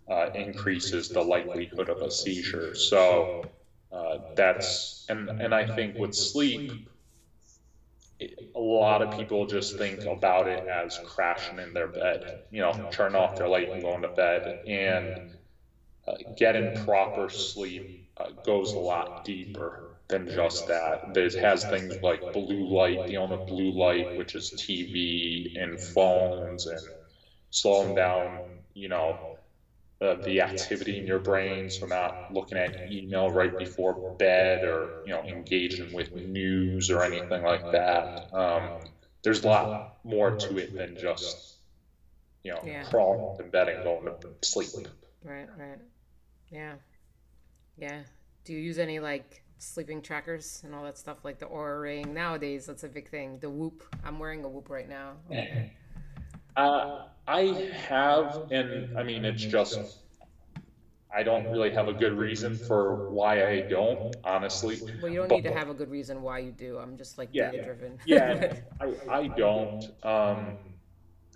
uh, 0.10 0.28
increases 0.34 1.10
the 1.10 1.24
likelihood 1.24 1.89
of 1.89 2.01
a 2.01 2.12
seizure. 2.12 2.74
So 2.76 3.32
uh, 3.91 4.20
that's 4.36 4.95
and 5.10 5.32
and 5.39 5.53
I 5.55 5.66
think 5.66 5.99
with 5.99 6.14
sleep, 6.14 6.72
it, 8.20 8.34
a 8.55 8.60
lot 8.60 9.01
of 9.01 9.10
people 9.10 9.45
just 9.45 9.78
think 9.78 10.05
about 10.05 10.47
it 10.47 10.64
as 10.68 10.97
crashing 10.97 11.60
in 11.60 11.74
their 11.74 11.88
bed. 11.88 12.26
You 12.49 12.62
know, 12.62 12.74
turn 12.89 13.16
off 13.16 13.36
their 13.36 13.47
light 13.47 13.70
and 13.72 13.82
going 13.82 14.01
to 14.01 14.10
bed, 14.10 14.53
and 14.66 15.20
uh, 16.07 16.14
getting 16.36 16.72
proper 16.72 17.30
sleep 17.30 17.86
uh, 18.18 18.30
goes 18.43 18.74
a 18.74 18.80
lot 18.80 19.12
deeper 19.24 19.82
than 20.10 20.28
just 20.28 20.68
that. 20.68 20.99
It 21.16 21.36
has 21.36 21.66
things 21.66 21.97
like 22.01 22.22
blue 22.32 22.68
light, 22.68 23.05
dealing 23.05 23.32
with 23.32 23.45
blue 23.45 23.72
light, 23.72 24.10
which 24.14 24.36
is 24.36 24.51
TV 24.55 25.49
and 25.55 25.80
phones, 25.80 26.66
and 26.66 26.88
slowing 27.51 27.93
down. 27.93 28.41
You 28.74 28.89
know 28.89 29.20
uh, 30.02 30.16
the 30.24 30.41
activity 30.41 30.97
in 30.97 31.06
your 31.06 31.20
brain, 31.20 31.70
so 31.70 31.86
not 31.86 32.34
looking 32.34 32.58
at 32.58 32.89
email 32.91 33.30
right 33.30 33.58
before 33.58 34.16
bed 34.18 34.64
or 34.64 35.04
you 35.06 35.12
know 35.12 35.22
engaging 35.24 35.91
with 35.93 36.14
news 36.16 36.89
or 36.89 37.04
anything 37.04 37.43
like 37.43 37.70
that. 37.72 38.34
Um, 38.34 38.80
there's 39.24 39.43
a 39.43 39.47
lot 39.47 39.97
more 40.06 40.32
to 40.38 40.58
it 40.58 40.74
than 40.74 40.95
just 40.95 41.58
you 42.43 42.54
know 42.54 42.62
yeah. 42.66 42.84
crawling 42.84 43.43
in 43.43 43.50
bed 43.50 43.68
and 43.68 43.84
going 43.84 44.06
to 44.22 44.47
sleep. 44.47 44.88
Right, 45.24 45.50
right, 45.58 45.80
yeah, 46.50 46.76
yeah. 47.78 48.04
Do 48.45 48.54
you 48.54 48.60
use 48.60 48.80
any 48.80 49.00
like 49.00 49.43
sleeping 49.58 50.02
trackers 50.02 50.62
and 50.64 50.74
all 50.74 50.86
that 50.86 50.97
stuff 50.97 51.18
like 51.26 51.39
the 51.39 51.45
Oura 51.45 51.82
Ring? 51.82 52.14
Nowadays, 52.14 52.66
that's 52.66 52.86
a 52.86 52.89
big 52.89 53.10
thing. 53.10 53.39
The 53.39 53.50
Whoop. 53.50 53.84
I'm 54.06 54.18
wearing 54.18 54.45
a 54.45 54.47
Whoop 54.47 54.70
right 54.70 54.88
now. 54.88 55.16
Uh, 56.56 57.04
I 57.28 57.72
have, 57.88 58.47
and 58.52 58.97
I 58.97 59.04
mean, 59.04 59.24
it's 59.24 59.43
just, 59.43 60.00
I 61.16 61.24
don't 61.24 61.45
really 61.45 61.72
have 61.72 61.88
a 61.88 61.93
good 61.93 62.14
reason 62.14 62.58
for 62.58 63.10
why 63.10 63.47
I 63.47 63.62
don't, 63.62 64.16
honestly. 64.24 64.80
Well, 65.02 65.12
you 65.12 65.20
don't 65.20 65.30
but, 65.30 65.36
need 65.36 65.43
to 65.43 65.54
have 65.54 65.70
a 65.70 65.74
good 65.74 65.91
reason 65.91 66.22
why 66.22 66.39
you 66.39 66.52
do. 66.52 66.78
I'm 66.78 66.97
just 66.97 67.18
like 67.18 67.30
yeah, 67.32 67.52
data 67.52 67.64
driven. 67.64 68.00
yeah, 68.06 68.54
I, 68.82 68.93
I 69.10 69.28
don't. 69.28 69.84
Um, 70.04 70.58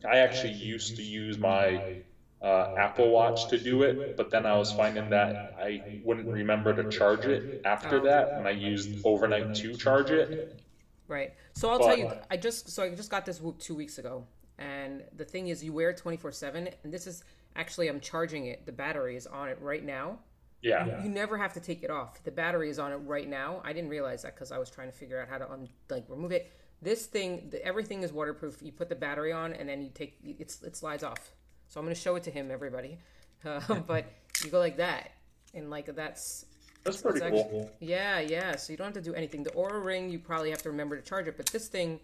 I 0.06 0.18
actually 0.18 0.54
used 0.54 0.96
to 0.98 1.04
use 1.04 1.38
my 1.38 2.02
uh, 2.42 2.76
Apple 2.78 3.10
Watch 3.10 3.48
to 3.50 3.58
do 3.58 3.84
it, 3.84 4.18
but 4.18 4.30
then 4.30 4.46
I 4.46 4.58
was 4.58 4.72
finding 4.72 5.10
that 5.12 5.56
I 5.58 6.02
wouldn't 6.04 6.28
remember 6.28 6.74
to 6.74 6.90
charge 6.90 7.26
it 7.26 7.62
after 7.66 8.02
oh. 8.02 8.04
that, 8.04 8.34
and 8.34 8.48
I 8.48 8.52
used 8.52 9.06
overnight 9.06 9.56
to 9.56 9.76
charge 9.76 10.12
it. 10.12 10.60
Right. 11.08 11.34
So 11.54 11.70
I'll 11.70 11.80
but, 11.80 11.86
tell 11.86 11.98
you, 11.98 12.12
I 12.30 12.38
just 12.38 12.70
so 12.70 12.84
I 12.84 12.90
just 12.90 13.10
got 13.10 13.26
this 13.26 13.40
Whoop 13.40 13.60
two 13.60 13.76
weeks 13.76 13.98
ago, 13.98 14.26
and 14.58 15.04
the 15.16 15.26
thing 15.26 15.48
is, 15.48 15.64
you 15.64 15.74
wear 15.74 15.90
it 15.90 15.98
24 15.98 16.32
7. 16.32 16.70
And 16.84 16.94
this 16.94 17.08
is 17.08 17.24
actually, 17.56 17.90
I'm 17.90 18.00
charging 18.00 18.48
it. 18.48 18.66
The 18.66 18.72
battery 18.72 19.16
is 19.16 19.28
on 19.28 19.50
it 19.50 19.58
right 19.62 19.84
now. 19.84 20.20
Yeah. 20.62 20.86
You, 20.86 21.04
you 21.04 21.10
never 21.10 21.38
have 21.38 21.54
to 21.54 21.60
take 21.60 21.84
it 21.84 21.92
off. 21.92 22.24
The 22.24 22.32
battery 22.32 22.70
is 22.70 22.80
on 22.80 22.92
it 22.92 22.98
right 22.98 23.28
now. 23.28 23.62
I 23.66 23.74
didn't 23.74 23.90
realize 23.90 24.24
that 24.24 24.36
because 24.36 24.52
I 24.52 24.58
was 24.58 24.70
trying 24.70 24.90
to 24.90 24.96
figure 24.96 25.22
out 25.22 25.28
how 25.28 25.38
to 25.38 25.52
un, 25.52 25.68
like 25.90 26.06
remove 26.08 26.32
it. 26.32 26.52
This 26.82 27.06
thing, 27.06 27.50
the, 27.50 27.64
everything 27.66 28.04
is 28.04 28.14
waterproof. 28.14 28.62
You 28.62 28.72
put 28.72 28.90
the 28.90 28.96
battery 28.96 29.32
on, 29.32 29.54
and 29.54 29.68
then 29.68 29.82
you 29.82 29.90
take 29.94 30.18
it's 30.24 30.62
it 30.64 30.76
slides 30.76 31.04
off. 31.04 31.32
So 31.68 31.80
I'm 31.80 31.86
going 31.86 31.96
to 31.96 32.02
show 32.02 32.16
it 32.16 32.24
to 32.24 32.32
him, 32.32 32.52
everybody. 32.52 32.98
Uh, 33.46 33.60
but 33.86 34.06
you 34.42 34.50
go 34.50 34.58
like 34.58 34.78
that, 34.78 35.12
and 35.54 35.70
like 35.70 35.94
that's 35.98 36.46
that's 36.86 37.02
pretty 37.02 37.22
actually, 37.22 37.44
cool. 37.44 37.72
Yeah, 37.82 38.22
yeah. 38.22 38.56
So 38.56 38.72
you 38.72 38.78
don't 38.78 38.86
have 38.86 38.94
to 38.94 39.02
do 39.02 39.14
anything. 39.14 39.44
The 39.44 39.50
Oura 39.50 39.84
Ring, 39.84 40.10
you 40.10 40.18
probably 40.18 40.50
have 40.52 40.62
to 40.62 40.70
remember 40.70 40.96
to 40.96 41.02
charge 41.02 41.28
it, 41.28 41.36
but 41.36 41.48
this 41.48 41.68
thing, 41.68 42.00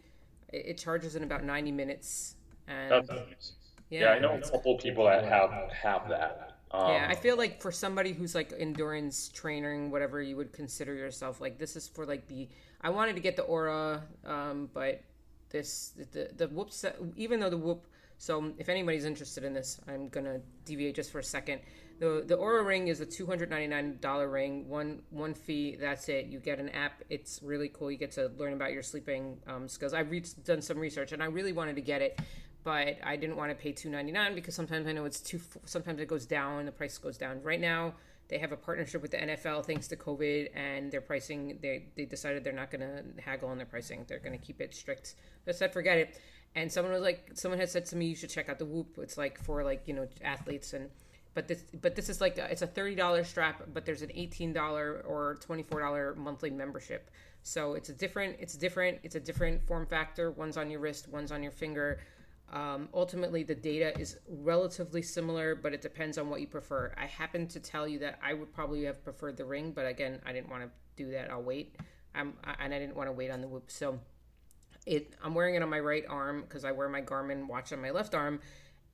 it, 0.49 0.65
it 0.65 0.77
charges 0.77 1.15
in 1.15 1.23
about 1.23 1.45
90 1.45 1.71
minutes 1.71 2.35
and 2.70 3.07
nice. 3.07 3.53
Yeah, 3.89 4.01
yeah, 4.01 4.09
I 4.11 4.20
know 4.20 4.38
a 4.38 4.41
couple 4.41 4.78
people 4.78 5.05
that 5.05 5.24
have 5.26 5.51
have 5.72 6.09
that. 6.09 6.57
Um, 6.72 6.91
yeah, 6.91 7.07
I 7.09 7.15
feel 7.15 7.36
like 7.36 7.61
for 7.61 7.72
somebody 7.72 8.13
who's 8.13 8.36
like 8.36 8.53
endurance 8.57 9.30
training, 9.30 9.89
whatever 9.89 10.22
you 10.22 10.36
would 10.38 10.53
consider 10.53 10.93
yourself, 10.93 11.41
like 11.41 11.57
this 11.57 11.76
is 11.76 11.88
for 11.88 12.05
like 12.05 12.28
the. 12.28 12.47
I 12.82 12.91
wanted 12.91 13.15
to 13.15 13.22
get 13.22 13.36
the 13.36 13.43
Oura, 13.43 14.01
um, 14.26 14.70
but 14.74 15.01
this 15.49 15.93
the 16.11 16.30
the 16.38 16.47
whoop 16.47 16.72
even 17.15 17.39
though 17.39 17.49
the 17.49 17.57
whoop. 17.57 17.88
So 18.20 18.51
if 18.57 18.70
anybody's 18.70 19.05
interested 19.05 19.43
in 19.43 19.53
this, 19.53 19.80
I'm 19.88 20.09
gonna 20.09 20.41
deviate 20.65 20.95
just 20.95 21.11
for 21.11 21.20
a 21.20 21.24
second. 21.24 21.61
The 21.99 22.24
the 22.28 22.38
Oura 22.38 22.63
ring 22.63 22.88
is 22.89 23.01
a 23.01 23.05
two 23.05 23.26
hundred 23.26 23.49
ninety 23.49 23.67
nine 23.67 23.97
dollar 23.99 24.30
ring. 24.30 24.70
One 24.70 25.01
one 25.09 25.34
fee. 25.34 25.76
That's 25.80 26.07
it. 26.09 26.28
You 26.28 26.39
get 26.39 26.59
an 26.59 26.70
app. 26.70 27.01
It's 27.09 27.41
really 27.41 27.70
cool. 27.70 27.89
You 27.91 27.97
get 27.97 28.11
to 28.11 28.30
learn 28.38 28.53
about 28.53 28.74
your 28.74 28.84
sleeping 28.84 29.39
um, 29.47 29.67
skills. 29.67 29.93
I've 29.93 30.11
re- 30.11 30.24
done 30.45 30.61
some 30.61 30.78
research, 30.78 31.13
and 31.13 31.24
I 31.24 31.26
really 31.26 31.51
wanted 31.51 31.76
to 31.76 31.82
get 31.82 32.01
it 32.03 32.20
but 32.64 32.97
I 33.03 33.16
didn't 33.16 33.38
want 33.38 33.51
to 33.51 33.55
pay 33.55 33.72
two 33.72 33.89
ninety 33.89 34.12
nine 34.12 34.36
because 34.36 34.55
sometimes 34.55 34.88
I 34.88 34.91
know 34.91 35.05
it's 35.05 35.22
too. 35.22 35.39
Sometimes 35.66 35.99
it 35.99 36.07
goes 36.07 36.26
down, 36.26 36.66
the 36.66 36.72
price 36.72 36.97
goes 36.97 37.18
down. 37.18 37.41
Right 37.41 37.60
now, 37.60 37.93
they 38.28 38.38
have 38.38 38.51
a 38.51 38.57
partnership 38.57 39.01
with 39.01 39.12
the 39.12 39.18
NFL 39.18 39.66
thanks 39.66 39.88
to 39.88 39.95
COVID, 39.95 40.49
and 40.55 40.91
their 40.91 41.01
pricing 41.01 41.57
they 41.62 41.86
they 41.95 42.05
decided 42.05 42.43
they're 42.43 42.53
not 42.53 42.72
going 42.72 42.82
to 42.82 43.22
haggle 43.22 43.49
on 43.49 43.57
their 43.57 43.66
pricing. 43.66 44.05
They're 44.07 44.20
going 44.20 44.38
to 44.38 44.45
keep 44.45 44.62
it 44.62 44.74
strict. 44.76 45.16
I 45.47 45.51
said 45.51 45.74
forget 45.74 45.97
it. 45.97 46.20
And 46.55 46.72
someone 46.72 46.93
was 46.93 47.03
like, 47.03 47.32
someone 47.36 47.60
had 47.60 47.70
said 47.70 47.86
to 47.88 47.95
me, 47.95 48.07
you 48.07 48.16
should 48.16 48.32
check 48.32 48.49
out 48.49 48.57
the 48.57 48.66
Whoop. 48.66 48.97
It's 48.97 49.18
like 49.18 49.39
for 49.43 49.64
like 49.64 49.84
you 49.88 49.93
know 49.93 50.07
athletes 50.24 50.74
and. 50.74 50.89
But 51.36 51.47
this, 51.47 51.64
but 51.80 51.95
this 51.95 52.10
is 52.10 52.20
like 52.20 52.39
a, 52.39 52.51
it's 52.51 52.64
a 52.64 52.68
thirty 52.68 52.95
dollar 52.95 53.24
strap, 53.24 53.62
but 53.72 53.86
there's 53.86 54.01
an 54.01 54.12
eighteen 54.16 54.51
dollar 54.51 55.03
or 55.07 55.38
twenty 55.39 55.62
four 55.62 55.80
dollar 55.80 56.16
monthly 56.16 56.49
membership. 56.49 57.12
So 57.43 57.76
it's 57.76 57.89
a 57.89 57.93
different, 57.93 58.38
it's 58.39 58.55
different, 58.55 58.97
it's 59.03 59.16
a 59.16 59.20
different 59.20 59.66
form 59.66 59.86
factor. 59.86 60.32
One's 60.32 60.57
on 60.57 60.72
your 60.72 60.80
wrist, 60.80 61.07
one's 61.07 61.32
on 61.32 61.41
your 61.43 61.51
finger 61.51 61.99
um, 62.51 62.89
ultimately, 62.93 63.43
the 63.43 63.55
data 63.55 63.97
is 63.99 64.17
relatively 64.27 65.01
similar, 65.01 65.55
but 65.55 65.73
it 65.73 65.81
depends 65.81 66.17
on 66.17 66.29
what 66.29 66.41
you 66.41 66.47
prefer. 66.47 66.93
I 66.97 67.05
happen 67.05 67.47
to 67.47 67.59
tell 67.59 67.87
you 67.87 67.99
that 67.99 68.19
I 68.23 68.33
would 68.33 68.53
probably 68.53 68.83
have 68.85 69.03
preferred 69.03 69.37
the 69.37 69.45
ring, 69.45 69.71
but 69.71 69.85
again, 69.85 70.19
I 70.25 70.33
didn't 70.33 70.49
want 70.49 70.63
to 70.63 70.69
do 70.95 71.11
that. 71.11 71.29
I'll 71.29 71.43
wait, 71.43 71.75
um, 72.15 72.33
and 72.59 72.73
I 72.73 72.79
didn't 72.79 72.95
want 72.95 73.07
to 73.07 73.13
wait 73.13 73.29
on 73.29 73.41
the 73.41 73.47
whoop. 73.47 73.69
So, 73.69 73.99
it 74.85 75.13
I'm 75.23 75.35
wearing 75.35 75.55
it 75.55 75.61
on 75.61 75.69
my 75.69 75.79
right 75.79 76.05
arm 76.09 76.41
because 76.41 76.65
I 76.65 76.71
wear 76.71 76.89
my 76.89 77.01
Garmin 77.01 77.47
watch 77.47 77.71
on 77.71 77.81
my 77.81 77.91
left 77.91 78.15
arm, 78.15 78.39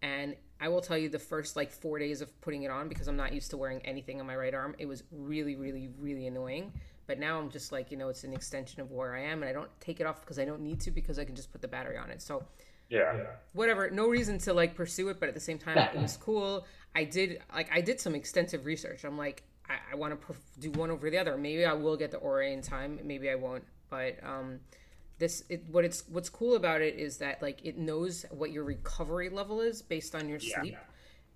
and 0.01 0.35
I 0.59 0.67
will 0.67 0.81
tell 0.81 0.97
you 0.97 1.07
the 1.07 1.19
first 1.19 1.55
like 1.55 1.71
four 1.71 1.97
days 1.97 2.21
of 2.21 2.41
putting 2.41 2.63
it 2.63 2.71
on 2.71 2.89
because 2.89 3.07
I'm 3.07 3.17
not 3.17 3.33
used 3.33 3.51
to 3.51 3.57
wearing 3.57 3.81
anything 3.85 4.19
on 4.19 4.27
my 4.27 4.35
right 4.35 4.53
arm. 4.53 4.75
It 4.77 4.85
was 4.85 5.03
really, 5.11 5.55
really, 5.55 5.89
really 5.97 6.27
annoying. 6.27 6.73
But 7.07 7.19
now 7.19 7.39
I'm 7.39 7.51
just 7.51 7.71
like, 7.71 7.91
you 7.91 7.97
know, 7.97 8.09
it's 8.09 8.23
an 8.23 8.33
extension 8.33 8.81
of 8.81 8.91
where 8.91 9.15
I 9.15 9.21
am, 9.21 9.43
and 9.43 9.49
I 9.49 9.53
don't 9.53 9.69
take 9.79 9.99
it 9.99 10.07
off 10.07 10.21
because 10.21 10.39
I 10.39 10.45
don't 10.45 10.61
need 10.61 10.79
to 10.81 10.91
because 10.91 11.19
I 11.19 11.25
can 11.25 11.35
just 11.35 11.51
put 11.51 11.61
the 11.61 11.67
battery 11.67 11.97
on 11.97 12.09
it. 12.09 12.21
So 12.21 12.43
yeah. 12.89 13.25
Whatever 13.53 13.89
no 13.89 14.07
reason 14.07 14.37
to 14.39 14.53
like 14.53 14.75
pursue 14.75 15.09
it 15.09 15.19
but 15.19 15.29
at 15.29 15.35
the 15.35 15.41
same 15.41 15.57
time 15.57 15.77
it 15.77 15.95
was 15.95 16.17
cool. 16.21 16.65
I 16.93 17.03
did 17.03 17.41
like 17.53 17.69
i 17.73 17.81
did 17.81 17.99
some 17.99 18.15
extensive 18.15 18.65
research. 18.65 19.03
I'm 19.03 19.17
like 19.17 19.43
i, 19.69 19.93
I 19.93 19.95
want 19.95 20.19
to 20.19 20.35
do 20.59 20.71
one 20.71 20.91
over 20.91 21.09
the 21.09 21.17
other. 21.17 21.37
Maybe 21.37 21.65
i 21.65 21.73
will 21.73 21.97
get 21.97 22.11
the 22.11 22.17
Oura 22.17 22.51
in 22.51 22.61
time 22.61 22.99
maybe 23.03 23.29
i 23.29 23.35
won't 23.35 23.63
but 23.89 24.17
um 24.23 24.59
this 25.17 25.43
it, 25.49 25.63
what 25.71 25.85
it's 25.85 26.03
what's 26.09 26.29
cool 26.29 26.55
about 26.55 26.81
it 26.81 26.95
is 26.95 27.17
that 27.17 27.41
like 27.41 27.63
it 27.63 27.77
knows 27.77 28.25
what 28.31 28.51
your 28.51 28.63
recovery 28.63 29.29
level 29.29 29.61
is 29.61 29.81
based 29.81 30.13
on 30.13 30.27
your 30.27 30.39
sleep. 30.39 30.73
yeah 30.73 30.79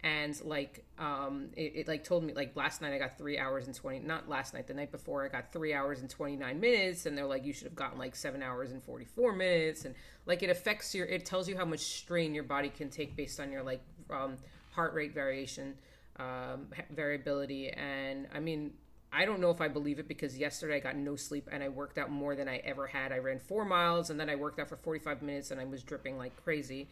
and 0.03 0.39
like 0.45 0.85
um 0.97 1.49
it, 1.57 1.73
it, 1.75 1.87
like 1.87 2.05
told 2.05 2.23
me 2.23 2.33
like 2.33 2.55
last 2.55 2.81
night 2.81 2.93
i 2.93 2.97
got 2.97 3.17
three 3.17 3.37
hours 3.37 3.67
and 3.67 3.75
20 3.75 3.99
not 3.99 4.29
last 4.29 4.53
night 4.53 4.65
the 4.65 4.73
night 4.73 4.91
before 4.91 5.25
i 5.25 5.27
got 5.27 5.51
three 5.51 5.73
hours 5.73 5.99
and 6.01 6.09
29 6.09 6.59
minutes. 6.59 7.05
And 7.05 7.17
they're 7.17 7.25
like 7.25 7.45
you 7.45 7.53
should 7.53 7.65
have 7.65 7.75
gotten 7.75 7.97
like 7.97 8.15
seven 8.15 8.43
hours 8.43 8.71
and 8.71 8.83
44 8.83 9.33
minutes. 9.33 9.85
And 9.85 9.95
like 10.25 10.43
it 10.43 10.49
affects 10.49 10.93
your 10.93 11.05
it 11.05 11.25
tells 11.25 11.47
you 11.47 11.57
how 11.57 11.65
much 11.65 11.79
strain 11.79 12.33
your 12.33 12.43
body 12.43 12.69
can 12.69 12.89
take 12.89 13.15
based 13.15 13.39
on 13.39 13.51
your 13.51 13.63
like 13.63 13.81
um 14.09 14.37
heart 14.71 14.93
rate 14.93 15.13
variation 15.13 15.75
um 16.17 16.67
variability. 16.91 17.69
And 17.69 18.27
i 18.33 18.39
mean 18.39 18.73
I 19.11 19.25
don't 19.25 19.39
know 19.39 19.49
if 19.49 19.59
I 19.59 19.67
believe 19.67 19.97
it 19.97 20.07
because 20.07 20.37
yesterday 20.37 20.75
I 20.75 20.79
got 20.79 20.95
no 20.95 21.15
sleep 21.15 21.49
and 21.51 21.63
I 21.63 21.69
worked 21.69 21.97
out 21.97 22.11
more 22.11 22.35
than 22.35 22.47
I 22.47 22.57
ever 22.57 22.85
had. 22.85 23.11
I 23.11 23.17
ran 23.17 23.39
four 23.39 23.65
miles 23.65 24.11
and 24.11 24.19
then 24.19 24.29
I 24.29 24.35
worked 24.35 24.59
out 24.59 24.69
for 24.69 24.75
45 24.75 25.23
minutes 25.23 25.49
and 25.49 25.59
I 25.59 25.65
was 25.65 25.81
dripping 25.81 26.19
like 26.19 26.35
crazy 26.43 26.89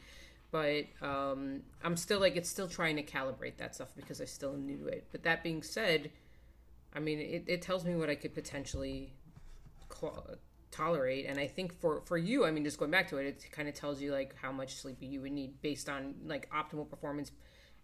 but 0.51 0.85
um, 1.01 1.61
I'm 1.83 1.97
still 1.97 2.19
like 2.19 2.35
it's 2.35 2.49
still 2.49 2.67
trying 2.67 2.95
to 2.97 3.03
calibrate 3.03 3.57
that 3.57 3.75
stuff 3.75 3.89
because 3.95 4.21
I 4.21 4.25
still 4.25 4.53
am 4.53 4.65
new 4.65 4.77
to 4.77 4.87
it. 4.87 5.07
But 5.11 5.23
that 5.23 5.43
being 5.43 5.61
said, 5.63 6.11
I 6.93 6.99
mean 6.99 7.19
it, 7.19 7.43
it 7.47 7.61
tells 7.61 7.85
me 7.85 7.95
what 7.95 8.09
I 8.09 8.15
could 8.15 8.33
potentially 8.33 9.13
tolerate, 10.71 11.25
and 11.27 11.39
I 11.39 11.47
think 11.47 11.73
for 11.79 12.01
for 12.05 12.17
you, 12.17 12.45
I 12.45 12.51
mean 12.51 12.63
just 12.63 12.77
going 12.77 12.91
back 12.91 13.09
to 13.09 13.17
it, 13.17 13.25
it 13.25 13.51
kind 13.51 13.67
of 13.67 13.75
tells 13.75 14.01
you 14.01 14.11
like 14.11 14.35
how 14.41 14.51
much 14.51 14.75
sleep 14.75 14.97
you 15.01 15.21
would 15.21 15.31
need 15.31 15.61
based 15.61 15.89
on 15.89 16.15
like 16.25 16.49
optimal 16.51 16.89
performance 16.89 17.31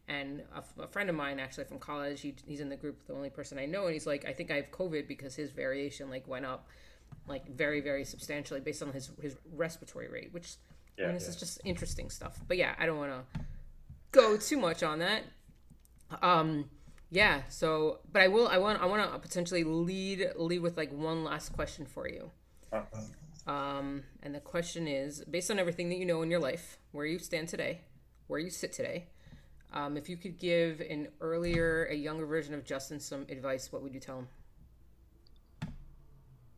And 0.08 0.44
a, 0.54 0.84
a 0.84 0.88
friend 0.88 1.10
of 1.10 1.16
mine, 1.16 1.40
actually 1.40 1.64
from 1.66 1.80
college, 1.80 2.22
he, 2.22 2.36
he's 2.46 2.60
in 2.60 2.70
the 2.70 2.76
group, 2.76 3.06
the 3.08 3.14
only 3.14 3.30
person 3.30 3.58
I 3.58 3.66
know, 3.66 3.86
and 3.86 3.94
he's 3.94 4.06
like, 4.06 4.26
I 4.26 4.34
think 4.34 4.52
I 4.52 4.56
have 4.56 4.70
COVID 4.72 5.08
because 5.08 5.36
his 5.36 5.52
variation 5.52 6.10
like 6.10 6.28
went 6.28 6.46
up, 6.46 6.68
like 7.28 7.48
very 7.50 7.82
very 7.82 8.04
substantially 8.06 8.60
based 8.60 8.84
on 8.84 8.92
his 8.92 9.12
his 9.22 9.36
respiratory 9.54 10.10
rate, 10.10 10.30
which 10.34 10.56
yeah, 10.98 11.06
I 11.06 11.08
mean, 11.08 11.16
this 11.16 11.24
yeah. 11.24 11.30
is 11.30 11.36
just 11.36 11.62
interesting 11.64 12.10
stuff. 12.10 12.40
But 12.48 12.58
yeah, 12.58 12.76
I 12.78 12.86
don't 12.86 12.98
want 12.98 13.12
to 13.12 13.40
go 14.12 14.38
too 14.38 14.58
much 14.58 14.84
on 14.84 15.00
that. 15.00 15.24
Um, 16.22 16.70
yeah. 17.10 17.42
So, 17.50 18.00
but 18.12 18.22
I 18.22 18.28
will. 18.28 18.48
I 18.48 18.58
want. 18.58 18.82
I 18.82 18.86
want 18.86 19.12
to 19.12 19.20
potentially 19.20 19.64
lead 19.64 20.32
lead 20.36 20.60
with 20.62 20.78
like 20.78 20.92
one 20.92 21.24
last 21.24 21.54
question 21.54 21.86
for 21.86 22.08
you. 22.08 22.32
Uh-huh. 22.72 23.02
Um, 23.46 24.04
and 24.22 24.34
the 24.34 24.40
question 24.40 24.88
is, 24.88 25.24
based 25.30 25.52
on 25.52 25.60
everything 25.60 25.90
that 25.90 25.98
you 25.98 26.06
know 26.06 26.22
in 26.22 26.32
your 26.32 26.40
life, 26.40 26.78
where 26.92 27.06
you 27.06 27.20
stand 27.20 27.50
today, 27.50 27.82
where 28.28 28.40
you 28.40 28.50
sit 28.50 28.72
today, 28.72 29.08
um, 29.74 29.98
if 29.98 30.08
you 30.08 30.18
could 30.18 30.40
give 30.40 30.80
an 30.82 31.08
earlier, 31.20 31.86
a 31.86 31.96
younger 31.96 32.26
version 32.26 32.54
of 32.54 32.64
Justin 32.64 33.00
some 33.00 33.26
advice, 33.30 33.72
what 33.72 33.82
would 33.82 33.94
you 33.94 34.00
tell 34.00 34.20
him? 34.20 34.28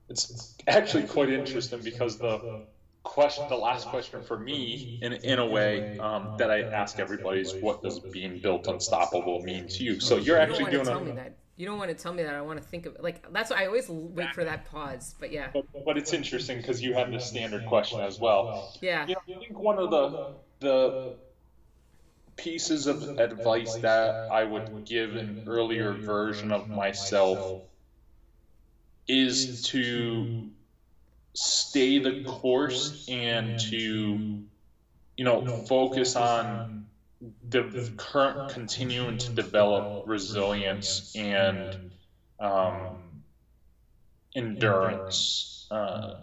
It's 0.10 0.56
actually 0.68 1.04
quite 1.04 1.30
interesting 1.30 1.82
because 1.82 2.18
the 2.18 2.66
question, 3.06 3.48
the 3.48 3.56
last 3.56 3.88
question 3.88 4.22
for 4.22 4.38
me, 4.38 5.00
in 5.02 5.14
in 5.14 5.40
a 5.40 5.46
way, 5.46 5.98
um, 6.00 6.36
that 6.38 6.52
I 6.52 6.64
ask 6.64 7.00
everybody 7.00 7.40
is, 7.40 7.54
what 7.62 7.82
does 7.82 8.00
being 8.00 8.40
built 8.40 8.68
unstoppable 8.68 9.42
mean 9.44 9.70
to 9.70 9.84
you? 9.84 10.02
So 10.02 10.18
you're 10.18 10.38
actually 10.38 10.66
you 10.66 10.72
doing 10.72 10.86
tell 10.86 10.98
a, 11.02 11.06
me 11.06 11.12
that. 11.14 11.38
You 11.56 11.66
don't 11.66 11.78
want 11.78 11.90
to 11.90 11.96
tell 11.96 12.14
me 12.14 12.24
that. 12.24 12.36
I 12.36 12.42
want 12.42 12.62
to 12.62 12.68
think 12.68 12.86
of 12.86 12.98
like 13.00 13.32
that's 13.32 13.50
why 13.52 13.64
I 13.64 13.68
always 13.68 13.88
wait 13.88 14.34
for 14.34 14.44
that 14.44 14.70
pause. 14.70 15.16
But 15.20 15.32
yeah. 15.32 15.48
But, 15.54 15.66
but 15.86 15.98
it's 15.98 16.12
interesting 16.12 16.58
because 16.58 16.82
you 16.82 16.94
have 16.96 17.10
the 17.12 17.20
standard 17.20 17.66
question 17.68 18.02
as 18.02 18.20
well. 18.20 18.74
Yeah. 18.82 19.08
You 19.08 19.16
know, 19.16 19.36
I 19.36 19.40
think 19.40 19.58
one 19.58 19.80
of 19.80 19.90
the 19.90 20.34
the 20.60 21.14
pieces 22.36 22.88
of 22.88 23.18
advice 23.20 23.76
that 23.76 24.30
I 24.30 24.44
would 24.44 24.84
give 24.84 25.16
an 25.16 25.46
earlier 25.48 25.94
version 25.94 26.52
of 26.52 26.68
myself 26.68 27.62
is 29.08 29.62
to 29.68 30.50
stay 31.36 32.00
the 32.00 32.14
course 32.26 32.94
and 33.08 33.58
to 33.58 34.22
you 35.18 35.24
know 35.26 35.44
focus 35.46 36.16
on 36.16 36.62
the 37.50 37.66
current 37.98 38.38
continuing 38.48 39.18
to 39.18 39.32
develop 39.32 39.90
resilience 40.06 41.02
and 41.16 41.78
um, 42.40 42.98
endurance. 44.36 45.48
Uh, 45.72 46.14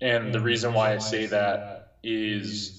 and 0.00 0.32
the 0.32 0.40
reason 0.40 0.72
why 0.72 0.92
i 0.92 0.98
say 0.98 1.26
that 1.26 1.62
is 2.02 2.72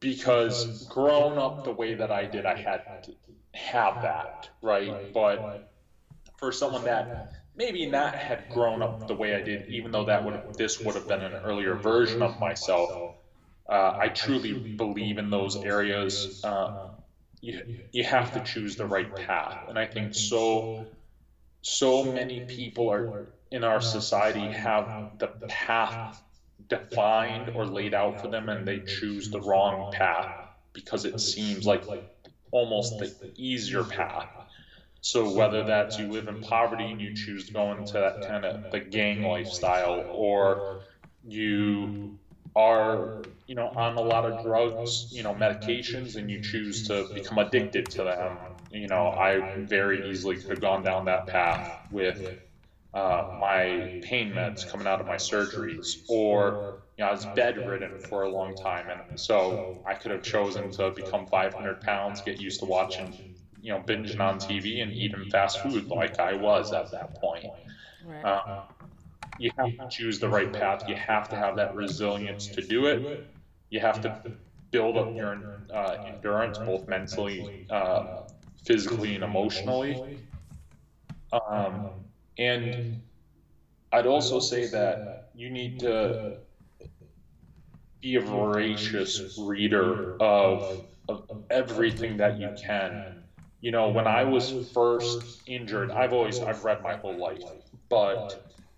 because 0.00 0.66
growing 0.86 1.38
up 1.38 1.64
the 1.64 1.72
way 1.72 1.94
that 1.94 2.10
i 2.10 2.26
did 2.26 2.46
i 2.46 2.54
had 2.54 2.82
to 3.02 3.12
have 3.54 4.00
that 4.00 4.48
right? 4.62 4.96
But 5.12 5.42
for 6.38 6.52
someone 6.52 6.84
that 6.84 7.08
maybe 7.58 7.86
not 7.86 8.14
had 8.14 8.48
grown 8.48 8.82
up 8.82 9.06
the 9.08 9.14
way 9.16 9.34
I 9.34 9.42
did, 9.42 9.66
even 9.68 9.90
though 9.90 10.04
that 10.04 10.24
would 10.24 10.40
this 10.56 10.84
would 10.84 10.94
have 10.94 11.08
been 11.08 11.22
an 11.22 11.34
earlier 11.44 11.74
version 11.76 12.22
of 12.22 12.38
myself. 12.38 12.92
Uh, 13.68 13.92
I 13.98 14.08
truly 14.08 14.54
believe 14.54 15.18
in 15.18 15.30
those 15.30 15.56
areas. 15.56 16.28
Uh, 16.44 16.70
you 17.40 17.60
you 17.92 18.04
have 18.04 18.32
to 18.32 18.40
choose 18.40 18.76
the 18.76 18.86
right 18.86 19.14
path, 19.14 19.58
and 19.68 19.78
I 19.78 19.86
think 19.86 20.14
so 20.14 20.70
so 21.62 22.04
many 22.04 22.40
people 22.40 22.88
are 22.90 23.12
in 23.50 23.64
our 23.64 23.80
society 23.80 24.48
have 24.50 24.94
the 25.18 25.28
path 25.48 26.22
defined 26.68 27.50
or 27.54 27.66
laid 27.66 27.94
out 27.94 28.20
for 28.20 28.28
them, 28.28 28.48
and 28.48 28.66
they 28.66 28.80
choose 28.80 29.30
the 29.30 29.40
wrong 29.40 29.86
path 29.90 30.30
because 30.72 31.04
it 31.04 31.20
seems 31.20 31.66
like 31.66 31.84
almost 32.52 32.98
the 32.98 33.12
easier 33.36 33.84
path 33.84 34.28
so 35.00 35.28
whether 35.28 35.62
that's 35.62 35.98
you 35.98 36.10
live 36.10 36.28
in 36.28 36.38
poverty 36.38 36.90
and 36.90 37.00
you 37.00 37.10
choose 37.14 37.44
to 37.46 37.52
go 37.52 37.72
into 37.72 37.92
that 37.94 38.20
kind 38.20 38.44
of 38.44 38.56
the 38.70 38.80
gang 38.80 39.22
lifestyle, 39.22 40.04
or 40.08 40.60
you 41.22 41.92
are 42.56 43.04
you 43.46 43.54
know 43.54 43.68
on 43.74 43.96
a 43.96 44.00
lot 44.02 44.24
of 44.24 44.36
drugs, 44.36 45.06
you 45.10 45.22
know 45.22 45.34
medications, 45.34 46.16
and 46.16 46.30
you 46.30 46.38
choose 46.40 46.82
to 46.82 47.04
become 47.12 47.38
addicted 47.38 47.88
to 47.90 48.04
them. 48.04 48.40
You 48.70 48.88
know, 48.88 49.08
I 49.16 49.42
very 49.56 50.00
easily 50.02 50.36
could 50.36 50.50
have 50.50 50.60
gone 50.60 50.82
down 50.82 51.04
that 51.06 51.26
path 51.26 51.78
with 51.90 52.20
uh, 52.94 53.22
my 53.32 53.90
pain 54.00 54.32
meds 54.32 54.66
coming 54.66 54.86
out 54.86 55.00
of 55.00 55.06
my 55.06 55.16
surgeries, 55.16 55.96
or 56.08 56.58
you 56.96 57.04
know, 57.04 57.08
I 57.08 57.12
was 57.12 57.26
bedridden 57.26 57.98
for 57.98 58.22
a 58.22 58.30
long 58.30 58.54
time, 58.54 58.88
and 58.90 59.18
so 59.18 59.62
I 59.84 59.94
could 59.94 60.10
have 60.10 60.22
chosen 60.22 60.70
to 60.72 60.90
become 60.90 61.26
500 61.26 61.80
pounds, 61.80 62.20
get 62.22 62.38
used 62.38 62.60
to 62.60 62.66
watching 62.66 63.14
you 63.62 63.72
know 63.72 63.80
binging 63.80 64.20
on 64.20 64.38
TV 64.38 64.80
and 64.80 64.92
eating 64.92 65.26
fast 65.30 65.60
food 65.60 65.88
like 65.90 66.18
I 66.20 66.34
was 66.34 66.72
at 66.72 66.90
that 66.92 67.14
point. 67.14 67.52
Right. 68.04 68.24
Uh, 68.24 68.40
you 69.38 69.50
have 69.58 69.70
to 69.78 69.86
choose 69.88 70.18
the 70.20 70.28
right 70.28 70.52
path. 70.52 70.84
You 70.86 70.96
have 70.96 71.28
to 71.30 71.36
have 71.36 71.56
that 71.56 71.74
resilience 71.74 72.48
to 72.48 72.62
do 72.62 72.86
it. 72.86 73.04
You 73.70 73.80
have 73.80 74.00
to 74.02 74.14
build 74.70 74.96
up 74.96 75.16
your 75.16 75.44
uh, 75.72 75.96
endurance, 76.06 76.58
both 76.58 76.86
mentally, 76.88 77.52
uh, 77.70 78.04
physically, 78.64 79.14
and 79.14 79.24
emotionally. 79.24 80.02
Um, 81.32 81.84
and 82.38 82.76
I'd 83.92 84.06
also 84.06 84.38
say 84.40 84.66
that 84.66 85.06
you 85.34 85.50
need 85.50 85.78
to 85.80 86.20
be 88.00 88.16
a 88.16 88.20
voracious 88.20 89.22
reader 89.36 90.02
of, 90.20 90.64
of 91.08 91.22
everything 91.50 92.16
that 92.18 92.38
you 92.38 92.50
can 92.50 93.02
you 93.60 93.70
know, 93.70 93.88
when 93.88 94.06
I 94.06 94.24
was 94.24 94.50
first 94.72 95.42
injured, 95.46 95.90
I've 95.90 96.12
always 96.12 96.40
I've 96.40 96.64
read 96.64 96.82
my 96.82 96.94
whole 96.96 97.16
life, 97.16 97.44
but 97.88 98.36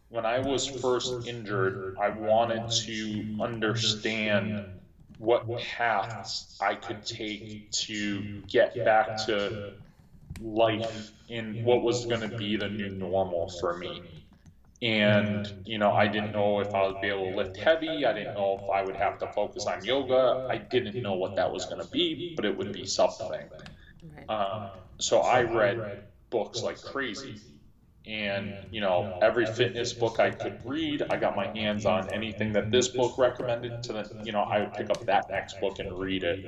when 0.09 0.27
I 0.27 0.41
was 0.41 0.67
first 0.67 1.19
injured, 1.25 1.79
I 1.99 2.11
wanted 2.11 2.69
to 2.87 3.27
understand 3.41 4.63
what 5.19 5.55
paths 5.57 6.47
I 6.61 6.75
could 6.75 7.05
take 7.05 7.59
to 7.73 8.25
get 8.49 8.83
back 8.85 9.17
to 9.27 9.55
life 10.41 11.13
in 11.29 11.63
what 11.63 11.83
was 11.83 12.07
going 12.07 12.23
to 12.23 12.29
be 12.29 12.57
the 12.57 12.69
new 12.69 12.89
normal 12.91 13.49
for 13.49 13.77
me. 13.77 14.05
And, 14.83 15.51
you 15.65 15.79
know, 15.79 15.93
I 15.93 16.09
didn't 16.09 16.33
know 16.33 16.61
if 16.61 16.75
I 16.75 16.87
would 16.87 17.01
be 17.01 17.09
able 17.09 17.31
to 17.31 17.37
lift 17.37 17.57
heavy. 17.57 18.05
I 18.07 18.13
didn't 18.15 18.33
know 18.35 18.59
if 18.63 18.69
I 18.71 18.83
would 18.83 18.97
have 18.97 19.19
to 19.19 19.27
focus 19.29 19.67
on 19.67 19.85
yoga. 19.85 20.41
I 20.49 20.57
didn't 20.59 21.01
know 21.01 21.15
what 21.15 21.37
that 21.37 21.53
was 21.53 21.67
going 21.67 21.81
to 21.83 21.89
be, 21.89 22.25
but 22.37 22.45
it 22.47 22.57
would 22.57 22.73
be 22.73 22.87
something. 22.87 23.51
Um, 24.29 24.71
so 24.99 25.21
I 25.21 25.43
read 25.43 25.87
books 26.31 26.63
like 26.63 26.81
crazy. 26.81 27.43
And, 28.07 28.57
you 28.71 28.81
know, 28.81 29.17
every 29.21 29.47
fitness 29.47 29.93
book 29.93 30.21
I 30.21 30.31
could 30.31 30.59
read, 30.65 31.03
I 31.11 31.17
got 31.17 31.37
my 31.37 31.47
hands 31.49 31.85
on 31.87 32.09
anything 32.13 32.53
that 32.53 32.71
this 32.73 32.89
book 32.89 33.19
recommended 33.19 33.83
to 33.85 33.93
the, 33.93 34.11
you 34.23 34.33
know, 34.33 34.41
I 34.41 34.61
would 34.61 34.73
pick 34.75 34.91
up 34.91 35.07
that 35.07 35.31
next 35.31 35.61
book 35.61 35.79
and 35.79 35.93
read 35.93 36.25
it. 36.25 36.45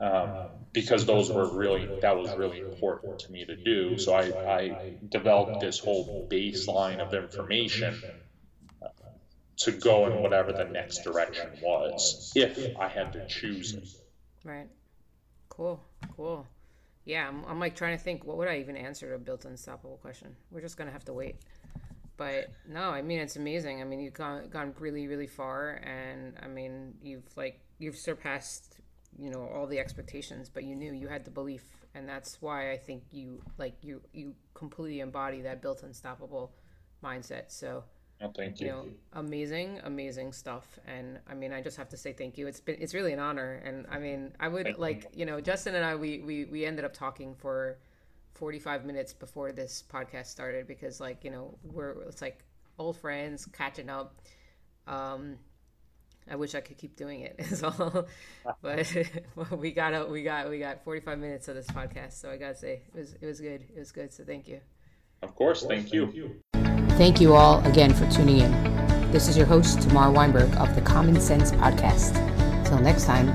Um, 0.00 0.38
because 0.72 1.06
those 1.06 1.30
were 1.30 1.46
really, 1.46 1.92
that 2.00 2.16
was 2.16 2.36
really 2.36 2.58
important 2.58 3.18
to 3.20 3.32
me 3.32 3.44
to 3.44 3.56
do. 3.56 3.96
So 3.98 4.14
I, 4.14 4.32
I 4.46 4.78
developed 5.10 5.60
this 5.60 5.78
whole 5.78 6.12
baseline 6.30 7.00
of 7.00 7.14
information 7.14 8.02
to 9.58 9.72
go 9.72 10.06
in 10.06 10.20
whatever 10.20 10.52
the 10.52 10.64
next 10.64 11.04
direction 11.04 11.50
was, 11.60 12.32
if 12.34 12.70
I 12.76 12.88
had 12.88 13.12
to 13.12 13.20
choose 13.26 13.74
it. 13.74 13.84
Right. 14.44 14.68
Cool. 15.48 15.80
Cool. 16.16 16.46
Yeah, 17.04 17.26
I'm, 17.28 17.44
I'm 17.46 17.58
like 17.58 17.74
trying 17.74 17.96
to 17.96 18.02
think 18.02 18.24
what 18.24 18.36
would 18.36 18.48
I 18.48 18.58
even 18.58 18.76
answer 18.76 19.08
to 19.08 19.14
a 19.14 19.18
built 19.18 19.44
unstoppable 19.44 19.98
question. 19.98 20.36
We're 20.50 20.60
just 20.60 20.76
gonna 20.76 20.92
have 20.92 21.04
to 21.06 21.12
wait. 21.12 21.36
But 22.16 22.52
no, 22.68 22.90
I 22.90 23.02
mean 23.02 23.18
it's 23.18 23.36
amazing. 23.36 23.80
I 23.80 23.84
mean 23.84 24.00
you've 24.00 24.14
gone 24.14 24.48
gone 24.48 24.74
really 24.78 25.08
really 25.08 25.26
far, 25.26 25.80
and 25.84 26.34
I 26.42 26.46
mean 26.46 26.94
you've 27.02 27.24
like 27.36 27.60
you've 27.78 27.96
surpassed 27.96 28.76
you 29.18 29.30
know 29.30 29.48
all 29.52 29.66
the 29.66 29.78
expectations. 29.78 30.48
But 30.48 30.64
you 30.64 30.76
knew 30.76 30.92
you 30.92 31.08
had 31.08 31.24
the 31.24 31.30
belief, 31.30 31.64
and 31.94 32.08
that's 32.08 32.40
why 32.40 32.70
I 32.70 32.76
think 32.76 33.02
you 33.10 33.42
like 33.58 33.74
you 33.82 34.00
you 34.12 34.34
completely 34.54 35.00
embody 35.00 35.42
that 35.42 35.60
built 35.60 35.82
unstoppable 35.82 36.52
mindset. 37.02 37.44
So 37.48 37.84
Oh, 38.22 38.30
thank 38.36 38.60
you. 38.60 38.66
you 38.66 38.72
know, 38.72 38.86
amazing, 39.14 39.80
amazing 39.84 40.32
stuff. 40.32 40.78
And 40.86 41.18
I 41.28 41.34
mean, 41.34 41.52
I 41.52 41.60
just 41.60 41.76
have 41.76 41.88
to 41.88 41.96
say 41.96 42.12
thank 42.12 42.38
you. 42.38 42.46
It's 42.46 42.60
been, 42.60 42.76
it's 42.78 42.94
really 42.94 43.12
an 43.12 43.18
honor. 43.18 43.60
And 43.64 43.86
I 43.90 43.98
mean, 43.98 44.32
I 44.38 44.48
would 44.48 44.64
thank 44.64 44.78
like, 44.78 45.02
you. 45.12 45.20
you 45.20 45.26
know, 45.26 45.40
Justin 45.40 45.74
and 45.74 45.84
I, 45.84 45.96
we, 45.96 46.20
we, 46.20 46.44
we 46.44 46.64
ended 46.64 46.84
up 46.84 46.92
talking 46.92 47.34
for 47.34 47.78
45 48.34 48.84
minutes 48.84 49.12
before 49.12 49.50
this 49.50 49.82
podcast 49.92 50.26
started 50.26 50.66
because 50.66 51.00
like, 51.00 51.24
you 51.24 51.30
know, 51.30 51.58
we're, 51.64 52.00
it's 52.02 52.22
like 52.22 52.44
old 52.78 52.96
friends 52.96 53.46
catching 53.46 53.90
up. 53.90 54.20
Um, 54.86 55.36
I 56.30 56.36
wish 56.36 56.54
I 56.54 56.60
could 56.60 56.78
keep 56.78 56.96
doing 56.96 57.20
it 57.20 57.34
as 57.50 57.62
well, 57.62 58.06
but 58.62 58.94
we 59.58 59.72
got 59.72 60.08
we 60.08 60.22
got 60.22 60.48
we 60.48 60.58
got 60.60 60.84
45 60.84 61.18
minutes 61.18 61.48
of 61.48 61.56
this 61.56 61.66
podcast. 61.66 62.12
So 62.12 62.30
I 62.30 62.36
gotta 62.36 62.54
say 62.54 62.82
it 62.94 62.98
was 62.98 63.14
it 63.20 63.26
was 63.26 63.40
good. 63.40 63.64
It 63.74 63.78
was 63.78 63.90
good. 63.90 64.12
So 64.12 64.24
thank 64.24 64.46
you. 64.46 64.60
Of 65.22 65.34
course, 65.34 65.64
thank 65.64 65.92
you. 65.92 66.40
Thank 66.98 67.20
you 67.20 67.34
all 67.34 67.64
again 67.66 67.92
for 67.94 68.08
tuning 68.10 68.38
in. 68.40 69.10
This 69.10 69.26
is 69.26 69.36
your 69.36 69.46
host, 69.46 69.82
Tamar 69.82 70.10
Weinberg 70.12 70.54
of 70.56 70.74
the 70.74 70.80
Common 70.82 71.20
Sense 71.20 71.50
Podcast. 71.52 72.14
Till 72.66 72.78
next 72.78 73.06
time, 73.06 73.28